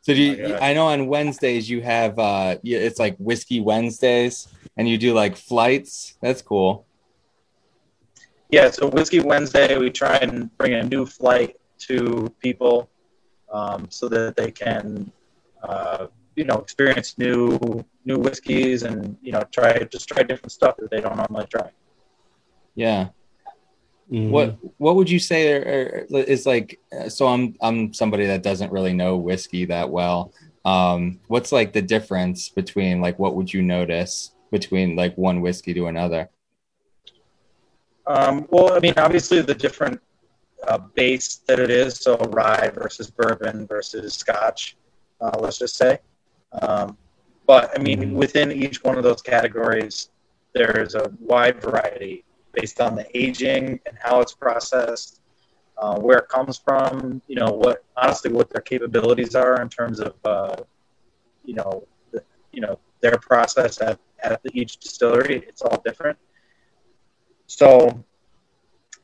So 0.00 0.14
do 0.14 0.22
you, 0.22 0.54
I 0.54 0.72
know 0.72 0.86
on 0.86 1.06
Wednesdays 1.06 1.68
you 1.68 1.82
have 1.82 2.18
uh 2.18 2.56
it's 2.62 2.98
like 2.98 3.16
whiskey 3.18 3.60
Wednesdays 3.60 4.48
and 4.76 4.88
you 4.88 4.96
do 4.96 5.12
like 5.12 5.36
flights. 5.36 6.14
That's 6.22 6.40
cool. 6.40 6.86
Yeah, 8.50 8.70
so 8.70 8.88
whiskey 8.88 9.20
Wednesday 9.20 9.76
we 9.76 9.90
try 9.90 10.16
and 10.16 10.56
bring 10.56 10.74
a 10.74 10.82
new 10.84 11.04
flight 11.04 11.56
to 11.80 12.32
people 12.40 12.88
um, 13.52 13.88
so 13.90 14.08
that 14.08 14.36
they 14.36 14.50
can 14.50 15.10
uh, 15.62 16.06
you 16.36 16.44
know 16.44 16.58
experience 16.58 17.18
new 17.18 17.84
new 18.04 18.18
whiskeys 18.18 18.84
and 18.84 19.16
you 19.20 19.32
know 19.32 19.42
try 19.50 19.82
just 19.84 20.08
try 20.08 20.22
different 20.22 20.52
stuff 20.52 20.76
that 20.78 20.90
they 20.90 21.00
don't 21.00 21.16
normally 21.16 21.46
try. 21.46 21.68
Yeah. 22.76 23.08
Mm-hmm. 24.10 24.30
What 24.30 24.56
What 24.78 24.94
would 24.94 25.10
you 25.10 25.18
say 25.18 25.52
are, 25.52 26.06
are, 26.12 26.20
is 26.20 26.46
like? 26.46 26.78
So 27.08 27.26
I'm 27.26 27.56
I'm 27.60 27.92
somebody 27.92 28.26
that 28.26 28.44
doesn't 28.44 28.70
really 28.70 28.92
know 28.92 29.16
whiskey 29.16 29.64
that 29.64 29.90
well. 29.90 30.32
Um, 30.64 31.18
what's 31.26 31.50
like 31.50 31.72
the 31.72 31.82
difference 31.82 32.48
between 32.48 33.00
like 33.00 33.18
what 33.18 33.34
would 33.34 33.52
you 33.52 33.62
notice 33.62 34.32
between 34.52 34.94
like 34.94 35.16
one 35.16 35.40
whiskey 35.40 35.74
to 35.74 35.86
another? 35.86 36.30
Um, 38.06 38.46
well, 38.50 38.74
I 38.74 38.78
mean, 38.78 38.94
obviously 38.96 39.40
the 39.42 39.54
different 39.54 40.00
uh, 40.68 40.78
base 40.78 41.36
that 41.48 41.58
it 41.58 41.70
is. 41.70 41.98
So 41.98 42.16
rye 42.30 42.70
versus 42.74 43.10
bourbon 43.10 43.66
versus 43.66 44.14
Scotch. 44.14 44.76
Uh, 45.20 45.36
let's 45.40 45.58
just 45.58 45.76
say. 45.76 45.98
Um, 46.62 46.96
but 47.46 47.76
I 47.76 47.82
mean, 47.82 48.00
mm-hmm. 48.00 48.14
within 48.14 48.52
each 48.52 48.84
one 48.84 48.96
of 48.96 49.02
those 49.02 49.22
categories, 49.22 50.10
there's 50.54 50.94
a 50.94 51.10
wide 51.20 51.60
variety 51.60 52.24
based 52.56 52.80
on 52.80 52.96
the 52.96 53.06
aging 53.16 53.78
and 53.86 53.96
how 54.02 54.20
it's 54.20 54.34
processed, 54.34 55.20
uh, 55.78 55.96
where 56.00 56.18
it 56.18 56.28
comes 56.28 56.56
from, 56.56 57.20
you 57.28 57.36
know, 57.36 57.50
what 57.52 57.84
honestly 57.96 58.32
what 58.32 58.50
their 58.50 58.62
capabilities 58.62 59.34
are 59.34 59.60
in 59.60 59.68
terms 59.68 60.00
of, 60.00 60.14
uh, 60.24 60.56
you 61.44 61.54
know, 61.54 61.86
the, 62.12 62.22
you 62.52 62.62
know 62.62 62.78
their 63.02 63.18
process 63.18 63.80
at, 63.80 64.00
at 64.22 64.40
each 64.52 64.78
distillery. 64.78 65.44
It's 65.46 65.62
all 65.62 65.80
different. 65.84 66.18
So, 67.46 68.02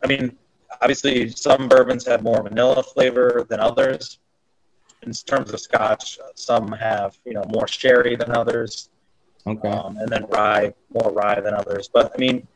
I 0.02 0.06
mean, 0.06 0.36
obviously 0.80 1.28
some 1.28 1.68
bourbons 1.68 2.06
have 2.06 2.22
more 2.22 2.42
vanilla 2.42 2.82
flavor 2.82 3.46
than 3.48 3.60
others. 3.60 4.18
In 5.02 5.12
terms 5.12 5.52
of 5.52 5.60
Scotch, 5.60 6.18
some 6.34 6.72
have 6.72 7.18
you 7.24 7.34
know 7.34 7.44
more 7.48 7.68
sherry 7.68 8.16
than 8.16 8.32
others. 8.32 8.88
Okay. 9.46 9.68
Um, 9.68 9.96
and 9.96 10.08
then 10.08 10.24
rye, 10.28 10.72
more 10.94 11.10
rye 11.12 11.40
than 11.40 11.54
others. 11.54 11.90
But 11.92 12.12
I 12.14 12.18
mean, 12.18 12.46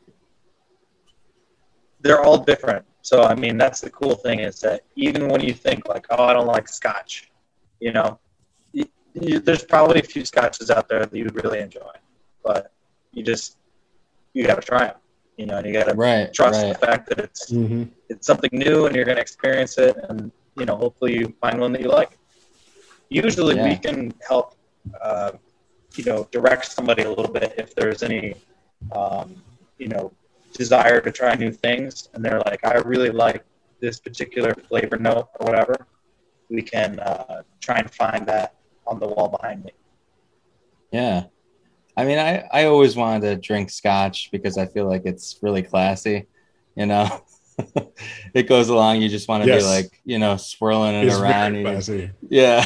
they're 2.01 2.21
all 2.21 2.37
different. 2.37 2.85
So 3.01 3.23
I 3.23 3.35
mean, 3.35 3.57
that's 3.57 3.81
the 3.81 3.89
cool 3.89 4.15
thing 4.15 4.39
is 4.39 4.59
that 4.61 4.81
even 4.95 5.29
when 5.29 5.41
you 5.41 5.53
think 5.53 5.87
like, 5.87 6.05
oh, 6.09 6.23
I 6.23 6.33
don't 6.33 6.47
like 6.47 6.67
Scotch, 6.67 7.31
you 7.79 7.91
know, 7.91 8.19
you, 8.73 8.85
you, 9.13 9.39
there's 9.39 9.63
probably 9.63 9.99
a 9.99 10.03
few 10.03 10.25
Scotches 10.25 10.69
out 10.69 10.89
there 10.89 11.05
that 11.05 11.15
you 11.15 11.23
would 11.23 11.41
really 11.43 11.59
enjoy, 11.59 11.91
but 12.43 12.71
you 13.13 13.23
just 13.23 13.57
you 14.33 14.45
got 14.45 14.61
to 14.61 14.67
try 14.67 14.85
them. 14.87 14.97
You 15.37 15.45
know, 15.45 15.57
and 15.57 15.67
you 15.67 15.73
got 15.73 15.87
to 15.87 15.93
right, 15.93 16.33
trust 16.33 16.63
right. 16.63 16.73
the 16.73 16.85
fact 16.85 17.07
that 17.09 17.19
it's 17.19 17.51
mm-hmm. 17.51 17.83
it's 18.09 18.25
something 18.25 18.49
new 18.51 18.87
and 18.87 18.95
you're 18.95 19.05
going 19.05 19.17
to 19.17 19.21
experience 19.21 19.77
it, 19.77 19.95
and 20.09 20.31
you 20.57 20.65
know, 20.65 20.75
hopefully 20.75 21.13
you 21.15 21.33
find 21.39 21.59
one 21.59 21.71
that 21.73 21.81
you 21.81 21.89
like. 21.89 22.17
Usually, 23.09 23.55
yeah. 23.55 23.69
we 23.69 23.77
can 23.77 24.13
help, 24.27 24.55
uh, 24.99 25.31
you 25.95 26.03
know, 26.03 26.27
direct 26.31 26.65
somebody 26.65 27.03
a 27.03 27.09
little 27.09 27.31
bit 27.31 27.53
if 27.57 27.73
there's 27.75 28.03
any, 28.03 28.33
um, 28.91 29.35
you 29.77 29.87
know, 29.87 30.11
desire 30.57 30.99
to 31.01 31.11
try 31.11 31.35
new 31.35 31.51
things 31.51 32.09
and 32.13 32.25
they're 32.25 32.39
like, 32.39 32.65
I 32.65 32.75
really 32.79 33.11
like 33.11 33.45
this 33.79 33.99
particular 33.99 34.53
flavor 34.53 34.97
note 34.97 35.29
or 35.39 35.45
whatever, 35.45 35.75
we 36.49 36.61
can 36.61 36.99
uh, 36.99 37.43
try 37.61 37.77
and 37.77 37.91
find 37.91 38.25
that 38.27 38.55
on 38.85 38.99
the 38.99 39.07
wall 39.07 39.29
behind 39.29 39.63
me. 39.63 39.71
Yeah. 40.91 41.25
I 41.95 42.05
mean, 42.05 42.17
I, 42.17 42.47
I 42.51 42.65
always 42.65 42.95
wanted 42.95 43.21
to 43.21 43.35
drink 43.35 43.69
scotch 43.69 44.29
because 44.31 44.57
I 44.57 44.65
feel 44.65 44.87
like 44.87 45.03
it's 45.05 45.37
really 45.41 45.61
classy, 45.63 46.27
you 46.75 46.85
know. 46.85 47.23
it 48.33 48.47
goes 48.47 48.69
along. 48.69 49.01
You 49.01 49.09
just 49.09 49.27
want 49.27 49.43
to 49.43 49.49
yes. 49.49 49.63
be 49.63 49.67
like, 49.67 50.01
you 50.05 50.19
know, 50.19 50.37
swirling 50.37 50.95
it 50.95 51.07
it's 51.07 51.17
around. 51.17 52.13
yeah. 52.29 52.63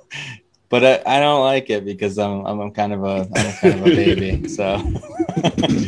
but 0.68 0.84
I, 0.84 1.16
I 1.16 1.20
don't 1.20 1.42
like 1.42 1.70
it 1.70 1.84
because 1.84 2.18
I'm, 2.18 2.44
I'm 2.46 2.70
kind 2.70 2.92
of 2.92 3.04
a 3.04 3.28
I'm 3.34 3.52
kind 3.54 3.74
of 3.74 3.80
a 3.80 3.84
baby. 3.84 4.48
So 4.48 4.82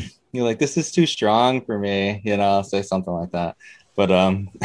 you're 0.37 0.45
like, 0.45 0.59
this 0.59 0.77
is 0.77 0.93
too 0.93 1.07
strong 1.07 1.65
for 1.65 1.79
me, 1.79 2.21
you 2.25 2.37
know, 2.37 2.45
I'll 2.45 2.65
say 2.65 2.83
something 2.83 3.13
like 3.13 3.33
that. 3.33 3.57
But 3.95 4.11
um 4.11 4.51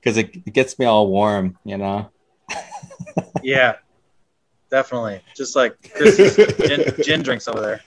because 0.00 0.16
it, 0.16 0.34
it 0.46 0.52
gets 0.52 0.78
me 0.78 0.86
all 0.86 1.08
warm, 1.08 1.58
you 1.64 1.76
know. 1.76 2.10
yeah, 3.42 3.76
definitely. 4.70 5.20
Just 5.36 5.56
like 5.56 5.92
Chris's 5.94 6.36
gin, 6.56 6.94
gin 7.02 7.22
drinks 7.22 7.48
over 7.48 7.60
there. 7.60 7.80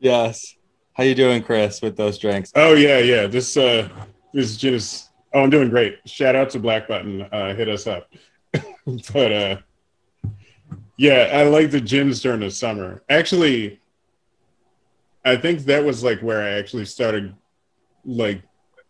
Yes. 0.00 0.56
How 0.94 1.04
you 1.04 1.14
doing, 1.14 1.42
Chris, 1.42 1.82
with 1.82 1.96
those 1.96 2.18
drinks? 2.18 2.52
Oh 2.54 2.74
yeah, 2.74 2.98
yeah. 2.98 3.26
This 3.26 3.56
uh 3.56 3.88
this 4.32 4.56
gin 4.56 4.74
is 4.74 5.08
oh 5.34 5.42
I'm 5.42 5.50
doing 5.50 5.68
great. 5.68 5.98
Shout 6.06 6.34
out 6.34 6.50
to 6.50 6.58
Black 6.58 6.88
Button. 6.88 7.22
Uh 7.22 7.54
hit 7.54 7.68
us 7.68 7.86
up. 7.86 8.10
but 9.12 9.32
uh 9.32 9.56
yeah, 10.98 11.30
I 11.32 11.42
like 11.44 11.70
the 11.70 11.80
gins 11.80 12.22
during 12.22 12.40
the 12.40 12.50
summer. 12.50 13.02
Actually, 13.10 13.80
I 15.26 15.36
think 15.36 15.64
that 15.64 15.84
was 15.84 16.04
like 16.04 16.20
where 16.20 16.40
I 16.40 16.50
actually 16.50 16.84
started 16.84 17.34
like 18.04 18.42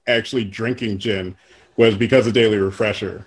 actually 0.07 0.45
drinking 0.45 0.99
gin 0.99 1.34
was 1.76 1.97
because 1.97 2.26
of 2.26 2.34
Daily 2.34 2.59
Refresher. 2.59 3.26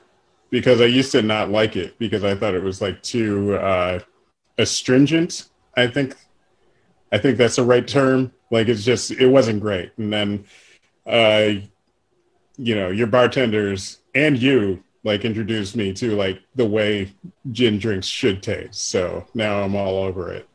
Because 0.51 0.79
I 0.79 0.85
used 0.85 1.11
to 1.11 1.21
not 1.21 1.49
like 1.49 1.75
it 1.75 1.97
because 1.99 2.23
I 2.23 2.35
thought 2.35 2.53
it 2.53 2.63
was 2.63 2.81
like 2.81 3.01
too 3.01 3.55
uh 3.55 3.99
astringent. 4.59 5.49
I 5.75 5.87
think, 5.87 6.15
I 7.11 7.17
think 7.17 7.37
that's 7.37 7.55
the 7.55 7.63
right 7.63 7.87
term. 7.87 8.31
Like 8.51 8.67
it's 8.67 8.83
just 8.83 9.11
it 9.11 9.27
wasn't 9.27 9.61
great, 9.61 9.91
and 9.97 10.11
then, 10.11 10.45
uh, 11.05 11.61
you 12.57 12.75
know, 12.75 12.89
your 12.89 13.07
bartenders 13.07 13.99
and 14.15 14.37
you 14.37 14.83
like 15.03 15.23
introduced 15.23 15.75
me 15.75 15.93
to 15.93 16.15
like 16.15 16.41
the 16.55 16.65
way 16.65 17.13
gin 17.51 17.79
drinks 17.79 18.07
should 18.07 18.43
taste. 18.43 18.89
So 18.89 19.25
now 19.33 19.61
I'm 19.61 19.75
all 19.75 20.03
over 20.03 20.33
it. 20.33 20.47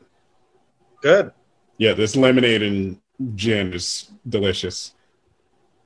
Good. 1.02 1.32
Yeah, 1.78 1.94
this 1.94 2.16
lemonade 2.16 2.62
and 2.62 3.00
gin 3.34 3.72
is 3.72 4.10
delicious. 4.28 4.94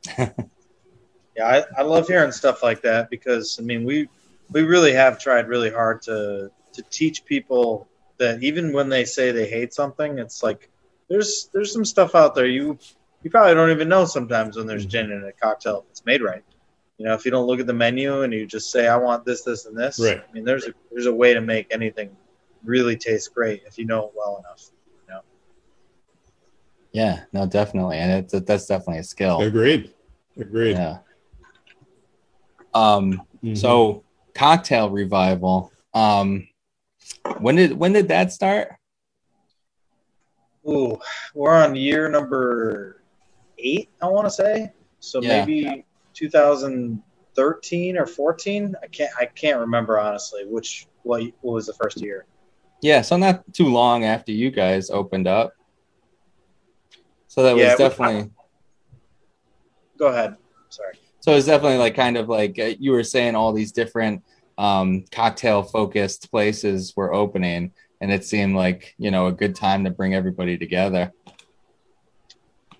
yeah, 0.19 0.33
I, 1.41 1.65
I 1.77 1.83
love 1.83 2.09
hearing 2.09 2.33
stuff 2.33 2.63
like 2.63 2.83
that 2.83 3.11
because 3.11 3.59
I 3.59 3.63
mean 3.63 3.85
we 3.85 4.09
we 4.51 4.63
really 4.63 4.93
have 4.93 5.19
tried 5.19 5.49
really 5.49 5.71
hard 5.71 6.03
to 6.03 6.51
to 6.73 6.83
teach 6.91 7.25
people 7.25 7.89
that 8.19 8.43
even 8.43 8.73
when 8.73 8.89
they 8.89 9.05
say 9.05 9.31
they 9.31 9.49
hate 9.49 9.73
something, 9.73 10.19
it's 10.19 10.43
like 10.43 10.71
there's 11.09 11.49
there's 11.53 11.73
some 11.73 11.85
stuff 11.85 12.15
out 12.15 12.35
there 12.35 12.47
you 12.47 12.79
you 13.23 13.31
probably 13.31 13.55
don't 13.55 13.71
even 13.71 13.89
know 13.89 14.05
sometimes 14.05 14.57
when 14.57 14.67
there's 14.67 14.87
gin 14.87 15.11
in 15.11 15.25
a 15.25 15.33
cocktail 15.33 15.85
if 15.85 15.91
it's 15.91 16.07
made 16.07 16.23
right. 16.23 16.45
You 16.99 17.07
know, 17.07 17.15
if 17.15 17.25
you 17.25 17.31
don't 17.31 17.47
look 17.47 17.61
at 17.61 17.67
the 17.67 17.73
menu 17.73 18.23
and 18.23 18.33
you 18.33 18.45
just 18.45 18.73
say 18.73 18.89
I 18.89 18.97
want 18.97 19.25
this, 19.25 19.43
this, 19.43 19.67
and 19.67 19.79
this. 19.79 20.01
Right. 20.01 20.21
I 20.21 20.33
mean, 20.33 20.45
there's 20.45 20.67
a 20.67 20.75
there's 20.91 21.07
a 21.07 21.15
way 21.15 21.33
to 21.33 21.41
make 21.41 21.69
anything 21.71 22.17
really 22.65 22.97
taste 22.97 23.33
great 23.35 23.63
if 23.67 23.79
you 23.79 23.85
know 23.85 24.07
it 24.07 24.13
well 24.17 24.39
enough. 24.39 24.71
You 26.99 27.05
know. 27.05 27.11
Yeah, 27.11 27.25
no, 27.33 27.47
definitely, 27.47 27.99
and 27.99 28.13
it's 28.13 28.33
that's 28.45 28.67
definitely 28.67 28.99
a 28.99 29.05
skill. 29.05 29.41
Agreed. 29.41 29.93
Agreed. 30.37 30.73
Yeah. 30.77 30.99
Um. 32.75 33.23
Mhm. 33.43 33.57
So, 33.57 34.05
cocktail 34.35 34.91
revival. 34.91 35.73
Um. 35.95 36.49
When 37.39 37.57
did 37.57 37.73
when 37.73 37.93
did 37.93 38.09
that 38.09 38.33
start? 38.33 38.75
Ooh, 40.69 40.99
we're 41.35 41.55
on 41.55 41.75
year 41.75 42.09
number 42.11 43.03
eight, 43.59 43.89
I 44.03 44.07
want 44.09 44.27
to 44.27 44.31
say. 44.31 44.73
So 45.01 45.23
Yeah. 45.23 45.45
maybe 45.45 45.87
2013 46.15 47.97
or 47.97 48.07
14. 48.07 48.75
I 48.83 48.87
can't 48.89 49.11
I 49.19 49.25
can't 49.27 49.61
remember 49.61 49.99
honestly 49.99 50.45
which 50.47 50.87
what, 51.05 51.23
what 51.41 51.55
was 51.55 51.67
the 51.67 51.73
first 51.73 52.03
year. 52.03 52.27
Yeah, 52.83 53.01
so 53.01 53.17
not 53.17 53.51
too 53.55 53.69
long 53.69 54.05
after 54.05 54.33
you 54.33 54.51
guys 54.51 54.91
opened 54.91 55.27
up. 55.27 55.55
So 57.29 57.43
that 57.43 57.57
Yeah, 57.57 57.71
was 57.71 57.79
definitely. 57.79 58.31
Go 59.99 60.09
ahead. 60.09 60.37
Sorry. 60.71 60.95
So 61.21 61.35
it's 61.35 61.47
definitely 61.47 61.79
like 61.79 61.95
kind 61.95 62.17
of 62.17 62.29
like 62.29 62.59
uh, 62.59 62.75
you 62.79 62.93
were 62.93 63.05
saying, 63.05 63.35
all 63.35 63.53
these 63.53 63.73
different 63.73 64.25
um, 64.57 65.05
cocktail 65.13 65.63
focused 65.63 66.31
places 66.31 66.95
were 66.97 67.13
opening, 67.13 67.73
and 68.01 68.13
it 68.13 68.25
seemed 68.25 68.57
like 68.57 68.95
you 68.99 69.11
know 69.11 69.27
a 69.27 69.33
good 69.33 69.55
time 69.55 69.85
to 69.85 69.91
bring 69.91 70.15
everybody 70.15 70.57
together. 70.59 71.13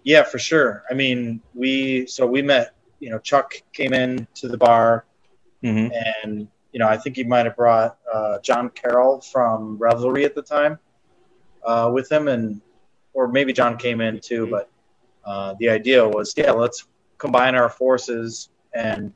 Yeah, 0.03 0.23
for 0.23 0.39
sure. 0.39 0.85
I 0.91 0.95
mean, 0.95 1.43
we 1.55 2.07
so 2.07 2.27
we 2.27 2.43
met. 2.43 2.75
You 3.01 3.11
know, 3.11 3.19
Chuck 3.19 3.53
came 3.73 3.93
in 3.93 4.27
to 4.37 4.49
the 4.49 4.57
bar, 4.57 5.05
hmm 5.63 5.89
and 6.25 6.49
you 6.73 6.79
know, 6.79 6.89
I 6.89 6.97
think 6.97 7.17
he 7.17 7.25
might 7.25 7.47
have 7.47 7.57
brought 7.57 7.99
uh, 8.13 8.39
John 8.41 8.71
Carroll 8.71 9.21
from 9.21 9.77
Revelry 9.79 10.25
at 10.25 10.35
the 10.35 10.43
time 10.43 10.79
uh, 11.65 11.91
with 11.93 12.11
him, 12.11 12.29
and 12.29 12.61
or 13.19 13.27
maybe 13.27 13.53
John 13.53 13.77
came 13.77 14.01
in 14.01 14.21
too. 14.21 14.47
But 14.47 14.71
uh, 15.25 15.55
the 15.59 15.69
idea 15.69 16.09
was, 16.09 16.33
yeah, 16.37 16.53
let's 16.53 16.87
combine 17.19 17.57
our 17.57 17.69
forces 17.69 18.51
and 18.73 19.13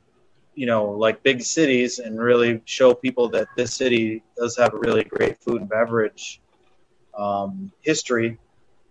you 0.55 0.67
know, 0.67 0.91
like 0.91 1.23
big 1.23 1.41
cities, 1.41 1.97
and 1.97 2.19
really 2.19 2.61
show 2.65 2.93
people 2.93 3.27
that 3.29 3.47
this 3.57 3.73
city 3.73 4.21
does 4.37 4.55
have 4.55 4.71
a 4.75 4.77
really 4.77 5.03
great 5.03 5.39
food 5.41 5.61
and 5.61 5.69
beverage 5.69 6.41
um, 7.17 7.71
history, 7.81 8.37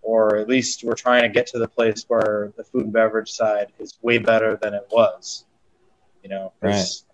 or 0.01 0.35
at 0.35 0.49
least 0.49 0.83
we're 0.83 0.93
trying 0.93 1.21
to 1.21 1.29
get 1.29 1.47
to 1.47 1.59
the 1.59 1.67
place 1.67 2.03
where 2.09 2.51
the 2.57 2.65
food 2.65 2.83
and 2.83 2.91
beverage 2.91 3.31
side 3.31 3.67
is 3.79 3.97
way 4.01 4.17
better 4.17 4.59
than 4.61 4.73
it 4.73 4.85
was. 4.91 5.45
You 6.21 6.29
know, 6.31 6.51
'cause 6.61 7.05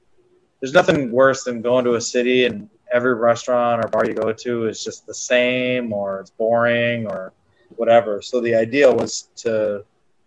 there's 0.60 0.74
nothing 0.74 1.12
worse 1.12 1.44
than 1.44 1.62
going 1.62 1.86
to 1.86 1.94
a 1.94 2.02
city 2.02 2.46
and 2.46 2.70
every 2.92 3.14
restaurant 3.14 3.86
or 3.86 3.88
bar 3.90 4.06
you 4.08 4.16
go 4.16 4.34
to 4.34 4.66
is 4.68 4.84
just 4.84 5.06
the 5.06 5.14
same 5.14 5.94
or 5.94 6.22
it's 6.22 6.32
boring 6.32 7.06
or 7.06 7.34
whatever. 7.76 8.22
So 8.22 8.42
the 8.42 8.56
idea 8.56 8.92
was 8.92 9.30
to 9.38 9.84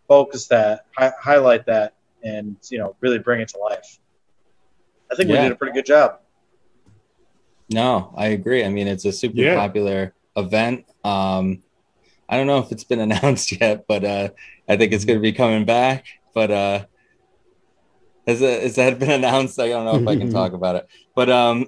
focus 0.09 0.47
that, 0.49 0.87
hi- 0.97 1.13
highlight 1.21 1.67
that, 1.67 1.95
and 2.23 2.57
you 2.71 2.79
know, 2.79 2.97
really 3.01 3.19
bring 3.19 3.41
it 3.41 3.49
to 3.49 3.59
life. 3.59 3.99
I 5.11 5.15
think 5.15 5.29
we 5.29 5.37
did 5.37 5.53
a 5.53 5.57
pretty 5.57 5.75
good 5.75 5.87
job. 5.87 6.21
No, 7.71 8.13
I 8.17 8.29
agree. 8.29 8.65
I 8.65 8.69
mean, 8.69 8.87
it's 8.89 9.05
a 9.05 9.13
super 9.13 9.37
Yeah. 9.41 9.55
popular 9.57 10.15
event. 10.37 10.85
Um, 11.05 11.63
I 12.29 12.37
don't 12.37 12.47
know 12.47 12.59
if 12.59 12.73
it's 12.73 12.85
been 12.85 13.01
announced 13.09 13.53
yet, 13.61 13.85
but 13.87 14.05
uh, 14.05 14.29
I 14.69 14.77
think 14.77 14.93
it's 14.93 15.05
going 15.05 15.19
to 15.19 15.23
be 15.23 15.33
coming 15.33 15.65
back. 15.65 16.07
But 16.35 16.51
uh, 16.51 16.85
has, 18.27 18.41
it, 18.41 18.63
has 18.63 18.77
that 18.77 18.99
been 18.99 19.11
announced? 19.11 19.59
I 19.61 19.69
don't 19.69 19.85
know 19.85 19.97
if 19.97 20.09
I 20.09 20.17
can 20.17 20.31
talk 20.31 20.53
about 20.53 20.77
it. 20.77 20.89
But 21.15 21.29
um, 21.31 21.67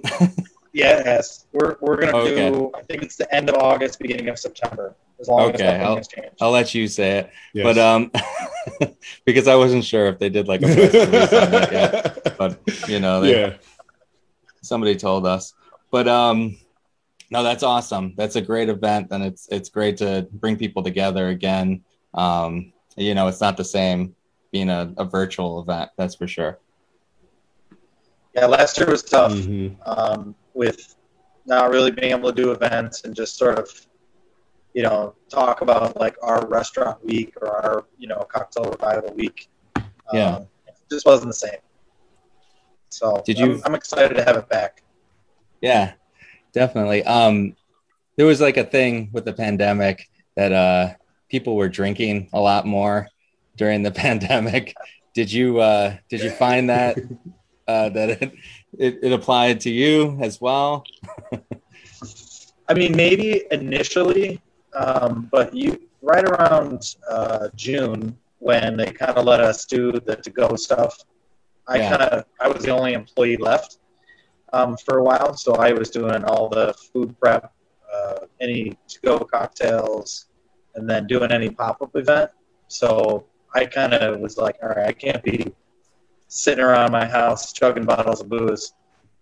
Yeah, 0.73 0.99
it 0.99 1.05
has. 1.05 1.45
We're, 1.53 1.77
we're 1.81 1.95
gonna 1.97 2.17
Okay. 2.17 2.49
do. 2.49 2.71
I 2.75 2.81
think 2.81 3.01
it's 3.03 3.15
the 3.15 3.33
end 3.33 3.49
of 3.49 3.55
August, 3.55 3.97
beginning 3.99 4.27
of 4.29 4.37
September. 4.37 4.95
As 5.19 5.27
long 5.29 5.49
Okay, 5.49 5.63
as 5.65 5.81
I'll- 5.85 6.01
I'll 6.41 6.51
let 6.51 6.73
you 6.75 6.87
say 6.87 7.19
it. 7.19 7.29
Yes. 7.53 7.63
But 7.63 7.77
um, 7.77 8.11
because 9.25 9.47
I 9.47 9.55
wasn't 9.55 9.85
sure 9.85 10.07
if 10.07 10.19
they 10.19 10.29
did 10.29 10.47
like 10.47 10.61
a 10.61 10.65
press 10.65 10.93
release 10.93 11.33
on 11.33 11.53
it 11.53 11.71
yet. 11.71 12.21
But 12.37 12.59
you 12.89 12.99
know, 12.99 13.21
they, 13.21 13.31
yeah. 13.41 13.53
somebody 14.61 14.95
told 14.97 15.25
us. 15.25 15.53
But 15.89 16.07
um, 16.09 16.57
no, 17.31 17.43
that's 17.43 17.63
awesome. 17.63 18.13
That's 18.17 18.35
a 18.35 18.41
great 18.41 18.67
event, 18.67 19.07
and 19.11 19.23
it's 19.23 19.47
it's 19.49 19.69
great 19.69 19.95
to 19.97 20.27
bring 20.33 20.57
people 20.57 20.83
together 20.83 21.29
again. 21.29 21.81
Um, 22.13 22.73
you 22.97 23.13
know, 23.15 23.27
it's 23.27 23.39
not 23.41 23.55
the 23.55 23.63
same 23.63 24.15
being 24.51 24.69
a, 24.69 24.93
a 24.97 25.05
virtual 25.05 25.61
event. 25.61 25.91
That's 25.97 26.15
for 26.15 26.27
sure. 26.27 26.59
yeah, 28.33 28.45
last 28.47 28.77
year 28.77 28.89
was 28.89 29.03
tough. 29.03 29.31
Mhm. 29.33 29.75
um, 29.85 30.35
with 30.53 30.95
not 31.45 31.69
really 31.69 31.91
being 31.91 32.11
able 32.11 32.31
to 32.33 32.41
do 32.41 32.51
events 32.51 33.03
and 33.05 33.15
just 33.15 33.37
sort 33.37 33.59
of, 33.59 33.69
you 34.75 34.83
know, 34.83 35.15
talk 35.29 35.61
about 35.61 35.97
like 35.97 36.17
our 36.21 36.45
restaurant 36.47 37.03
week 37.03 37.33
or 37.41 37.47
our, 37.47 37.85
you 37.97 38.09
know, 38.09 38.27
cocktail 38.29 38.65
revival 38.65 39.13
week. 39.15 39.47
Yeah. 40.13 40.35
Um, 40.35 40.47
just 40.91 41.05
wasn't 41.05 41.29
the 41.29 41.33
same. 41.33 41.59
So 42.89 43.23
Did 43.25 43.39
I'm- 43.39 43.51
you- 43.51 43.61
I'm, 43.65 43.73
excited 43.73 44.15
to 44.15 44.23
have 44.23 44.35
it 44.35 44.49
back. 44.49 44.83
Yeah, 45.61 45.93
definitely. 46.51 47.03
Um, 47.05 47.55
there 48.17 48.25
was 48.25 48.41
like 48.41 48.57
a 48.57 48.65
thing 48.65 49.09
with 49.13 49.23
the 49.23 49.31
pandemic 49.33 50.09
that 50.35 50.51
uh, 50.51 50.93
people 51.29 51.55
were 51.55 51.69
drinking 51.69 52.29
a 52.33 52.39
lot 52.39 52.65
more 52.67 53.07
during 53.55 53.81
the 53.81 53.91
pandemic. 54.05 54.75
Did 55.13 55.31
you 55.31 55.59
uh, 55.59 55.95
did 56.09 56.21
you 56.21 56.31
find 56.31 56.69
that 56.69 56.97
uh, 57.67 57.89
that 57.89 58.09
it, 58.09 58.33
it, 58.77 58.99
it 59.03 59.11
applied 59.13 59.61
to 59.61 59.69
you 59.69 60.17
as 60.21 60.41
well? 60.41 60.83
I 62.67 62.73
mean, 62.73 62.95
maybe 62.95 63.43
initially, 63.51 64.41
um, 64.75 65.29
but 65.31 65.53
you 65.55 65.79
right 66.01 66.25
around 66.25 66.95
uh, 67.09 67.49
June 67.55 68.17
when 68.39 68.77
they 68.77 68.91
kind 68.91 69.17
of 69.17 69.25
let 69.25 69.39
us 69.41 69.65
do 69.65 69.91
the 69.91 70.15
to 70.17 70.29
go 70.29 70.55
stuff. 70.55 70.97
I 71.67 71.77
Yeah. 71.77 71.97
kind 71.97 72.01
of 72.03 72.25
I 72.39 72.47
was 72.47 72.63
the 72.63 72.71
only 72.71 72.93
employee 72.93 73.37
left 73.37 73.79
um, 74.53 74.77
for 74.77 74.99
a 74.99 75.03
while, 75.03 75.33
so 75.35 75.55
I 75.55 75.73
was 75.73 75.89
doing 75.89 76.23
all 76.25 76.49
the 76.49 76.73
food 76.73 77.19
prep, 77.19 77.51
uh, 77.93 78.19
any 78.39 78.77
to 78.87 78.99
go 79.01 79.19
cocktails, 79.19 80.27
and 80.75 80.89
then 80.89 81.07
doing 81.07 81.31
any 81.31 81.49
pop 81.49 81.81
up 81.81 81.95
event. 81.95 82.29
So 82.67 83.25
I 83.53 83.65
kind 83.65 83.93
of 83.93 84.19
was 84.19 84.37
like, 84.37 84.57
all 84.61 84.69
right, 84.69 84.87
I 84.87 84.91
can't 84.93 85.23
be 85.23 85.53
sitting 86.27 86.63
around 86.63 86.91
my 86.91 87.05
house 87.05 87.51
chugging 87.53 87.85
bottles 87.85 88.21
of 88.21 88.29
booze. 88.29 88.73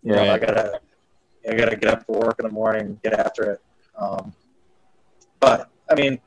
You 0.03 0.13
know, 0.15 0.27
I 0.27 0.37
gotta 0.39 0.79
I 1.49 1.53
gotta 1.55 1.75
get 1.75 1.89
up 1.93 2.05
for 2.05 2.19
work 2.19 2.35
in 2.39 2.45
the 2.45 2.51
morning, 2.51 2.99
get 3.03 3.13
after 3.13 3.43
it. 3.53 3.61
Um, 3.97 4.33
but 5.43 5.69
I 5.89 5.95
mean, 5.95 6.19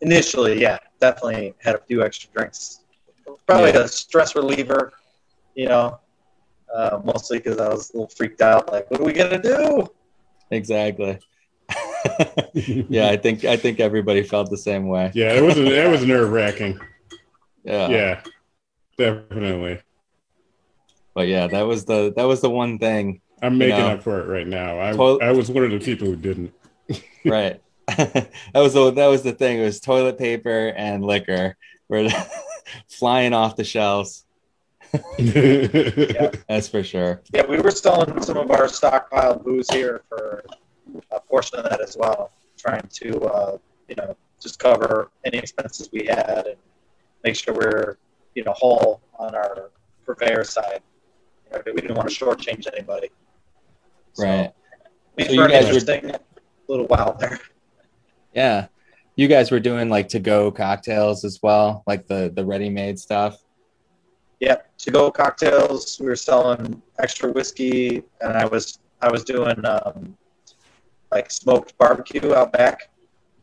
initially, 0.00 0.60
yeah, 0.60 0.78
definitely 1.00 1.54
had 1.60 1.74
a 1.74 1.78
few 1.78 2.04
extra 2.04 2.30
drinks. 2.32 2.80
Probably 3.46 3.70
Yeah. 3.70 3.80
a 3.80 3.88
stress 3.88 4.36
reliever, 4.36 4.92
you 5.54 5.66
know, 5.66 5.98
uh, 6.72 7.00
mostly 7.04 7.38
because 7.38 7.58
I 7.58 7.68
was 7.68 7.90
a 7.90 7.94
little 7.94 8.08
freaked 8.08 8.40
out. 8.40 8.70
Like, 8.72 8.90
what 8.90 9.00
are 9.00 9.04
we 9.04 9.12
gonna 9.12 9.42
do? 9.42 9.88
Exactly. 10.50 11.18
yeah, 12.54 13.08
I 13.08 13.16
think 13.16 13.44
I 13.44 13.56
think 13.56 13.80
everybody 13.80 14.22
felt 14.22 14.50
the 14.50 14.56
same 14.56 14.86
way. 14.86 15.10
Yeah, 15.14 15.32
it 15.32 15.42
was 15.42 15.56
it 15.58 15.90
was 15.90 16.04
nerve 16.04 16.30
wracking. 16.30 16.78
Yeah. 17.64 17.88
Yeah, 17.88 18.20
definitely. 18.96 19.80
But 21.14 21.28
yeah, 21.28 21.46
that 21.48 21.62
was 21.62 21.86
the 21.86 22.12
that 22.16 22.24
was 22.24 22.40
the 22.40 22.50
one 22.50 22.78
thing 22.78 23.20
I'm 23.42 23.58
making 23.58 23.78
know. 23.78 23.88
up 23.88 24.02
for 24.02 24.20
it 24.20 24.26
right 24.26 24.46
now. 24.46 24.80
I 24.80 24.92
Toil- 24.92 25.22
I 25.22 25.32
was 25.32 25.50
one 25.50 25.64
of 25.64 25.70
the 25.70 25.80
people 25.80 26.06
who 26.08 26.16
didn't. 26.16 26.52
right 27.24 27.60
that 27.96 28.30
was 28.54 28.72
the 28.74 28.90
that 28.92 29.06
was 29.06 29.22
the 29.22 29.32
thing 29.32 29.58
it 29.58 29.64
was 29.64 29.80
toilet 29.80 30.16
paper 30.18 30.72
and 30.76 31.04
liquor 31.04 31.56
were 31.88 32.08
flying 32.88 33.32
off 33.34 33.56
the 33.56 33.64
shelves 33.64 34.24
that's 35.18 36.68
for 36.68 36.82
sure 36.82 37.20
Yeah, 37.32 37.46
we 37.46 37.58
were 37.60 37.70
selling 37.70 38.22
some 38.22 38.36
of 38.36 38.50
our 38.50 38.64
stockpiled 38.66 39.44
booze 39.44 39.68
here 39.70 40.02
for 40.08 40.44
a 41.10 41.20
portion 41.20 41.58
of 41.58 41.64
that 41.64 41.80
as 41.80 41.96
well, 41.96 42.30
trying 42.56 42.86
to 42.92 43.20
uh, 43.22 43.58
you 43.88 43.96
know 43.96 44.16
just 44.40 44.58
cover 44.58 45.10
any 45.24 45.38
expenses 45.38 45.88
we 45.92 46.06
had 46.06 46.46
and 46.46 46.56
make 47.24 47.34
sure 47.36 47.54
we're 47.54 47.96
you 48.34 48.44
know 48.44 48.52
whole 48.52 49.00
on 49.18 49.34
our 49.34 49.70
purveyor 50.06 50.44
side. 50.44 50.80
You 51.50 51.58
know, 51.58 51.62
we 51.74 51.80
didn't 51.80 51.96
want 51.96 52.08
to 52.08 52.14
shortchange 52.14 52.66
anybody. 52.72 53.10
So, 54.12 54.24
Right. 54.24 54.52
We 55.16 55.24
So 55.24 55.28
so 55.30 55.34
you 55.34 55.48
guys 55.48 55.86
were- 55.86 55.92
a 55.94 56.20
little 56.68 56.86
while 56.86 57.16
there. 57.18 57.40
Yeah. 58.34 58.66
You 59.16 59.28
guys 59.28 59.50
were 59.50 59.60
doing 59.60 59.88
like 59.88 60.08
to 60.08 60.18
go 60.18 60.50
cocktails 60.50 61.24
as 61.24 61.38
well, 61.42 61.84
like 61.86 62.06
the 62.08 62.32
the 62.34 62.44
ready 62.44 62.68
made 62.68 62.98
stuff. 62.98 63.36
Yep, 64.40 64.76
to 64.78 64.90
go 64.90 65.10
cocktails. 65.10 65.98
We 66.00 66.06
were 66.06 66.16
selling 66.16 66.82
extra 66.98 67.30
whiskey, 67.30 68.02
and 68.20 68.32
I 68.36 68.44
was 68.44 68.80
I 69.00 69.10
was 69.10 69.22
doing 69.22 69.64
um, 69.64 70.16
like 71.12 71.30
smoked 71.30 71.78
barbecue 71.78 72.34
out 72.34 72.52
back. 72.52 72.90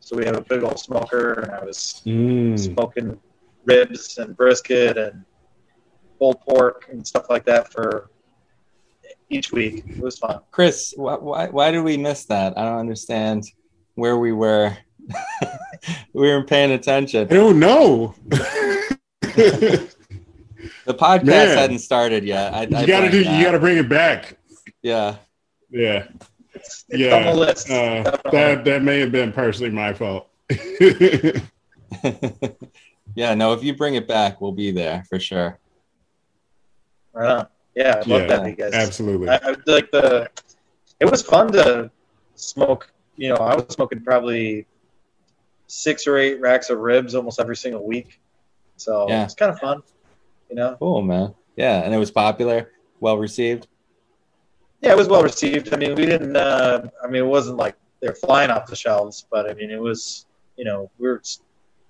So 0.00 0.16
we 0.16 0.26
have 0.26 0.36
a 0.36 0.42
big 0.42 0.62
old 0.62 0.78
smoker, 0.78 1.40
and 1.40 1.52
I 1.52 1.64
was 1.64 2.02
Mm. 2.04 2.58
smoking 2.58 3.18
ribs 3.64 4.18
and 4.18 4.36
brisket 4.36 4.98
and 4.98 5.24
pulled 6.18 6.40
pork 6.42 6.88
and 6.90 7.06
stuff 7.06 7.30
like 7.30 7.44
that 7.46 7.72
for 7.72 8.10
each 9.30 9.52
week. 9.52 9.84
It 9.88 10.00
was 10.00 10.18
fun. 10.18 10.40
Chris, 10.50 10.92
why, 10.96 11.14
why 11.14 11.46
why 11.48 11.70
did 11.70 11.80
we 11.82 11.96
miss 11.96 12.26
that? 12.26 12.58
I 12.58 12.64
don't 12.64 12.78
understand 12.78 13.44
where 13.94 14.16
we 14.18 14.32
were. 14.32 14.76
we 16.12 16.22
weren't 16.28 16.48
paying 16.48 16.72
attention. 16.72 17.22
I 17.30 17.34
don't 17.34 17.58
know. 17.58 18.14
The 20.84 20.94
podcast 20.94 21.24
Man. 21.24 21.56
hadn't 21.58 21.78
started 21.78 22.24
yet. 22.24 22.52
I, 22.52 22.62
you 22.62 22.76
I 22.76 22.86
gotta 22.86 23.10
do. 23.10 23.22
blanked 23.22 23.38
You 23.38 23.44
gotta 23.44 23.58
bring 23.60 23.78
it 23.78 23.88
back. 23.88 24.36
Yeah. 24.82 25.16
Yeah, 25.70 26.06
It's, 26.54 26.84
it's 26.88 27.00
yeah. 27.00 27.16
on 27.16 27.24
the 27.24 27.34
list. 27.34 27.70
Uh, 27.70 28.02
that 28.30 28.64
that 28.64 28.82
may 28.82 28.98
have 29.00 29.10
been 29.12 29.32
partially 29.32 29.70
my 29.70 29.94
fault. 29.94 30.28
yeah. 33.14 33.34
No, 33.34 33.52
if 33.54 33.62
you 33.64 33.74
bring 33.74 33.94
it 33.94 34.06
back, 34.06 34.40
we'll 34.40 34.52
be 34.52 34.70
there 34.70 35.04
for 35.08 35.18
sure. 35.18 35.58
Right. 37.14 37.46
Yeah, 37.74 37.94
I 37.94 37.98
love 37.98 38.06
Yeah, 38.06 38.26
that, 38.26 38.46
you 38.46 38.56
guys. 38.56 38.74
Absolutely. 38.74 39.28
I, 39.30 39.36
I 39.36 39.54
like 39.66 39.90
the. 39.92 40.28
It 41.00 41.10
was 41.10 41.22
fun 41.22 41.52
to 41.52 41.90
smoke. 42.34 42.92
You 43.16 43.30
know, 43.30 43.36
I 43.36 43.54
was 43.56 43.66
smoking 43.70 44.02
probably 44.02 44.66
six 45.66 46.06
or 46.06 46.18
eight 46.18 46.40
racks 46.40 46.70
of 46.70 46.78
ribs 46.78 47.14
almost 47.14 47.40
every 47.40 47.56
single 47.56 47.86
week. 47.86 48.20
So 48.76 49.06
Yeah. 49.08 49.24
it's 49.24 49.34
kind 49.34 49.50
of 49.52 49.58
fun. 49.58 49.82
You 50.50 50.56
know, 50.56 50.76
Cool, 50.78 51.02
man. 51.02 51.34
Yeah, 51.56 51.82
and 51.82 51.94
it 51.94 51.98
was 51.98 52.10
popular, 52.10 52.72
well 53.00 53.18
received. 53.18 53.68
yeah, 54.80 54.92
it 54.92 54.96
was 54.96 55.08
well 55.08 55.22
received. 55.22 55.72
I 55.72 55.76
mean, 55.76 55.94
we 55.94 56.06
didn't. 56.06 56.36
Uh, 56.36 56.88
I 57.02 57.06
mean, 57.06 57.22
it 57.22 57.26
wasn't 57.26 57.56
like 57.58 57.76
they're 58.00 58.14
flying 58.14 58.50
off 58.50 58.66
the 58.66 58.76
shelves, 58.76 59.26
but 59.30 59.48
I 59.48 59.54
mean, 59.54 59.70
it 59.70 59.80
was. 59.80 60.26
You 60.56 60.64
know, 60.66 60.90
we 60.98 61.08
were 61.08 61.22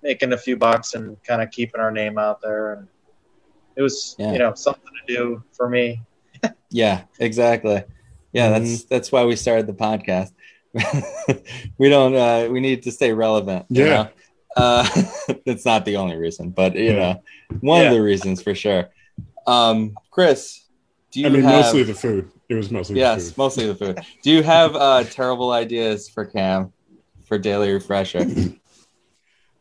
making 0.01 0.31
a 0.31 0.37
few 0.37 0.55
bucks 0.55 0.93
and 0.93 1.21
kind 1.23 1.41
of 1.41 1.51
keeping 1.51 1.81
our 1.81 1.91
name 1.91 2.17
out 2.17 2.41
there, 2.41 2.73
and 2.73 2.87
it 3.75 3.81
was 3.81 4.15
Yeah. 4.17 4.31
you 4.33 4.39
know 4.39 4.53
something 4.53 4.91
to 5.07 5.15
do 5.15 5.43
for 5.53 5.69
me. 5.69 6.01
Yeah, 6.69 7.03
exactly. 7.19 7.83
Yeah, 8.31 8.49
Mm-hmm. 8.51 8.63
that's 8.65 8.83
that's 8.85 9.11
why 9.11 9.25
we 9.25 9.35
started 9.35 9.67
the 9.67 9.73
podcast. 9.73 10.31
we 11.77 11.89
don't 11.89 12.15
uh 12.15 12.47
we 12.51 12.59
need 12.59 12.83
to 12.83 12.91
stay 12.91 13.13
relevant. 13.13 13.65
you 13.69 13.83
Yeah. 13.85 14.03
know? 14.05 14.09
Uh 14.55 14.87
it's 15.45 15.65
not 15.65 15.85
the 15.85 15.97
only 15.97 16.17
reason, 16.17 16.49
but 16.49 16.75
you 16.75 16.93
Yeah. 16.93 16.93
know, 16.93 17.23
one 17.61 17.85
of 17.85 17.91
the 17.91 18.01
reasons 18.01 18.41
for 18.41 18.55
sure. 18.55 18.89
Um 19.45 19.95
Chris, 20.11 20.65
do 21.11 21.19
you 21.19 21.27
I 21.27 21.29
mean, 21.29 21.43
have 21.43 21.65
mostly 21.65 21.83
the 21.83 21.93
food. 21.93 22.31
It 22.49 22.55
was 22.55 22.71
mostly 22.71 22.95
the 22.95 23.01
Yes, 23.01 23.29
food. 23.29 23.37
mostly 23.37 23.67
the 23.67 23.75
food. 23.75 24.01
Do 24.23 24.31
you 24.31 24.43
have 24.43 24.75
uh 24.75 25.03
terrible 25.05 25.51
ideas 25.51 26.09
for 26.09 26.25
Cam 26.25 26.73
for 27.25 27.37
daily 27.37 27.71
refresher? 27.71 28.25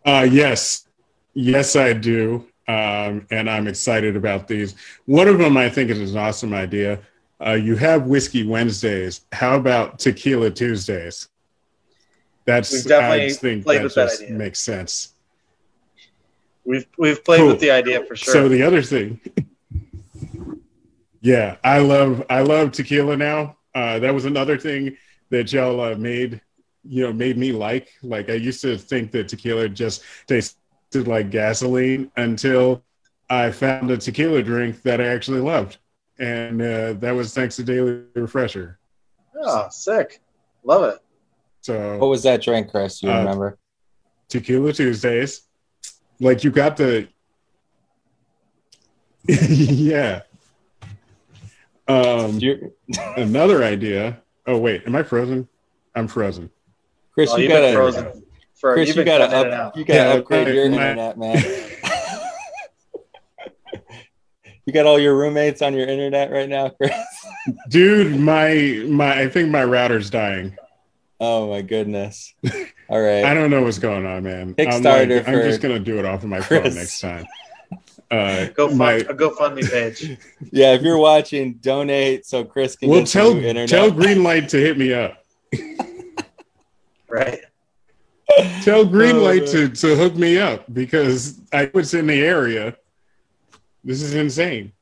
Uh, 0.05 0.27
yes, 0.29 0.89
yes, 1.35 1.77
I 1.77 1.93
do, 1.93 2.45
um, 2.67 3.27
and 3.31 3.49
I'm 3.49 3.69
excited 3.69 4.17
about 4.17 4.49
these. 4.49 4.75
One 5.07 5.29
of 5.29 5.39
them 5.39 5.57
I 5.57 5.69
think 5.69 5.91
is 5.91 6.13
an 6.13 6.19
awesome 6.19 6.53
idea. 6.53 7.01
Uh, 7.45 7.53
you 7.53 7.77
have 7.77 8.07
whiskey 8.07 8.47
Wednesdays. 8.47 9.23
How 9.33 9.57
about 9.57 9.99
tequila 9.99 10.51
Tuesdays? 10.51 11.29
That's 12.45 12.87
I 12.87 13.29
think 13.31 13.65
that 13.65 13.91
just 13.95 14.23
idea. 14.23 14.37
makes 14.37 14.59
sense. 14.59 15.15
We've 16.65 16.87
we've 16.97 17.25
played 17.25 17.39
Cool. 17.39 17.49
with 17.49 17.61
the 17.61 17.71
idea 17.71 18.05
for 18.05 18.15
sure. 18.17 18.33
So 18.33 18.49
the 18.49 18.63
other 18.63 18.83
thing, 18.83 19.21
yeah, 21.21 21.57
I 21.65 21.79
love 21.79 22.25
I 22.31 22.43
love 22.43 22.73
tequila 22.73 23.17
now. 23.17 23.57
Uh, 23.75 23.99
that 23.99 24.13
was 24.15 24.25
another 24.25 24.59
thing 24.59 24.97
that 25.31 25.53
y'all 25.53 25.81
uh, 25.81 25.95
made, 25.97 26.41
you 26.85 27.05
know, 27.05 27.13
made 27.13 27.39
me 27.39 27.53
like. 27.53 27.89
Like 28.03 28.29
I 28.29 28.35
used 28.35 28.61
to 28.63 28.77
think 28.77 29.11
that 29.13 29.29
tequila 29.29 29.69
just 29.69 30.03
tasted 30.27 30.55
like 31.07 31.31
gasoline 31.31 32.11
until 32.17 32.85
I 33.31 33.51
found 33.51 33.91
a 33.91 33.97
tequila 33.97 34.43
drink 34.43 34.83
that 34.83 35.01
I 35.01 35.07
actually 35.07 35.41
loved, 35.41 35.79
and 36.19 36.61
uh, 36.63 36.93
that 36.95 37.13
was 37.13 37.35
thanks 37.35 37.57
to 37.57 37.63
Daily 37.65 38.03
Refresher. 38.15 38.79
oh, 39.41 39.67
sick, 39.71 40.21
love 40.65 40.85
it. 40.85 40.99
So 41.63 41.97
what 41.99 42.09
was 42.09 42.23
that 42.25 42.43
drink, 42.43 42.71
Chris? 42.71 43.03
You 43.03 43.11
Uh, 43.11 43.19
remember? 43.19 43.59
Tequila 44.29 44.73
Tuesdays. 44.73 45.43
Like 46.21 46.43
you 46.45 46.51
got 46.51 46.77
the 46.77 47.09
Yeah. 49.29 50.23
Um 51.89 52.41
another 53.17 53.63
idea. 53.65 54.21
Oh 54.47 54.59
wait, 54.59 54.83
am 54.87 54.97
I 54.97 55.03
frozen? 55.03 55.49
I'm 55.95 56.09
frozen. 56.09 56.51
Chris, 57.15 57.31
Oh, 57.31 57.37
you 57.37 57.45
you've 57.45 57.53
gotta 57.53 57.73
frozen 57.73 58.25
for 58.55 58.75
Chris, 58.75 58.89
you've 58.89 58.97
you 58.99 59.05
been 59.05 59.19
gotta 59.19 59.37
up, 59.55 59.77
you 59.77 59.85
gotta 59.85 60.01
Yeah, 60.11 60.15
upgrade 60.17 60.47
my- 60.49 60.53
your 60.53 60.65
internet, 60.65 61.19
man. 61.19 61.45
You 64.67 64.73
got 64.73 64.87
all 64.87 64.99
your 64.99 65.17
roommates 65.17 65.63
on 65.63 65.75
your 65.75 65.87
internet 65.87 66.31
right 66.31 66.49
now, 66.49 66.71
Chris. 66.71 66.93
Dude, 67.69 68.19
my 68.19 68.85
my 68.87 69.21
I 69.21 69.29
think 69.29 69.51
my 69.51 69.65
router's 69.65 70.11
dying. 70.11 70.57
Oh 71.21 71.49
my 71.51 71.63
goodness! 71.63 72.35
All 72.89 73.01
right, 73.01 73.25
I 73.25 73.35
don't 73.35 73.51
know 73.51 73.63
what's 73.63 73.79
going 73.79 74.07
on, 74.07 74.25
man. 74.25 74.41
I'm, 74.41 74.55
Kickstarter 74.55 75.19
like, 75.19 75.29
I'm 75.29 75.43
just 75.43 75.61
gonna 75.61 75.79
do 75.79 75.99
it 75.99 76.05
off 76.05 76.23
of 76.23 76.29
my 76.29 76.41
phone 76.41 76.75
next 76.75 77.01
time. 77.01 77.27
Uh, 78.11 78.47
Go 78.49 78.69
fund, 78.69 78.79
my, 78.79 78.93
a 78.93 79.15
GoFundMe 79.15 79.71
page. 79.71 80.19
yeah. 80.51 80.75
If 80.75 80.83
you're 80.83 80.99
watching, 80.99 81.55
donate 81.55 82.27
so 82.27 82.45
Chris 82.45 82.77
can 82.77 82.91
well, 82.91 83.01
get 83.01 83.09
some 83.09 83.23
tell 83.23 83.35
new 83.35 83.41
internet. 83.41 83.69
tell 83.71 83.91
Greenlight 83.91 84.49
to 84.51 84.59
hit 84.59 84.77
me 84.77 84.93
up. 84.93 85.25
Right. 87.09 87.41
Tell 88.63 88.87
Greenlight 88.87 89.43
Oh, 89.43 89.53
to, 89.53 89.69
to 89.69 89.97
hook 89.97 90.15
me 90.15 90.39
up 90.39 90.65
because 90.73 91.41
I 91.53 91.71
was 91.75 91.93
in 91.93 92.07
the 92.07 92.23
area. 92.23 92.77
This 93.85 94.03
is 94.03 94.15
insane. 94.15 94.73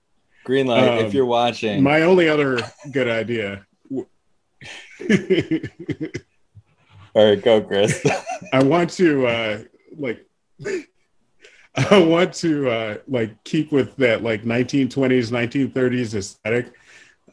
Greenlight, 0.47 1.01
if 1.01 1.07
Um, 1.07 1.13
you're 1.13 1.27
watching, 1.27 1.83
My 1.83 2.03
only 2.03 2.29
other 2.29 2.59
good 2.93 3.09
idea. 3.09 3.67
all 7.15 7.27
right, 7.29 7.43
go, 7.43 7.61
Chris. 7.61 8.05
I 8.53 8.63
want 8.63 8.91
to 8.91 9.27
uh 9.27 9.59
like 9.97 10.27
I 11.77 11.99
want 11.99 12.35
to 12.35 12.69
uh 12.71 12.97
like 13.09 13.43
keep 13.45 13.73
with 13.73 13.97
that 13.97 14.23
like 14.23 14.43
1920s 14.45 15.31
1930s 15.31 16.15
aesthetic 16.15 16.73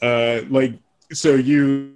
uh 0.02 0.42
like 0.50 0.74
so 1.12 1.36
you 1.36 1.94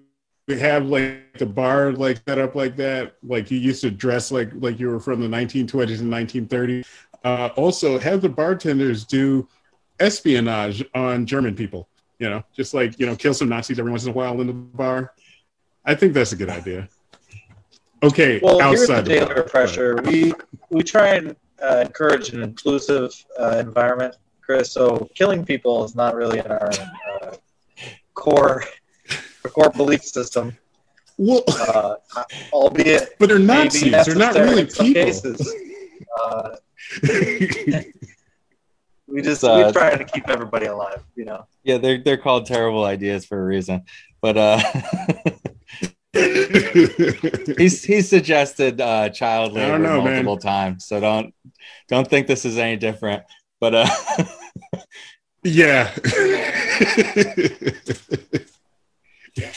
have 0.49 0.87
like 0.87 1.37
the 1.37 1.45
bar 1.45 1.91
like 1.93 2.21
set 2.27 2.39
up 2.39 2.55
like 2.55 2.75
that 2.75 3.15
like 3.23 3.49
you 3.51 3.57
used 3.57 3.81
to 3.81 3.91
dress 3.91 4.31
like 4.31 4.49
like 4.55 4.79
you 4.79 4.89
were 4.89 4.99
from 4.99 5.21
the 5.21 5.27
1920s 5.27 5.99
and 6.01 6.11
1930s 6.11 6.85
uh 7.23 7.49
also 7.55 7.97
have 7.99 8.21
the 8.21 8.29
bartenders 8.29 9.05
do 9.05 9.47
espionage 10.01 10.83
on 10.95 11.25
german 11.25 11.55
people 11.55 11.87
you 12.19 12.29
know 12.29 12.43
just 12.55 12.73
like 12.73 12.99
you 12.99 13.05
know 13.05 13.15
kill 13.15 13.33
some 13.33 13.49
nazis 13.49 13.79
every 13.79 13.91
once 13.91 14.03
in 14.05 14.09
a 14.11 14.13
while 14.13 14.39
in 14.41 14.47
the 14.47 14.53
bar 14.53 15.13
i 15.85 15.93
think 15.95 16.13
that's 16.13 16.31
a 16.33 16.35
good 16.35 16.49
idea 16.49 16.87
okay 18.03 18.39
Well, 18.41 18.59
here's 18.71 18.87
the 18.87 18.95
the 18.95 19.09
daily 19.15 19.33
refresher. 19.43 19.89
We 20.09 20.33
we 20.69 20.81
try 20.83 21.07
and 21.17 21.35
uh, 21.61 21.83
encourage 21.85 22.29
an 22.33 22.41
inclusive 22.41 23.11
uh, 23.39 23.57
environment, 23.67 24.15
Chris. 24.45 24.71
So 24.71 25.07
killing 25.13 25.45
people 25.45 25.75
is 25.87 25.93
not 25.95 26.15
really 26.15 26.39
in 26.39 26.47
our 26.47 26.71
uh, 27.11 27.35
core 28.15 28.63
core 29.55 29.69
belief 29.69 30.03
system, 30.03 30.45
Well, 31.17 31.43
uh, 31.47 31.95
albeit 32.51 33.03
but 33.19 33.29
they're 33.29 33.37
Nazis. 33.53 33.91
They're 34.05 34.15
not 34.15 34.33
really 34.35 34.65
people. 34.65 34.93
cases. 34.93 35.37
We 39.11 39.21
just 39.21 39.43
Uh, 39.43 39.63
we 39.67 39.71
try 39.73 39.95
to 39.95 40.03
keep 40.05 40.29
everybody 40.29 40.65
alive, 40.67 41.03
you 41.15 41.25
know. 41.25 41.45
yeah, 41.63 41.77
they're 41.77 42.01
they're 42.03 42.17
called 42.17 42.45
terrible 42.45 42.85
ideas 42.85 43.25
for 43.25 43.39
a 43.41 43.43
reason. 43.45 43.83
But 44.21 44.37
uh, 44.37 44.59
he's 46.13 47.83
he's 47.83 48.07
suggested 48.09 48.79
uh, 48.81 49.09
child 49.09 49.53
labor 49.53 49.71
don't 49.73 49.83
know, 49.83 50.01
man. 50.01 50.25
multiple 50.25 50.37
times, 50.37 50.85
so 50.85 50.99
don't 50.99 51.33
don't 51.87 52.07
think 52.07 52.27
this 52.27 52.45
is 52.45 52.57
any 52.57 52.77
different. 52.77 53.23
But 53.59 53.75
uh, 53.75 53.87
yeah. 55.43 55.91
Yeah. 59.35 59.53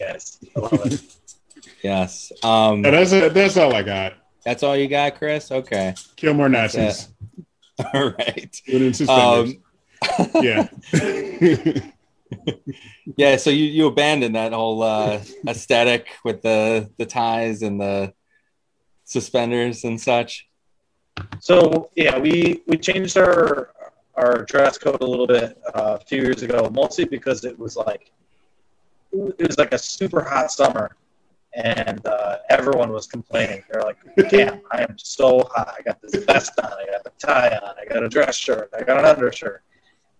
nice. 0.00 0.38
I 0.56 0.60
love 0.60 0.86
it. 0.86 1.02
Yes. 1.82 2.32
Um, 2.42 2.84
And 2.84 2.94
that's 2.94 3.10
that's 3.10 3.56
all 3.56 3.74
I 3.74 3.82
got. 3.82 4.14
that's 4.44 4.62
all 4.62 4.76
you 4.76 4.88
got, 4.88 5.16
Chris. 5.18 5.50
Okay. 5.52 5.94
Kill 6.16 6.34
more 6.34 6.48
Nazis. 6.48 7.08
All 7.94 8.10
right. 8.10 8.62
Put 8.66 8.82
in 8.82 8.94
suspenders. 8.94 9.54
Um, 9.54 10.42
yeah. 10.42 10.68
yeah. 13.16 13.36
So 13.36 13.50
you 13.50 13.64
you 13.64 13.86
abandoned 13.86 14.34
that 14.34 14.52
whole 14.52 14.82
uh, 14.82 15.20
aesthetic 15.46 16.08
with 16.24 16.42
the 16.42 16.90
the 16.96 17.06
ties 17.06 17.62
and 17.62 17.80
the 17.80 18.12
suspenders 19.04 19.84
and 19.84 20.00
such. 20.00 20.48
So 21.40 21.90
yeah, 21.96 22.18
we 22.18 22.62
we 22.66 22.76
changed 22.78 23.16
our 23.16 23.72
our 24.14 24.44
dress 24.44 24.76
code 24.78 25.00
a 25.00 25.06
little 25.06 25.26
bit 25.26 25.58
uh, 25.74 25.98
a 26.00 26.04
few 26.04 26.20
years 26.20 26.42
ago, 26.42 26.70
mostly 26.72 27.04
because 27.04 27.44
it 27.44 27.58
was 27.58 27.76
like 27.76 28.10
it 29.12 29.46
was 29.46 29.58
like 29.58 29.72
a 29.72 29.78
super 29.78 30.22
hot 30.22 30.50
summer, 30.50 30.96
and 31.54 32.04
uh, 32.06 32.38
everyone 32.50 32.90
was 32.92 33.06
complaining. 33.06 33.62
They're 33.70 33.82
like, 33.82 33.96
"Damn, 34.30 34.60
I 34.70 34.82
am 34.82 34.96
so 34.98 35.48
hot! 35.54 35.74
I 35.78 35.82
got 35.82 36.00
this 36.02 36.22
vest 36.24 36.52
on, 36.62 36.72
I 36.72 36.86
got 36.90 37.04
the 37.04 37.12
tie 37.18 37.56
on, 37.62 37.74
I 37.80 37.84
got 37.86 38.02
a 38.02 38.08
dress 38.08 38.36
shirt, 38.36 38.70
I 38.78 38.82
got 38.82 38.98
an 38.98 39.04
undershirt, 39.04 39.62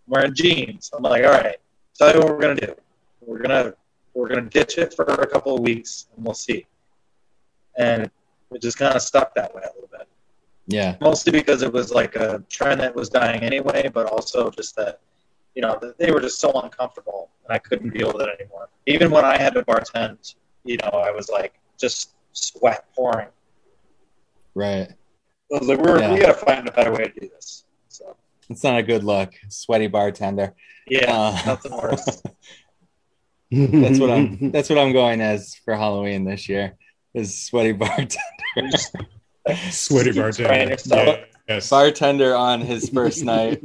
I'm 0.07 0.13
wearing 0.13 0.35
jeans." 0.35 0.91
I'm 0.97 1.03
like, 1.03 1.25
"All 1.25 1.31
right, 1.31 1.57
tell 1.97 2.13
you 2.13 2.21
what 2.21 2.29
we're 2.31 2.41
gonna 2.41 2.55
do. 2.57 2.75
We're 3.21 3.39
gonna 3.41 3.75
we're 4.15 4.29
gonna 4.29 4.49
ditch 4.49 4.79
it 4.79 4.95
for 4.95 5.05
a 5.05 5.27
couple 5.27 5.55
of 5.55 5.61
weeks, 5.61 6.07
and 6.17 6.25
we'll 6.25 6.35
see." 6.35 6.67
And 7.77 8.11
it 8.51 8.63
just 8.63 8.79
kind 8.79 8.97
of 8.97 9.03
stuck 9.03 9.35
that 9.35 9.55
way 9.55 9.63
a 9.63 9.73
little 9.75 9.89
bit 9.93 10.09
Yeah. 10.67 10.97
mostly 11.01 11.33
because 11.33 11.63
it 11.63 11.73
was 11.73 11.93
like 11.93 12.17
a 12.17 12.43
trend 12.49 12.81
that 12.81 12.95
was 12.95 13.09
dying 13.09 13.43
anyway, 13.43 13.89
but 13.93 14.07
also 14.07 14.51
just 14.51 14.75
that, 14.77 15.01
you 15.55 15.63
know, 15.63 15.79
they 15.99 16.11
were 16.11 16.21
just 16.21 16.41
so 16.41 16.51
uncomfortable 16.53 17.31
and 17.45 17.55
I 17.55 17.59
couldn't 17.59 17.91
deal 17.91 18.11
with 18.13 18.23
it 18.23 18.41
anymore. 18.41 18.69
Even 18.87 19.11
when 19.11 19.25
I 19.25 19.37
had 19.39 19.55
to 19.55 19.63
bartend, 19.63 20.35
you 20.69 20.77
know, 20.83 20.91
I 20.99 21.11
was 21.11 21.29
like 21.31 21.55
just 21.79 22.11
sweat 22.33 22.85
pouring. 22.95 23.29
Right. 24.55 24.89
I 25.53 25.59
was 25.59 25.67
like, 25.69 25.79
we're, 25.81 25.99
Yeah. 26.01 26.13
we 26.13 26.21
got 26.21 26.39
to 26.39 26.45
find 26.47 26.69
a 26.69 26.73
better 26.73 26.93
way 26.93 27.09
to 27.09 27.21
do 27.21 27.29
this. 27.29 27.65
So, 27.89 28.17
It's 28.51 28.63
not 28.63 28.79
a 28.79 28.83
good 28.83 29.03
look. 29.03 29.33
Sweaty 29.49 29.87
bartender. 29.87 30.55
yeah, 30.87 31.11
Uh, 31.11 31.43
nothing 31.47 31.73
worse. 31.73 32.23
That's 33.51 33.99
what 33.99 34.11
I'm. 34.11 34.51
That's 34.53 34.69
what 34.69 34.79
I'm 34.79 34.93
going 34.93 35.23
as 35.23 35.55
for 35.65 35.75
Halloween 35.75 36.25
this 36.25 36.51
year. 36.51 36.75
Is 37.15 37.37
sweaty 37.47 37.73
bartender. 37.73 38.19
You 38.57 38.71
just- 38.71 38.95
Sweaty 39.71 40.13
bartender. 40.13 40.77
Yeah, 40.85 41.25
yes. 41.49 41.71
bartender 41.71 42.37
on 42.37 42.61
his 42.61 42.91
first 42.91 43.25
night. 43.25 43.63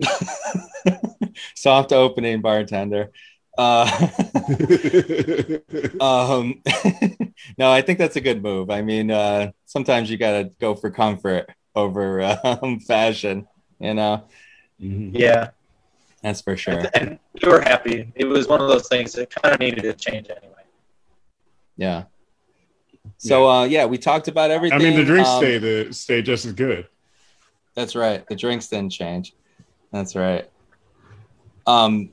Soft 1.56 1.92
opening 1.92 2.40
bartender. 2.42 3.12
Uh, 3.58 3.86
um, 6.02 6.62
no, 7.58 7.72
I 7.72 7.82
think 7.82 8.00
that's 8.00 8.16
a 8.16 8.22
good 8.22 8.42
move. 8.42 8.70
I 8.70 8.82
mean, 8.82 9.12
uh, 9.12 9.52
sometimes 9.66 10.10
you 10.10 10.18
got 10.18 10.32
to 10.32 10.52
go 10.60 10.74
for 10.76 10.90
comfort 10.90 11.52
over 11.76 12.22
um, 12.44 12.80
fashion. 12.88 13.48
You 13.80 13.94
know, 13.94 14.24
Yeah, 14.80 15.50
that's 16.22 16.42
for 16.42 16.56
sure. 16.58 16.86
and 16.96 17.20
we 17.42 17.50
were 17.50 17.62
happy. 17.62 18.12
It 18.16 18.26
was 18.26 18.48
one 18.48 18.62
of 18.62 18.70
those 18.70 18.88
things 18.88 19.12
that 19.14 19.30
kind 19.30 19.54
of 19.54 19.60
needed 19.60 19.82
to 19.84 19.94
change 19.94 20.30
anyway. 20.30 20.54
Yeah. 21.76 22.04
So 23.18 23.50
uh, 23.50 23.64
yeah, 23.66 23.86
we 23.86 23.98
talked 23.98 24.28
about 24.30 24.50
everything. 24.52 24.80
I 24.80 24.84
mean, 24.84 24.96
the 24.96 25.04
drinks 25.04 25.30
Um, 25.30 25.38
stay 25.42 25.58
the 25.58 25.94
stay 25.94 26.22
just 26.22 26.46
as 26.46 26.54
good. 26.54 26.88
That's 27.76 27.96
right. 27.96 28.26
The 28.28 28.36
drinks 28.36 28.68
didn't 28.68 28.92
change. 28.92 29.34
That's 29.92 30.16
right. 30.16 30.50
Um, 31.68 32.12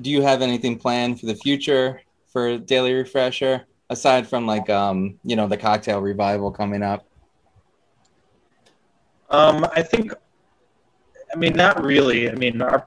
do 0.00 0.10
you 0.10 0.22
have 0.22 0.42
anything 0.42 0.78
planned 0.78 1.20
for 1.20 1.26
the 1.26 1.34
future 1.34 2.02
for 2.26 2.58
Daily 2.58 2.92
Refresher 2.92 3.66
aside 3.90 4.26
from 4.26 4.46
like 4.46 4.68
um, 4.68 5.18
you 5.24 5.36
know, 5.36 5.46
the 5.46 5.56
cocktail 5.56 6.00
revival 6.00 6.50
coming 6.50 6.82
up? 6.82 7.06
Um, 9.30 9.66
I 9.74 9.82
think, 9.82 10.12
I 11.32 11.36
mean, 11.36 11.54
not 11.54 11.82
really. 11.82 12.30
I 12.30 12.34
mean, 12.34 12.62
our, 12.62 12.86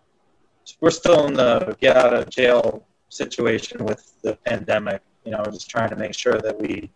we're 0.79 0.91
still 0.91 1.27
in 1.27 1.33
the 1.33 1.75
get 1.81 1.97
out 1.97 2.13
of 2.13 2.29
jail 2.29 2.85
situation 3.09 3.83
with 3.83 4.13
the 4.21 4.35
pandemic. 4.45 5.01
You 5.25 5.31
know, 5.31 5.43
just 5.45 5.69
trying 5.69 5.89
to 5.89 5.95
make 5.95 6.13
sure 6.13 6.39
that 6.39 6.59
we 6.59 6.89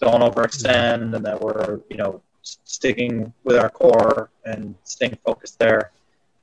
don't 0.00 0.20
overextend 0.20 1.14
and 1.14 1.24
that 1.26 1.40
we're, 1.40 1.80
you 1.90 1.96
know, 1.96 2.22
sticking 2.42 3.32
with 3.44 3.56
our 3.56 3.68
core 3.68 4.30
and 4.44 4.74
staying 4.84 5.18
focused 5.24 5.58
there. 5.58 5.92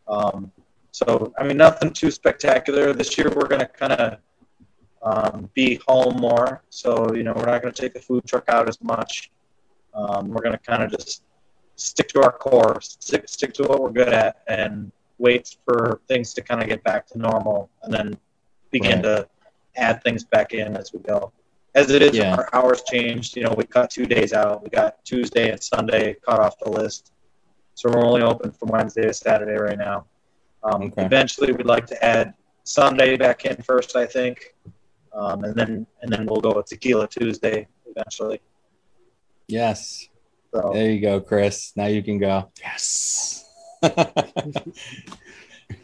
Um, 0.07 0.51
so, 0.97 1.31
I 1.37 1.43
mean, 1.43 1.57
nothing 1.57 1.91
too 1.93 2.09
spectacular. 2.09 2.91
This 2.91 3.19
year, 3.19 3.29
we're 3.29 3.47
going 3.47 3.61
to 3.61 3.67
kind 3.67 3.93
of 3.93 4.17
um, 5.03 5.47
be 5.53 5.79
home 5.87 6.15
more. 6.19 6.63
So, 6.69 7.13
you 7.13 7.21
know, 7.21 7.33
we're 7.35 7.45
not 7.45 7.61
going 7.61 7.71
to 7.71 7.79
take 7.79 7.93
the 7.93 7.99
food 7.99 8.25
truck 8.25 8.45
out 8.49 8.67
as 8.67 8.81
much. 8.81 9.29
Um, 9.93 10.29
we're 10.29 10.41
going 10.41 10.57
to 10.57 10.63
kind 10.71 10.81
of 10.81 10.89
just 10.89 11.21
stick 11.75 12.07
to 12.09 12.23
our 12.23 12.31
core, 12.31 12.81
stick, 12.81 13.29
stick 13.29 13.53
to 13.55 13.63
what 13.67 13.79
we're 13.79 13.91
good 13.91 14.09
at, 14.09 14.41
and 14.47 14.91
wait 15.19 15.55
for 15.65 16.01
things 16.07 16.33
to 16.33 16.41
kind 16.41 16.63
of 16.63 16.67
get 16.67 16.83
back 16.83 17.05
to 17.09 17.19
normal, 17.19 17.69
and 17.83 17.93
then 17.93 18.17
begin 18.71 19.03
Right. 19.03 19.03
to 19.03 19.29
add 19.75 20.03
things 20.03 20.23
back 20.23 20.53
in 20.53 20.75
as 20.75 20.93
we 20.93 20.99
go. 21.01 21.31
As 21.75 21.91
it 21.91 22.01
is, 22.01 22.17
Yeah. 22.17 22.35
our 22.35 22.49
hours 22.53 22.81
changed. 22.81 23.37
You 23.37 23.43
know, 23.43 23.53
we 23.55 23.65
cut 23.65 23.91
two 23.91 24.07
days 24.07 24.33
out. 24.33 24.63
We 24.63 24.69
got 24.69 25.05
Tuesday 25.05 25.51
and 25.51 25.61
Sunday 25.61 26.15
cut 26.27 26.39
off 26.39 26.57
the 26.57 26.71
list, 26.71 27.11
so 27.75 27.87
we're 27.91 28.03
only 28.03 28.23
open 28.23 28.51
from 28.51 28.69
Wednesday 28.69 29.03
to 29.03 29.13
Saturday 29.13 29.57
right 29.61 29.77
now. 29.77 30.07
Um, 30.67 30.83
Okay. 30.83 31.05
Eventually, 31.05 31.51
we'd 31.53 31.65
like 31.65 31.85
to 31.87 32.03
add 32.03 32.33
Sunday 32.63 33.15
back 33.15 33.45
in 33.45 33.55
first, 33.63 33.95
I 33.95 34.05
think, 34.05 34.53
um, 35.13 35.43
and 35.43 35.55
then 35.55 35.87
and 36.01 36.11
then 36.11 36.25
we'll 36.25 36.41
go 36.41 36.53
with 36.53 36.65
Tequila 36.67 37.07
Tuesday 37.07 37.67
eventually. 37.85 38.41
Yes. 39.47 40.07
So. 40.53 40.71
There 40.73 40.91
you 40.91 40.99
go, 41.01 41.21
Chris. 41.21 41.71
Now 41.75 41.85
you 41.85 42.03
can 42.03 42.17
go. 42.19 42.51
Yes. 42.59 43.45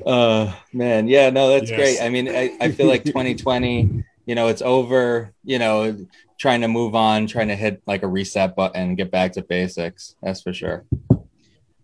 uh 0.06 0.54
man, 0.74 1.08
yeah, 1.08 1.30
no, 1.30 1.50
that's 1.50 1.70
Yes. 1.70 1.80
great. 1.80 2.02
I 2.02 2.10
mean, 2.10 2.28
I, 2.30 2.56
I 2.60 2.72
feel 2.72 2.88
like 2.88 3.04
2020, 3.06 4.04
you 4.26 4.36
know, 4.36 4.48
it's 4.48 4.62
over, 4.62 5.34
you 5.44 5.60
know, 5.60 6.06
trying 6.40 6.62
to 6.62 6.68
move 6.68 6.96
on, 6.96 7.28
trying 7.28 7.48
to 7.50 7.56
hit 7.56 7.82
like 7.86 8.04
a 8.04 8.08
reset 8.08 8.56
button 8.56 8.96
get 8.96 9.12
back 9.12 9.34
to 9.34 9.42
basics. 9.42 10.16
That's 10.22 10.42
for 10.42 10.54
sure. 10.54 10.86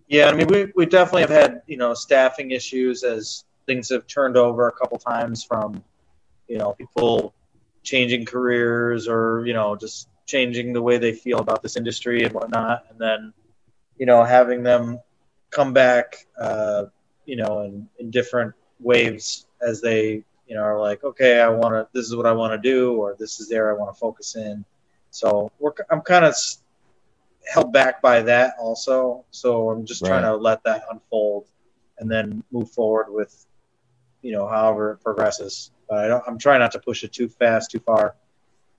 Yeah, 0.10 0.28
I 0.28 0.34
mean, 0.34 0.48
we, 0.48 0.72
we 0.76 0.88
definitely 0.88 1.22
have 1.22 1.30
had, 1.30 1.62
you 1.68 1.78
know, 1.78 1.94
staffing 1.94 2.50
issues 2.50 3.04
as 3.04 3.46
things 3.68 3.90
have 3.90 4.08
turned 4.08 4.38
over 4.38 4.68
a 4.68 4.72
couple 4.72 4.98
times 4.98 5.44
from, 5.44 5.84
you 6.48 6.58
know, 6.58 6.74
people 6.74 7.36
changing 7.84 8.26
careers 8.26 9.08
or, 9.08 9.46
you 9.46 9.54
know, 9.54 9.76
just 9.76 10.10
changing 10.26 10.74
the 10.74 10.82
way 10.82 10.98
they 10.98 11.14
feel 11.14 11.38
about 11.38 11.62
this 11.62 11.78
industry 11.78 12.24
and 12.24 12.34
whatnot. 12.34 12.88
And 12.90 13.00
then, 13.00 13.34
you 14.00 14.08
know, 14.08 14.24
having 14.24 14.64
them 14.64 15.00
come 15.52 15.74
back, 15.74 16.26
uh, 16.42 16.86
you 17.26 17.36
know, 17.36 17.62
in, 17.62 17.88
in 18.00 18.10
different 18.10 18.56
waves 18.80 19.46
as 19.62 19.80
they, 19.80 20.24
you 20.48 20.56
know, 20.56 20.64
are 20.64 20.80
like, 20.80 21.04
okay, 21.04 21.40
I 21.40 21.50
want 21.50 21.76
to, 21.76 21.88
this 21.94 22.08
is 22.08 22.16
what 22.16 22.26
I 22.26 22.32
want 22.32 22.60
to 22.60 22.68
do, 22.68 22.96
or 22.96 23.16
this 23.20 23.40
is 23.40 23.48
there 23.48 23.70
I 23.70 23.78
want 23.78 23.94
to 23.94 24.00
focus 24.00 24.36
in. 24.36 24.66
So 25.12 25.52
we're, 25.60 25.74
I'm 25.92 26.02
kind 26.02 26.26
of 26.26 26.34
held 27.50 27.74
back 27.74 28.02
by 28.02 28.22
that 28.22 28.54
also. 28.60 29.26
So 29.32 29.70
I'm 29.70 29.86
just 29.86 30.06
trying 30.06 30.24
to 30.24 30.36
let 30.36 30.64
that 30.64 30.84
unfold 30.92 31.48
and 31.98 32.10
then 32.10 32.44
move 32.52 32.72
forward 32.72 33.08
with, 33.10 33.46
you 34.22 34.32
know, 34.32 34.48
however 34.48 34.94
it 34.94 35.04
progresses. 35.04 35.72
But 35.90 36.00
I 36.00 36.08
don't, 36.08 36.24
I'm 36.28 36.38
trying 36.38 36.60
not 36.60 36.72
to 36.74 36.80
push 36.80 37.04
it 37.04 37.12
too 37.12 37.28
fast, 37.28 37.72
too 37.72 37.80
far, 37.80 38.16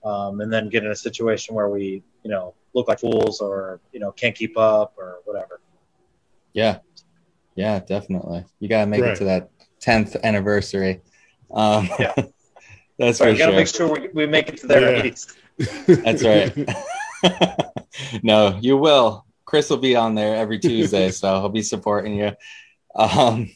um, 0.04 0.40
and 0.40 0.52
then 0.52 0.68
get 0.68 0.84
in 0.84 0.90
a 0.90 0.96
situation 0.96 1.54
where 1.54 1.68
we, 1.68 2.02
you 2.22 2.30
know, 2.30 2.54
look 2.72 2.86
like 2.88 3.00
fools 3.00 3.40
or 3.40 3.80
you 3.92 3.98
know 3.98 4.12
can't 4.12 4.34
keep 4.36 4.56
up 4.56 4.94
or 4.96 5.18
whatever. 5.24 5.60
Yeah. 6.52 6.78
Yeah, 7.56 7.80
definitely. 7.80 8.44
You 8.60 8.68
gotta 8.68 8.86
make 8.86 9.02
Right. 9.02 9.12
it 9.12 9.16
to 9.16 9.24
that 9.24 9.50
10th 9.80 10.22
anniversary. 10.22 11.00
Um 11.50 11.88
Yeah. 11.98 12.14
that's 12.98 13.18
So 13.18 13.24
for 13.24 13.32
we 13.32 13.38
got 13.38 13.46
to 13.46 13.56
make 13.56 13.66
sure 13.66 13.88
we, 13.88 14.08
we 14.14 14.26
make 14.26 14.48
it 14.48 14.58
to 14.58 14.66
there 14.68 14.92
Yeah. 14.92 14.98
at 14.98 15.04
least. 15.04 15.36
That's 16.04 16.24
right. 16.24 16.52
no, 18.22 18.58
you 18.60 18.76
will. 18.76 19.24
Chris 19.44 19.68
will 19.70 19.78
be 19.78 19.96
on 19.96 20.14
there 20.14 20.36
every 20.36 20.58
Tuesday, 20.58 21.10
so 21.10 21.40
he'll 21.40 21.48
be 21.48 21.62
supporting 21.62 22.14
you. 22.16 22.32
Um, 22.94 23.50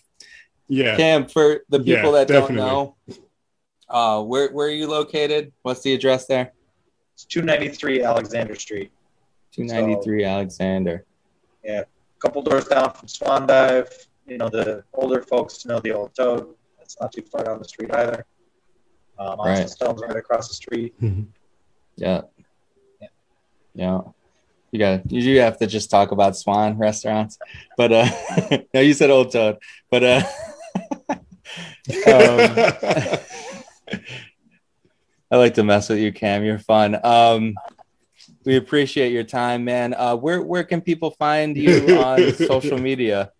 yeah. 0.68 0.96
Cam, 0.96 1.26
for 1.26 1.60
the 1.68 1.80
Yeah, 1.80 1.96
people 1.96 2.12
that 2.12 2.28
definitely. 2.28 2.56
don't 2.56 2.66
know, 2.66 2.96
uh, 3.88 4.22
where 4.22 4.50
where 4.52 4.66
are 4.68 4.70
you 4.70 4.88
located? 4.88 5.52
What's 5.62 5.82
the 5.82 5.94
address 5.94 6.26
there? 6.26 6.52
It's 7.14 7.24
293 7.26 8.02
Alexander 8.02 8.54
Street, 8.56 8.90
Two 9.52 9.64
ninety 9.64 9.96
three 10.02 10.24
Alexander. 10.24 11.04
Yeah, 11.62 11.80
a 11.82 12.20
couple 12.20 12.42
doors 12.42 12.64
down 12.66 12.92
from 12.92 13.06
Swan 13.08 13.46
Dive. 13.46 13.88
You 14.26 14.38
know, 14.38 14.48
the 14.48 14.82
older 14.94 15.22
folks 15.22 15.64
know 15.64 15.78
the 15.80 15.92
old 15.92 16.14
Toad. 16.14 16.54
It's 16.80 16.96
not 17.00 17.12
too 17.12 17.22
far 17.22 17.44
down 17.44 17.58
the 17.60 17.64
street 17.68 17.92
either. 17.94 18.26
Um, 19.18 19.38
Right. 19.38 19.68
Stone's 19.70 20.02
right 20.02 20.16
across 20.16 20.48
the 20.48 20.54
street. 20.54 20.94
Yeah. 21.00 21.10
Yeah. 21.96 22.20
Yeah. 23.74 24.00
You 24.70 24.78
got 24.78 25.10
you 25.10 25.22
do 25.22 25.36
have 25.36 25.58
to 25.58 25.66
just 25.66 25.90
talk 25.90 26.10
about 26.10 26.36
Swan 26.36 26.78
restaurants. 26.78 27.38
But 27.76 27.92
uh 27.92 28.10
no, 28.74 28.80
you 28.80 28.94
said 28.94 29.10
Old 29.10 29.30
Toad. 29.32 29.58
But 29.90 30.04
uh 30.04 30.22
um, 32.06 32.40
I 35.30 35.36
like 35.36 35.54
to 35.54 35.64
mess 35.64 35.88
with 35.88 35.98
you, 35.98 36.12
Cam. 36.12 36.44
You're 36.44 36.58
fun. 36.58 36.98
Um, 37.04 37.54
we 38.44 38.56
appreciate 38.56 39.12
your 39.12 39.24
time, 39.24 39.64
man. 39.64 39.94
Uh, 39.94 40.16
where 40.16 40.42
where 40.42 40.64
can 40.64 40.80
people 40.80 41.10
find 41.12 41.56
you 41.56 41.98
on 41.98 42.32
social 42.34 42.78
media? 42.78 43.32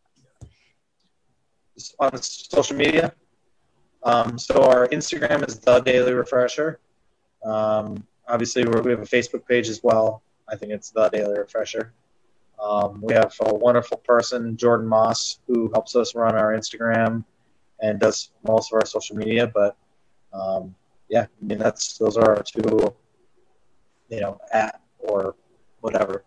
On 1.99 2.21
social 2.21 2.77
media, 2.77 3.13
um, 4.03 4.39
so 4.39 4.63
our 4.63 4.87
Instagram 4.89 5.47
is 5.49 5.59
the 5.59 5.81
Daily 5.81 6.13
Refresher. 6.13 6.79
Um, 7.45 8.07
obviously, 8.29 8.65
we 8.65 8.91
have 8.91 9.01
a 9.01 9.07
Facebook 9.07 9.47
page 9.47 9.69
as 9.69 9.83
well. 9.83 10.23
I 10.49 10.57
think 10.57 10.73
it's 10.73 10.91
the 10.91 11.09
Daily 11.09 11.39
Refresher. 11.39 11.93
Um, 12.63 13.01
we 13.03 13.15
have 13.15 13.35
a 13.41 13.55
wonderful 13.55 13.99
person, 13.99 14.57
Jordan 14.57 14.87
Moss, 14.87 15.41
who 15.47 15.71
helps 15.73 15.97
us 15.97 16.15
run 16.15 16.35
our 16.35 16.53
Instagram 16.53 17.25
and 17.81 17.99
does 17.99 18.31
most 18.47 18.73
of 18.73 18.77
our 18.77 18.87
social 18.87 19.17
media. 19.17 19.47
But 19.47 19.77
um, 20.33 20.75
yeah, 21.09 21.23
I 21.23 21.45
mean 21.45 21.59
that's 21.59 21.99
those 21.99 22.17
are 22.17 22.37
our 22.37 22.43
two, 22.43 22.95
you 24.09 24.21
know, 24.21 24.39
at 24.53 24.81
or 24.99 25.35
whatever. 25.81 26.25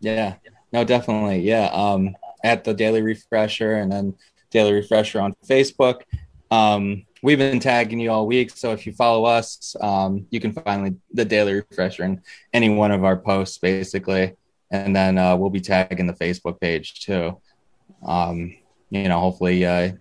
Yeah, 0.00 0.34
no, 0.72 0.84
definitely, 0.84 1.40
yeah. 1.40 1.66
Um, 1.66 2.16
at 2.44 2.64
the 2.64 2.74
Daily 2.74 3.02
Refresher 3.02 3.74
and 3.74 3.90
then 3.90 4.14
Daily 4.50 4.72
Refresher 4.72 5.20
on 5.20 5.34
Facebook. 5.46 6.02
Um, 6.50 7.04
we've 7.22 7.38
been 7.38 7.60
tagging 7.60 8.00
you 8.00 8.10
all 8.10 8.26
week, 8.26 8.50
so 8.50 8.72
if 8.72 8.86
you 8.86 8.92
follow 8.92 9.24
us, 9.24 9.76
um, 9.80 10.26
you 10.30 10.40
can 10.40 10.52
find 10.52 11.00
the 11.12 11.24
Daily 11.24 11.54
Refresher 11.54 12.04
in 12.04 12.22
any 12.52 12.68
one 12.68 12.92
of 12.92 13.04
our 13.04 13.16
posts, 13.16 13.58
basically, 13.58 14.34
and 14.70 14.94
then 14.94 15.18
uh, 15.18 15.36
we'll 15.36 15.50
be 15.50 15.60
tagging 15.60 16.06
the 16.06 16.12
Facebook 16.12 16.60
page 16.60 17.04
too. 17.04 17.38
Um, 18.06 18.54
you 18.90 19.08
know, 19.08 19.20
hopefully, 19.20 19.64
uh, 19.64 19.92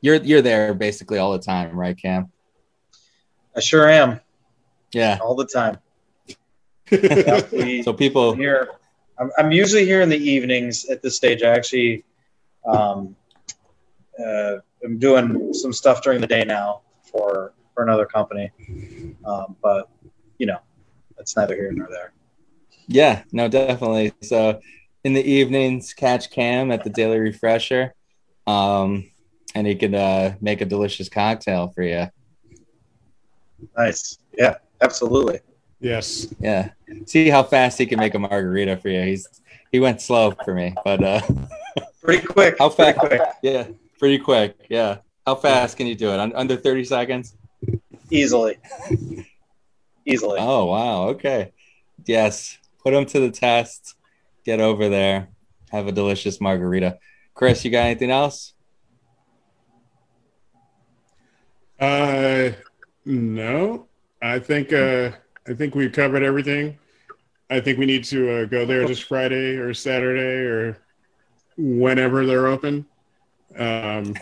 you're 0.00 0.16
you're 0.16 0.42
there 0.42 0.74
basically 0.74 1.18
all 1.18 1.32
the 1.32 1.38
time, 1.38 1.76
right, 1.78 1.96
Cam? 1.96 2.30
I 3.56 3.60
sure 3.60 3.88
am. 3.88 4.20
Yeah, 4.92 5.18
all 5.22 5.34
the 5.34 5.46
time. 5.46 5.78
yeah, 6.90 7.42
we, 7.52 7.82
so 7.82 7.92
people 7.92 8.34
here. 8.34 8.70
I'm, 9.18 9.30
I'm, 9.38 9.52
usually 9.52 9.84
here 9.84 10.00
in 10.00 10.08
the 10.08 10.16
evenings 10.16 10.86
at 10.86 11.02
this 11.02 11.16
stage. 11.16 11.42
I 11.42 11.50
actually, 11.50 12.04
um, 12.66 13.14
uh, 14.18 14.56
I'm 14.84 14.98
doing 14.98 15.52
some 15.54 15.72
stuff 15.72 16.02
during 16.02 16.20
the 16.20 16.26
day 16.26 16.44
now 16.44 16.82
for 17.04 17.54
for 17.74 17.84
another 17.84 18.06
company, 18.06 18.50
um, 19.24 19.56
but 19.62 19.88
you 20.38 20.46
know, 20.46 20.58
it's 21.18 21.36
neither 21.36 21.54
here 21.54 21.72
nor 21.72 21.88
there. 21.88 22.12
Yeah, 22.86 23.22
no, 23.32 23.48
definitely. 23.48 24.12
So 24.22 24.60
in 25.04 25.14
the 25.14 25.24
evenings, 25.24 25.94
catch 25.94 26.30
Cam 26.30 26.70
at 26.70 26.84
the 26.84 26.90
Daily 26.90 27.18
Refresher, 27.18 27.94
um, 28.46 29.10
and 29.54 29.66
he 29.66 29.74
can 29.74 29.94
uh, 29.94 30.34
make 30.40 30.60
a 30.60 30.64
delicious 30.64 31.08
cocktail 31.08 31.68
for 31.68 31.82
you. 31.82 32.08
Nice. 33.76 34.18
Yeah, 34.36 34.56
absolutely. 34.80 35.40
Yes. 35.80 36.32
Yeah. 36.40 36.70
See 37.06 37.28
how 37.28 37.42
fast 37.42 37.78
he 37.78 37.86
can 37.86 37.98
make 37.98 38.14
a 38.14 38.18
margarita 38.18 38.76
for 38.76 38.88
you. 38.88 39.02
He's 39.02 39.28
he 39.72 39.80
went 39.80 40.00
slow 40.00 40.32
for 40.44 40.54
me, 40.54 40.74
but 40.84 41.02
uh, 41.02 41.20
pretty 42.02 42.24
quick. 42.26 42.56
How 42.58 42.68
fast? 42.68 42.98
Quick. 42.98 43.20
Yeah, 43.42 43.66
pretty 44.02 44.18
quick. 44.18 44.66
Yeah. 44.68 44.98
How 45.24 45.36
fast 45.36 45.76
can 45.76 45.86
you 45.86 45.94
do 45.94 46.10
it? 46.10 46.18
Under 46.34 46.56
thirty 46.56 46.82
seconds? 46.82 47.36
Easily. 48.10 48.58
Easily. 50.04 50.38
Oh 50.40 50.64
wow. 50.64 51.02
Okay. 51.10 51.52
Yes. 52.04 52.58
Put 52.82 52.94
them 52.94 53.06
to 53.06 53.20
the 53.20 53.30
test. 53.30 53.94
Get 54.44 54.58
over 54.58 54.88
there. 54.88 55.28
Have 55.70 55.86
a 55.86 55.92
delicious 55.92 56.40
margarita. 56.40 56.98
Chris, 57.32 57.64
you 57.64 57.70
got 57.70 57.86
anything 57.86 58.10
else? 58.10 58.54
Uh, 61.78 62.50
no. 63.04 63.86
I 64.20 64.40
think 64.40 64.72
uh, 64.72 65.12
I 65.46 65.54
think 65.54 65.76
we've 65.76 65.92
covered 65.92 66.24
everything. 66.24 66.76
I 67.50 67.60
think 67.60 67.78
we 67.78 67.86
need 67.86 68.02
to 68.06 68.30
uh, 68.30 68.44
go 68.46 68.66
there 68.66 68.84
this 68.84 68.98
Friday 68.98 69.58
or 69.58 69.72
Saturday 69.72 70.44
or 70.44 70.78
whenever 71.56 72.26
they're 72.26 72.48
open. 72.48 72.86
Um, 73.58 74.14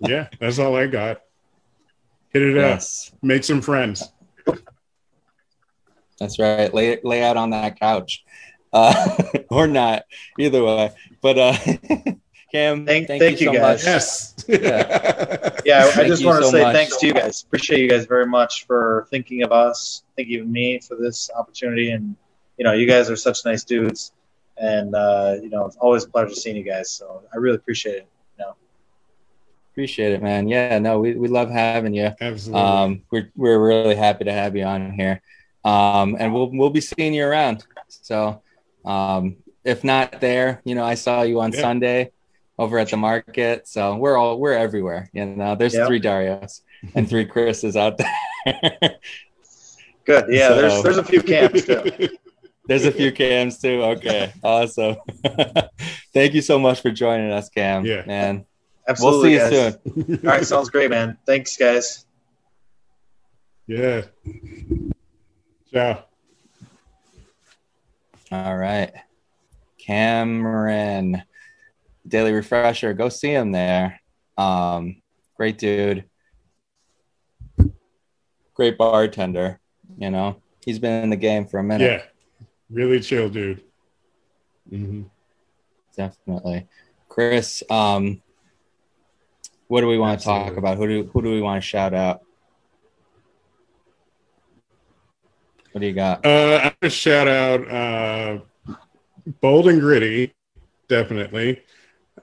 yeah, 0.00 0.28
that's 0.38 0.58
all 0.58 0.76
I 0.76 0.86
got. 0.86 1.20
Hit 2.30 2.42
it 2.42 2.56
yes. 2.56 3.10
up. 3.12 3.18
Make 3.22 3.44
some 3.44 3.60
friends. 3.60 4.04
That's 6.18 6.38
right. 6.38 6.72
Lay 6.72 6.98
lay 7.02 7.22
out 7.22 7.36
on 7.36 7.50
that 7.50 7.80
couch, 7.80 8.24
uh, 8.72 9.22
or 9.50 9.66
not. 9.66 10.04
Either 10.38 10.62
way. 10.62 10.92
But 11.22 11.38
uh, 11.38 11.56
Cam, 12.52 12.84
thank, 12.84 13.06
thank, 13.06 13.22
thank 13.22 13.40
you, 13.40 13.46
so 13.46 13.52
guys. 13.52 13.84
Much. 13.84 13.84
Yes. 13.84 14.34
yeah. 14.48 15.60
yeah 15.64 15.90
I 15.96 16.08
just 16.08 16.24
want 16.24 16.38
to 16.38 16.44
so 16.44 16.50
say 16.50 16.62
much. 16.62 16.74
thanks 16.74 16.96
to 16.96 17.06
you 17.06 17.14
guys. 17.14 17.42
Appreciate 17.42 17.80
you 17.80 17.88
guys 17.88 18.06
very 18.06 18.26
much 18.26 18.66
for 18.66 19.06
thinking 19.10 19.44
of 19.44 19.52
us, 19.52 20.02
thinking 20.16 20.40
of 20.40 20.48
me 20.48 20.80
for 20.80 20.96
this 20.96 21.30
opportunity. 21.36 21.92
And, 21.92 22.16
you 22.58 22.64
know, 22.64 22.72
you 22.72 22.86
guys 22.86 23.08
are 23.08 23.16
such 23.16 23.44
nice 23.44 23.62
dudes. 23.62 24.12
And, 24.56 24.94
uh, 24.96 25.36
you 25.40 25.48
know, 25.48 25.64
it's 25.64 25.76
always 25.76 26.04
a 26.04 26.08
pleasure 26.08 26.34
seeing 26.34 26.56
you 26.56 26.64
guys. 26.64 26.90
So 26.90 27.22
I 27.32 27.36
really 27.36 27.56
appreciate 27.56 27.96
it. 27.98 28.08
You 29.80 29.86
know? 29.86 29.86
Appreciate 29.86 30.12
it, 30.12 30.22
man. 30.22 30.48
Yeah, 30.48 30.78
no, 30.78 31.00
we, 31.00 31.14
we 31.14 31.28
love 31.28 31.50
having 31.50 31.94
you. 31.94 32.12
Absolutely. 32.20 32.62
Um, 32.62 33.02
we're, 33.10 33.30
we're 33.36 33.58
really 33.58 33.96
happy 33.96 34.24
to 34.24 34.32
have 34.32 34.56
you 34.56 34.64
on 34.64 34.92
here. 34.92 35.22
Um, 35.64 36.16
and 36.18 36.32
we'll, 36.32 36.50
we'll 36.50 36.70
be 36.70 36.80
seeing 36.80 37.14
you 37.14 37.24
around. 37.24 37.64
So, 37.88 38.42
um, 38.84 39.36
if 39.64 39.84
not 39.84 40.20
there, 40.20 40.60
you 40.64 40.74
know, 40.74 40.84
I 40.84 40.94
saw 40.94 41.22
you 41.22 41.40
on 41.40 41.52
yeah. 41.52 41.60
Sunday 41.60 42.12
over 42.58 42.78
at 42.78 42.90
the 42.90 42.96
market. 42.96 43.68
So 43.68 43.96
we're 43.96 44.16
all 44.16 44.38
we're 44.38 44.52
everywhere. 44.52 45.10
You 45.12 45.26
know, 45.26 45.56
there's 45.56 45.74
yep. 45.74 45.86
three 45.86 46.00
Darios 46.00 46.60
and 46.94 47.08
three 47.08 47.24
Chris's 47.24 47.76
out 47.76 47.98
there. 47.98 48.16
Good. 50.04 50.26
Yeah, 50.28 50.48
so, 50.48 50.54
there's 50.56 50.82
there's 50.82 50.96
a 50.98 51.04
few 51.04 51.22
cams 51.22 51.64
too. 51.64 52.08
There's 52.66 52.84
a 52.84 52.92
few 52.92 53.10
cams 53.10 53.58
too. 53.58 53.82
Okay. 53.82 54.32
Awesome. 54.44 54.94
Thank 56.14 56.34
you 56.34 56.40
so 56.40 56.56
much 56.56 56.80
for 56.80 56.92
joining 56.92 57.32
us, 57.32 57.48
Cam. 57.48 57.84
Yeah. 57.84 58.04
Man. 58.06 58.46
Absolutely. 58.88 59.36
We'll 59.36 59.50
see 59.50 59.56
guys. 59.56 59.78
you 59.84 60.04
soon. 60.04 60.18
All 60.28 60.32
right, 60.32 60.46
sounds 60.46 60.70
great, 60.70 60.90
man. 60.90 61.18
Thanks, 61.26 61.56
guys. 61.56 62.06
Yeah. 63.66 64.02
Ciao. 65.72 66.04
All 68.32 68.56
right. 68.56 68.92
Cameron. 69.78 71.22
Daily 72.06 72.32
Refresher. 72.32 72.92
Go 72.94 73.08
see 73.08 73.30
him 73.30 73.52
there. 73.52 74.00
Um, 74.36 75.02
great 75.36 75.58
dude. 75.58 76.04
Great 78.54 78.76
bartender. 78.76 79.60
You 79.98 80.10
know, 80.10 80.42
he's 80.64 80.78
been 80.78 81.04
in 81.04 81.10
the 81.10 81.16
game 81.16 81.46
for 81.46 81.58
a 81.58 81.64
minute. 81.64 81.84
Yeah, 81.84 82.46
really 82.70 83.00
chill 83.00 83.28
dude. 83.28 83.62
Mm-hmm. 84.70 85.02
Definitely, 85.96 86.66
Chris. 87.08 87.62
Um, 87.70 88.22
what 89.70 89.82
do 89.82 89.86
we 89.86 89.98
want 89.98 90.14
Absolutely. 90.14 90.42
to 90.42 90.50
talk 90.50 90.58
about? 90.58 90.78
Who 90.78 90.88
do 90.88 91.10
who 91.12 91.22
do 91.22 91.30
we 91.30 91.40
want 91.40 91.62
to 91.62 91.66
shout 91.66 91.94
out? 91.94 92.22
What 95.70 95.80
do 95.80 95.86
you 95.86 95.92
got? 95.92 96.26
Uh, 96.26 96.58
I'm 96.64 96.72
gonna 96.80 96.90
shout 96.90 97.28
out 97.28 97.70
uh, 97.70 98.38
Bold 99.40 99.68
and 99.68 99.80
Gritty, 99.80 100.34
definitely. 100.88 101.62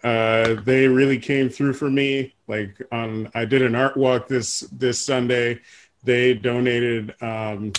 Uh, 0.04 0.56
they 0.66 0.90
really 0.90 1.18
came 1.18 1.48
through 1.48 1.72
for 1.72 1.90
me. 1.90 2.36
Like 2.50 2.82
on, 2.92 3.32
I 3.34 3.46
did 3.46 3.62
an 3.62 3.76
art 3.76 3.96
walk 3.96 4.28
this 4.28 4.60
this 4.74 5.00
Sunday. 5.00 5.62
They 6.04 6.34
donated 6.34 7.16
um, 7.22 7.72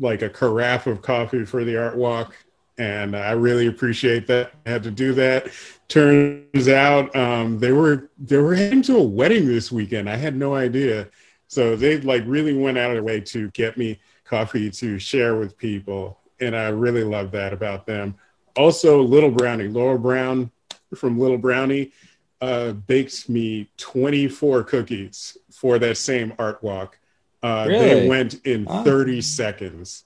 like 0.00 0.22
a 0.22 0.28
carafe 0.28 0.88
of 0.88 1.00
coffee 1.00 1.44
for 1.44 1.64
the 1.64 1.76
art 1.76 1.96
walk, 1.96 2.34
and 2.78 3.16
I 3.16 3.32
really 3.32 3.66
appreciate 3.66 4.26
that. 4.26 4.52
I 4.66 4.70
had 4.70 4.82
to 4.82 4.90
do 4.90 5.14
that. 5.14 5.48
Turns 5.88 6.68
out 6.68 7.14
um, 7.16 7.58
they 7.58 7.72
were 7.72 8.10
they 8.18 8.38
were 8.38 8.54
heading 8.54 8.82
to 8.82 8.96
a 8.96 9.02
wedding 9.02 9.46
this 9.46 9.72
weekend. 9.72 10.10
I 10.10 10.16
had 10.16 10.36
no 10.36 10.54
idea. 10.54 11.08
So 11.48 11.76
they 11.76 11.98
like 12.00 12.24
really 12.26 12.54
went 12.54 12.78
out 12.78 12.90
of 12.90 12.96
their 12.96 13.02
way 13.02 13.20
to 13.20 13.50
get 13.50 13.76
me 13.76 13.98
coffee 14.24 14.70
to 14.70 14.98
share 14.98 15.36
with 15.36 15.56
people, 15.56 16.18
and 16.40 16.56
I 16.56 16.68
really 16.68 17.04
love 17.04 17.30
that 17.32 17.52
about 17.52 17.86
them. 17.86 18.16
Also, 18.56 19.02
Little 19.02 19.30
Brownie, 19.30 19.68
Laura 19.68 19.98
Brown 19.98 20.50
from 20.94 21.18
Little 21.18 21.38
Brownie 21.38 21.92
uh, 22.40 22.72
baked 22.72 23.28
me 23.28 23.68
24 23.76 24.64
cookies 24.64 25.36
for 25.50 25.78
that 25.78 25.96
same 25.96 26.32
art 26.38 26.62
walk. 26.62 26.98
Uh, 27.42 27.66
really? 27.68 28.00
They 28.00 28.08
went 28.08 28.46
in 28.46 28.66
30 28.66 29.20
seconds. 29.22 30.04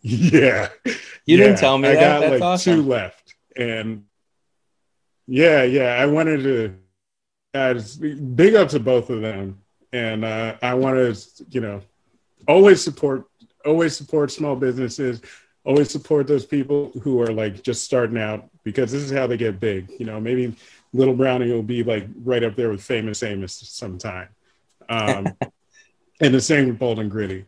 Yeah. 0.02 0.68
You 0.84 1.36
yeah. 1.36 1.36
didn't 1.36 1.58
tell 1.58 1.76
me 1.78 1.88
I 1.88 1.94
that. 1.94 2.00
got 2.00 2.20
That's 2.20 2.32
like 2.32 2.42
awesome. 2.42 2.76
two 2.76 2.82
left. 2.82 3.34
And 3.56 4.04
yeah, 5.26 5.62
yeah, 5.62 5.96
I 6.00 6.06
wanted 6.06 6.42
to 6.42 6.74
uh, 7.54 7.80
big 8.34 8.54
up 8.54 8.68
to 8.70 8.80
both 8.80 9.10
of 9.10 9.20
them. 9.20 9.60
And 9.92 10.24
uh, 10.24 10.56
I 10.62 10.74
want 10.74 10.96
to, 10.96 11.44
you 11.50 11.60
know, 11.60 11.82
always 12.48 12.82
support, 12.82 13.26
always 13.66 13.96
support 13.96 14.30
small 14.30 14.56
businesses, 14.56 15.20
always 15.64 15.90
support 15.90 16.26
those 16.26 16.46
people 16.46 16.92
who 17.02 17.20
are 17.20 17.32
like 17.32 17.62
just 17.62 17.84
starting 17.84 18.18
out 18.18 18.48
because 18.64 18.90
this 18.92 19.02
is 19.02 19.10
how 19.10 19.26
they 19.26 19.36
get 19.36 19.60
big. 19.60 19.90
You 19.98 20.06
know, 20.06 20.20
maybe 20.20 20.54
Little 20.92 21.14
Brownie 21.14 21.52
will 21.52 21.62
be 21.62 21.82
like 21.82 22.06
right 22.24 22.42
up 22.42 22.56
there 22.56 22.70
with 22.70 22.82
Famous 22.82 23.22
Amos 23.22 23.52
sometime. 23.52 24.28
Um, 24.88 25.26
and 26.20 26.34
the 26.34 26.40
same 26.40 26.68
with 26.68 26.78
Bold 26.78 26.98
and 26.98 27.10
Gritty. 27.10 27.44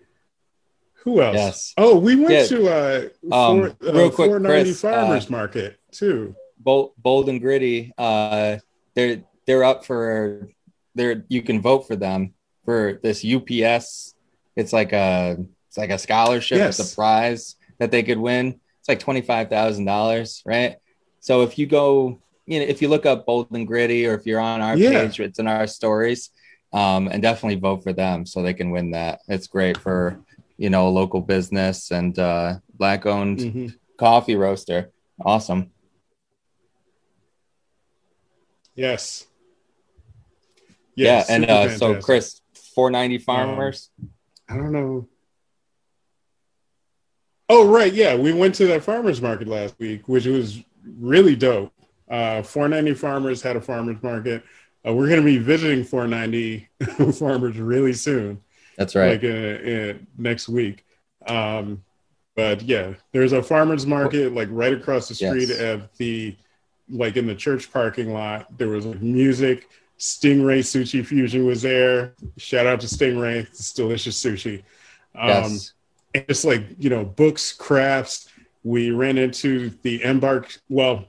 Who 1.04 1.20
else? 1.20 1.34
Yes. 1.36 1.74
Oh, 1.76 1.98
we 1.98 2.14
went 2.16 2.30
Yeah. 2.32 2.44
to 2.46 2.68
uh, 2.68 3.34
Um, 3.34 3.60
real 3.80 4.06
uh, 4.06 4.10
quick, 4.10 4.28
490 4.30 4.70
Chris, 4.70 4.80
Farmers 4.80 5.26
uh, 5.28 5.32
Market 5.32 5.78
too. 5.90 6.34
bold, 6.58 6.92
bold 6.98 7.28
and 7.28 7.40
gritty. 7.40 7.92
Uh, 7.98 8.58
they're 8.94 9.22
they're 9.46 9.64
up 9.64 9.84
for 9.84 10.48
they're 10.94 11.24
you 11.28 11.42
can 11.42 11.60
vote 11.60 11.86
for 11.88 11.96
them 11.96 12.34
for 12.64 13.00
this 13.02 13.24
UPS. 13.24 14.14
It's 14.54 14.72
like 14.72 14.92
a 14.92 15.38
it's 15.68 15.76
like 15.78 15.90
a 15.90 15.98
scholarship. 15.98 16.60
It's 16.60 16.78
Yes. 16.78 16.92
a 16.92 16.94
prize 16.94 17.56
that 17.78 17.90
they 17.90 18.02
could 18.02 18.18
win. 18.18 18.60
It's 18.80 18.88
like 18.88 19.00
twenty 19.00 19.22
five 19.22 19.48
thousand 19.48 19.86
dollars, 19.86 20.42
right? 20.46 20.76
So 21.20 21.42
if 21.42 21.58
you 21.58 21.66
go, 21.66 22.20
you 22.46 22.60
know, 22.60 22.66
if 22.66 22.80
you 22.82 22.88
look 22.88 23.06
up 23.06 23.26
bold 23.26 23.48
and 23.52 23.66
gritty, 23.66 24.06
or 24.06 24.14
if 24.14 24.26
you're 24.26 24.40
on 24.40 24.60
our 24.60 24.76
Yeah. 24.76 24.90
page, 24.90 25.18
it's 25.20 25.38
in 25.38 25.46
our 25.48 25.66
stories, 25.66 26.30
um, 26.72 27.08
and 27.08 27.22
definitely 27.22 27.58
vote 27.58 27.82
for 27.82 27.92
them 27.92 28.24
so 28.26 28.42
they 28.42 28.54
can 28.54 28.70
win 28.70 28.90
that. 28.92 29.20
It's 29.28 29.46
great 29.48 29.76
for 29.78 30.20
you 30.62 30.70
know 30.70 30.86
a 30.86 30.90
local 31.00 31.20
business 31.20 31.90
and 31.90 32.16
uh, 32.20 32.54
black 32.74 33.04
owned 33.04 33.38
Mhm. 33.40 33.74
coffee 33.98 34.36
roaster. 34.36 34.92
Awesome. 35.20 35.72
Yes. 38.74 39.26
Yeah, 40.94 41.24
and 41.28 41.50
uh, 41.50 41.76
so. 41.76 42.00
Chris, 42.00 42.40
490 42.74 43.18
farmers. 43.18 43.90
I 44.48 44.56
don't 44.56 44.72
know. 44.72 45.08
Oh 47.48 47.66
right, 47.68 47.92
yeah, 47.92 48.14
we 48.14 48.32
went 48.32 48.54
to 48.56 48.66
that 48.68 48.84
farmers 48.84 49.20
market 49.20 49.48
last 49.48 49.74
week, 49.80 50.08
which 50.08 50.26
was 50.26 50.62
really 50.98 51.34
dope. 51.34 51.72
Uh, 52.08 52.42
490 52.42 52.94
farmers 52.98 53.42
had 53.42 53.56
a 53.56 53.60
farmers 53.60 54.00
market. 54.02 54.42
Uh, 54.86 54.92
we're 54.94 55.08
going 55.08 55.20
to 55.20 55.24
be 55.24 55.38
visiting 55.38 55.84
490 55.84 56.68
farmers 57.18 57.58
really 57.58 57.92
soon, 57.92 58.40
That's 58.82 58.94
right. 58.94 59.22
like 59.22 59.24
uh, 59.24 59.70
uh, 59.70 59.94
next 60.18 60.48
week. 60.48 60.84
Um, 61.26 61.82
but 62.34 62.62
yeah, 62.62 62.94
there's 63.12 63.32
a 63.32 63.42
farmers 63.42 63.86
market 63.86 64.32
like 64.34 64.48
right 64.50 64.72
across 64.72 65.08
the 65.08 65.14
street 65.14 65.48
Yes. 65.48 65.60
at 65.60 65.94
the 65.96 66.36
like 66.88 67.16
in 67.16 67.26
the 67.26 67.34
church 67.34 67.72
parking 67.72 68.12
lot. 68.12 68.56
There 68.58 68.68
was 68.68 68.86
like 68.86 69.00
music. 69.00 69.68
Stingray 69.98 70.60
Sushi 70.60 71.06
Fusion 71.06 71.46
was 71.46 71.62
there. 71.62 72.14
Shout 72.36 72.66
out 72.66 72.80
to 72.80 72.86
Stingray. 72.88 73.40
It's 73.46 73.72
delicious 73.72 74.20
sushi. 74.20 74.64
Um, 75.14 75.28
yes. 75.28 75.72
and 76.14 76.24
it's 76.28 76.44
like 76.44 76.64
you 76.78 76.90
know 76.90 77.04
books 77.04 77.52
crafts 77.52 78.28
we 78.64 78.90
ran 78.90 79.18
into 79.18 79.70
the 79.82 80.02
embark 80.02 80.56
well 80.68 81.04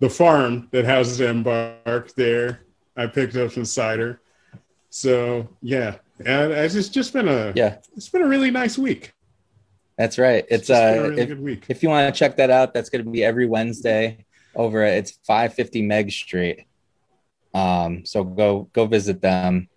the 0.00 0.10
farm 0.10 0.66
that 0.72 0.84
houses 0.84 1.20
embark 1.20 2.12
there 2.16 2.62
i 2.96 3.06
picked 3.06 3.36
up 3.36 3.52
some 3.52 3.64
cider 3.64 4.20
so 4.88 5.46
yeah 5.62 5.96
and 6.24 6.52
it's 6.52 6.88
just, 6.88 7.12
been 7.12 7.28
a 7.28 7.52
Yeah, 7.54 7.78
it's 7.96 8.08
been 8.08 8.22
a 8.22 8.28
really 8.28 8.50
nice 8.50 8.76
week 8.78 9.12
that's 9.98 10.16
right. 10.18 10.46
It's 10.48 10.68
just 10.68 10.80
been 10.80 10.98
a 10.98 11.04
uh, 11.04 11.08
really 11.08 11.22
if, 11.22 11.28
good 11.28 11.40
week 11.40 11.66
if 11.68 11.82
you 11.82 11.90
want 11.90 12.12
to 12.12 12.18
check 12.18 12.36
that 12.36 12.48
out, 12.48 12.72
that's 12.72 12.88
going 12.88 13.04
to 13.04 13.10
be 13.10 13.22
every 13.22 13.46
Wednesday 13.46 14.24
over 14.54 14.82
at 14.82 14.94
it's 14.94 15.10
550 15.26 15.82
Meg 15.82 16.10
Street. 16.10 16.64
Um, 17.52 18.06
so 18.06 18.24
go 18.24 18.70
go 18.72 18.86
visit 18.86 19.20
them. 19.20 19.68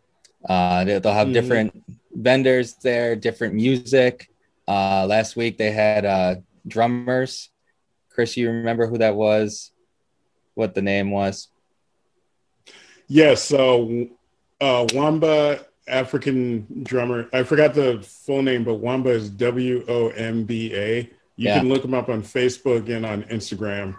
Uh, 0.48 0.86
they, 0.86 1.00
they'll 1.00 1.12
have 1.12 1.28
Mhm. 1.28 1.34
different 1.34 1.84
vendors 2.14 2.76
there, 2.76 3.18
different 3.18 3.54
music. 3.56 4.30
Uh, 4.66 5.06
last 5.08 5.36
week 5.36 5.58
they 5.58 5.72
had 5.72 6.06
uh 6.06 6.36
drummers. 6.66 7.50
Chris, 8.10 8.38
you 8.38 8.50
remember 8.50 8.88
who 8.88 9.00
that 9.00 9.16
was? 9.16 9.72
What 10.54 10.74
the 10.74 10.82
name 10.82 11.12
was? 11.12 11.50
yes 13.10 13.44
so 13.44 14.08
uh 14.62 14.88
wamba 14.94 15.66
african 15.88 16.66
drummer 16.84 17.28
i 17.34 17.44
forgot 17.44 17.74
the 17.74 18.00
full 18.02 18.42
name 18.42 18.64
but 18.64 18.76
wamba 18.76 19.10
is 19.10 19.30
w-o-m-b-a 19.30 21.00
you 21.02 21.10
Yeah. 21.50 21.60
can 21.60 21.68
look 21.70 21.82
them 21.82 21.94
up 21.94 22.10
on 22.10 22.22
facebook 22.24 22.90
and 22.90 23.06
on 23.06 23.24
instagram 23.24 23.98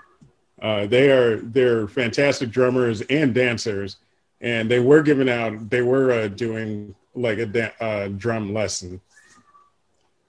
uh, 0.63 0.87
they 0.87 1.11
are 1.11 1.37
they're 1.39 1.87
fantastic 1.89 2.51
drummers 2.51 3.03
and 3.03 3.35
dancers 3.35 3.97
and 4.41 4.71
they 4.71 4.81
were 4.81 5.03
giving 5.03 5.29
out 5.29 5.69
they 5.69 5.83
were 5.83 6.13
uh, 6.13 6.29
doing 6.29 6.95
like 7.15 7.39
a 7.39 7.47
da- 7.47 7.73
uh, 7.81 8.09
drum 8.09 8.55
lesson 8.55 9.01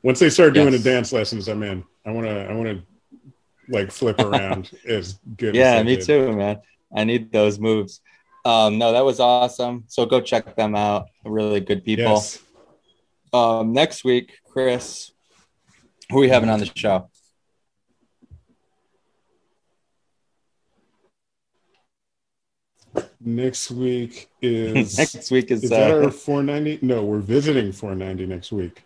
once 0.04 0.20
they 0.20 0.30
start 0.30 0.54
doing 0.54 0.74
Yes. 0.74 0.84
the 0.84 0.90
dance 0.92 1.14
lessons 1.14 1.48
i'm 1.48 1.64
in 1.64 1.84
i 2.06 2.12
want 2.12 2.28
to 2.28 2.50
i 2.50 2.54
want 2.54 2.68
to 2.68 2.84
like 3.70 3.92
flip 3.92 4.20
around 4.28 4.72
as 4.88 5.20
good 5.38 5.56
Yeah, 5.56 5.76
as 5.76 5.86
me 5.86 5.96
did. 5.96 6.06
too, 6.06 6.34
man. 6.34 6.60
I 6.96 7.04
need 7.04 7.32
those 7.32 7.60
moves. 7.60 8.00
Um, 8.46 8.78
no, 8.78 8.92
that 8.94 9.04
was 9.04 9.20
awesome. 9.20 9.86
So 9.88 10.06
go 10.06 10.22
check 10.22 10.56
them 10.56 10.76
out. 10.76 11.08
Really 11.26 11.60
good 11.60 11.84
people. 11.84 12.04
yes 12.06 12.40
Um, 13.34 13.74
next 13.74 14.04
week, 14.06 14.38
Chris, 14.48 15.12
who 16.12 16.18
are 16.18 16.22
we 16.22 16.30
having 16.30 16.50
on 16.50 16.60
the 16.60 16.72
show? 16.76 17.10
next 23.20 23.72
week 23.72 24.28
is 24.42 24.98
next 24.98 25.32
week 25.32 25.52
is, 25.52 25.64
Is 25.64 25.70
that 25.72 25.92
uh, 25.92 26.06
our 26.06 26.12
490? 26.12 26.86
No, 26.86 27.04
we're 27.04 27.20
visiting 27.20 27.72
490 27.72 28.26
next 28.28 28.52
week. 28.52 28.84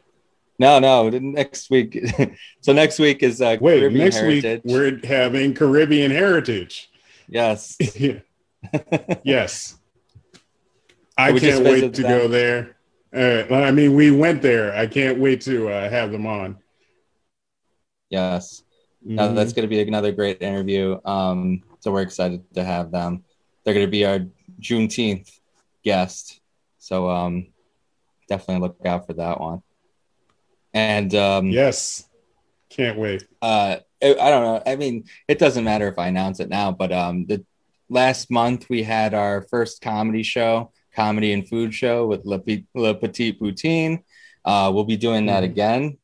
no, 0.57 0.79
no, 0.79 1.09
next 1.09 1.69
week. 1.69 1.99
so 2.61 2.73
next 2.73 2.99
week 2.99 3.23
is 3.23 3.41
uh, 3.41 3.57
Wait, 3.59 3.79
Caribbean 3.79 4.03
next 4.05 4.17
Heritage. 4.17 4.61
week 4.63 4.73
we're 4.73 4.99
having 5.07 5.53
Caribbean 5.53 6.11
Heritage. 6.11 6.89
yes, 7.27 7.75
Yeah. 7.95 8.19
Yes. 9.23 9.77
I 11.17 11.31
We 11.31 11.39
can't 11.39 11.63
wait 11.63 11.93
to 11.93 12.01
them. 12.01 12.19
go 12.19 12.27
there. 12.27 12.75
Uh, 13.13 13.53
I 13.53 13.71
mean, 13.71 13.95
we 13.95 14.11
went 14.11 14.41
there. 14.41 14.73
I 14.75 14.87
can't 14.87 15.19
wait 15.19 15.41
to 15.41 15.69
uh, 15.69 15.89
have 15.89 16.11
them 16.11 16.25
on. 16.27 16.57
yes. 18.09 18.63
No, 19.01 19.29
Mhm. 19.29 19.35
that's 19.35 19.53
going 19.53 19.63
to 19.63 19.69
be 19.69 19.81
another 19.81 20.11
great 20.11 20.41
interview. 20.41 20.99
Um, 21.05 21.63
so 21.79 21.91
we're 21.91 22.01
excited 22.01 22.43
to 22.53 22.63
have 22.63 22.91
them. 22.91 23.23
They're 23.63 23.73
going 23.73 23.85
to 23.85 23.91
be 23.91 24.05
our 24.05 24.19
Juneteenth 24.59 25.39
guest. 25.83 26.41
So 26.79 27.09
um, 27.09 27.47
definitely 28.27 28.61
look 28.61 28.85
out 28.85 29.05
for 29.07 29.13
that 29.13 29.39
one. 29.39 29.61
And 30.73 31.13
um, 31.15 31.47
yes. 31.49 32.05
Can't 32.69 32.97
wait. 32.99 33.25
uh 33.41 33.77
I 34.01 34.11
I 34.11 34.29
don't 34.29 34.43
know. 34.43 34.63
I 34.65 34.75
mean, 34.75 35.05
it 35.27 35.39
doesn't 35.39 35.63
matter 35.63 35.87
if 35.87 35.97
I 35.97 36.07
announce 36.07 36.39
it 36.39 36.49
now, 36.49 36.71
but 36.71 36.91
um 36.91 37.25
the 37.25 37.43
last 37.89 38.29
month 38.31 38.69
we 38.69 38.83
had 38.83 39.13
our 39.13 39.41
first 39.49 39.81
comedy 39.81 40.23
show, 40.23 40.71
comedy 40.95 41.33
and 41.33 41.47
food 41.47 41.73
show 41.73 42.07
with 42.07 42.25
Le, 42.25 42.39
Pe- 42.39 42.63
Le 42.75 42.93
Petit 42.95 43.33
Poutine. 43.33 44.03
Uh 44.45 44.71
we'll 44.73 44.85
be 44.85 44.97
doing 44.97 45.25
that 45.27 45.43
Mhm. 45.43 45.51
again 45.51 45.97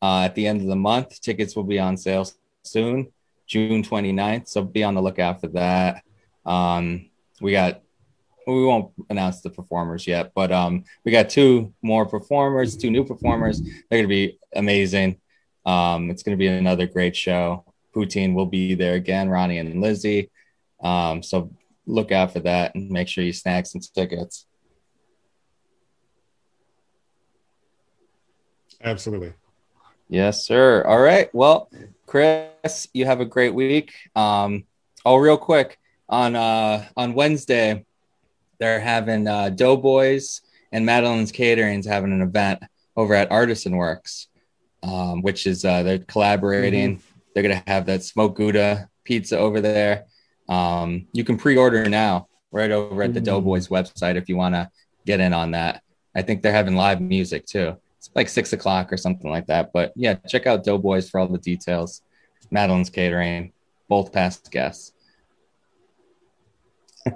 uh 0.00 0.20
at 0.26 0.34
the 0.34 0.46
end 0.46 0.60
of 0.60 0.66
the 0.68 0.76
month. 0.76 1.20
Tickets 1.20 1.54
will 1.56 1.64
be 1.64 1.78
on 1.78 1.96
sale 1.96 2.26
soon, 2.62 3.12
June 3.46 3.82
29th, 3.82 4.48
so 4.48 4.62
be 4.64 4.82
on 4.84 4.94
the 4.94 5.02
lookout 5.02 5.40
for 5.40 5.48
that. 5.48 6.02
Um 6.44 7.10
we 7.40 7.52
got 7.52 7.82
we 8.46 8.64
won't 8.64 8.92
announce 9.08 9.40
the 9.40 9.50
performers 9.50 10.06
yet, 10.06 10.32
but 10.34 10.50
um 10.50 10.84
we 11.04 11.12
got 11.12 11.30
two 11.30 11.72
more 11.82 12.06
performers, 12.06 12.76
two 12.76 12.90
new 12.90 13.04
performers. 13.04 13.60
They're 13.60 13.98
going 14.02 14.04
to 14.04 14.08
be 14.08 14.38
amazing. 14.54 15.20
Um, 15.64 16.10
it's 16.10 16.24
going 16.24 16.36
to 16.36 16.40
be 16.44 16.48
another 16.48 16.86
great 16.88 17.14
show. 17.14 17.64
Poutine 17.94 18.34
will 18.34 18.46
be 18.46 18.74
there 18.74 18.94
again, 18.94 19.28
Ronnie 19.28 19.58
and 19.58 19.80
Lizzie. 19.80 20.31
Um, 20.82 21.22
so 21.22 21.50
look 21.86 22.12
out 22.12 22.32
for 22.32 22.40
that 22.40 22.74
and 22.74 22.90
make 22.90 23.08
sure 23.08 23.24
you 23.24 23.32
snag 23.32 23.66
some 23.66 23.80
tickets. 23.80 24.46
Absolutely. 28.82 29.32
Yes, 30.08 30.44
sir. 30.44 30.84
All 30.84 31.00
right. 31.00 31.32
Well, 31.32 31.70
Chris, 32.06 32.88
you 32.92 33.06
have 33.06 33.20
a 33.20 33.24
great 33.24 33.54
week. 33.54 33.92
Um, 34.14 34.64
oh, 35.04 35.16
real 35.16 35.38
quick 35.38 35.78
on 36.08 36.36
uh, 36.36 36.86
on 36.96 37.14
Wednesday, 37.14 37.84
they're 38.58 38.80
having 38.80 39.26
uh, 39.26 39.50
Doughboys 39.50 40.42
and 40.72 40.84
Madeline's 40.84 41.32
Catering's 41.32 41.86
having 41.86 42.12
an 42.12 42.22
event 42.22 42.62
over 42.96 43.14
at 43.14 43.30
Artisan 43.30 43.76
Works, 43.76 44.28
um, 44.82 45.22
which 45.22 45.46
is 45.46 45.64
uh, 45.64 45.82
they're 45.82 45.98
collaborating. 46.00 47.00
They're 47.32 47.42
gonna 47.42 47.62
have 47.66 47.86
that 47.86 48.02
smoked 48.02 48.36
Gouda 48.36 48.88
pizza 49.04 49.38
over 49.38 49.60
there. 49.60 50.06
Um, 50.52 51.06
you 51.12 51.24
can 51.24 51.36
pre-order 51.38 51.88
now 51.88 52.28
right 52.50 52.70
over 52.70 53.02
at 53.02 53.14
the 53.14 53.20
Mhm. 53.20 53.24
Doughboys 53.24 53.68
website 53.68 54.16
if 54.16 54.28
you 54.28 54.36
want 54.36 54.54
to 54.54 54.70
get 55.06 55.20
in 55.20 55.32
on 55.32 55.52
that. 55.52 55.82
I 56.14 56.20
think 56.22 56.42
they're 56.42 56.52
having 56.52 56.76
live 56.76 57.00
music 57.00 57.46
too. 57.46 57.76
It's 57.96 58.10
like 58.14 58.28
six 58.28 58.52
o'clock 58.52 58.92
or 58.92 58.96
something 58.98 59.30
like 59.30 59.46
that. 59.46 59.72
But 59.72 59.92
yeah, 59.96 60.14
check 60.28 60.46
out 60.46 60.64
Doughboys 60.64 61.08
for 61.08 61.20
all 61.20 61.28
the 61.28 61.38
details. 61.38 62.02
Madeline's 62.50 62.90
Catering, 62.90 63.52
both 63.88 64.12
past 64.12 64.50
guests. 64.50 64.92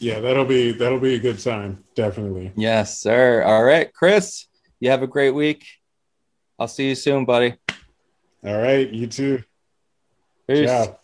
Yeah, 0.00 0.20
that'll 0.20 0.44
be 0.44 0.70
that'll 0.70 1.00
be 1.00 1.16
a 1.16 1.18
good 1.18 1.40
time. 1.40 1.82
Definitely. 1.96 2.52
Yes, 2.56 3.00
sir. 3.00 3.42
All 3.42 3.64
right, 3.64 3.92
Chris, 3.92 4.46
you 4.78 4.90
have 4.90 5.02
a 5.02 5.08
great 5.08 5.32
week. 5.32 5.66
I'll 6.56 6.68
see 6.68 6.88
you 6.90 6.94
soon, 6.94 7.24
buddy. 7.24 7.54
All 8.46 8.56
right. 8.56 8.88
You 8.88 9.08
too. 9.08 9.42
Peace. 10.46 10.68
Ciao. 10.70 11.00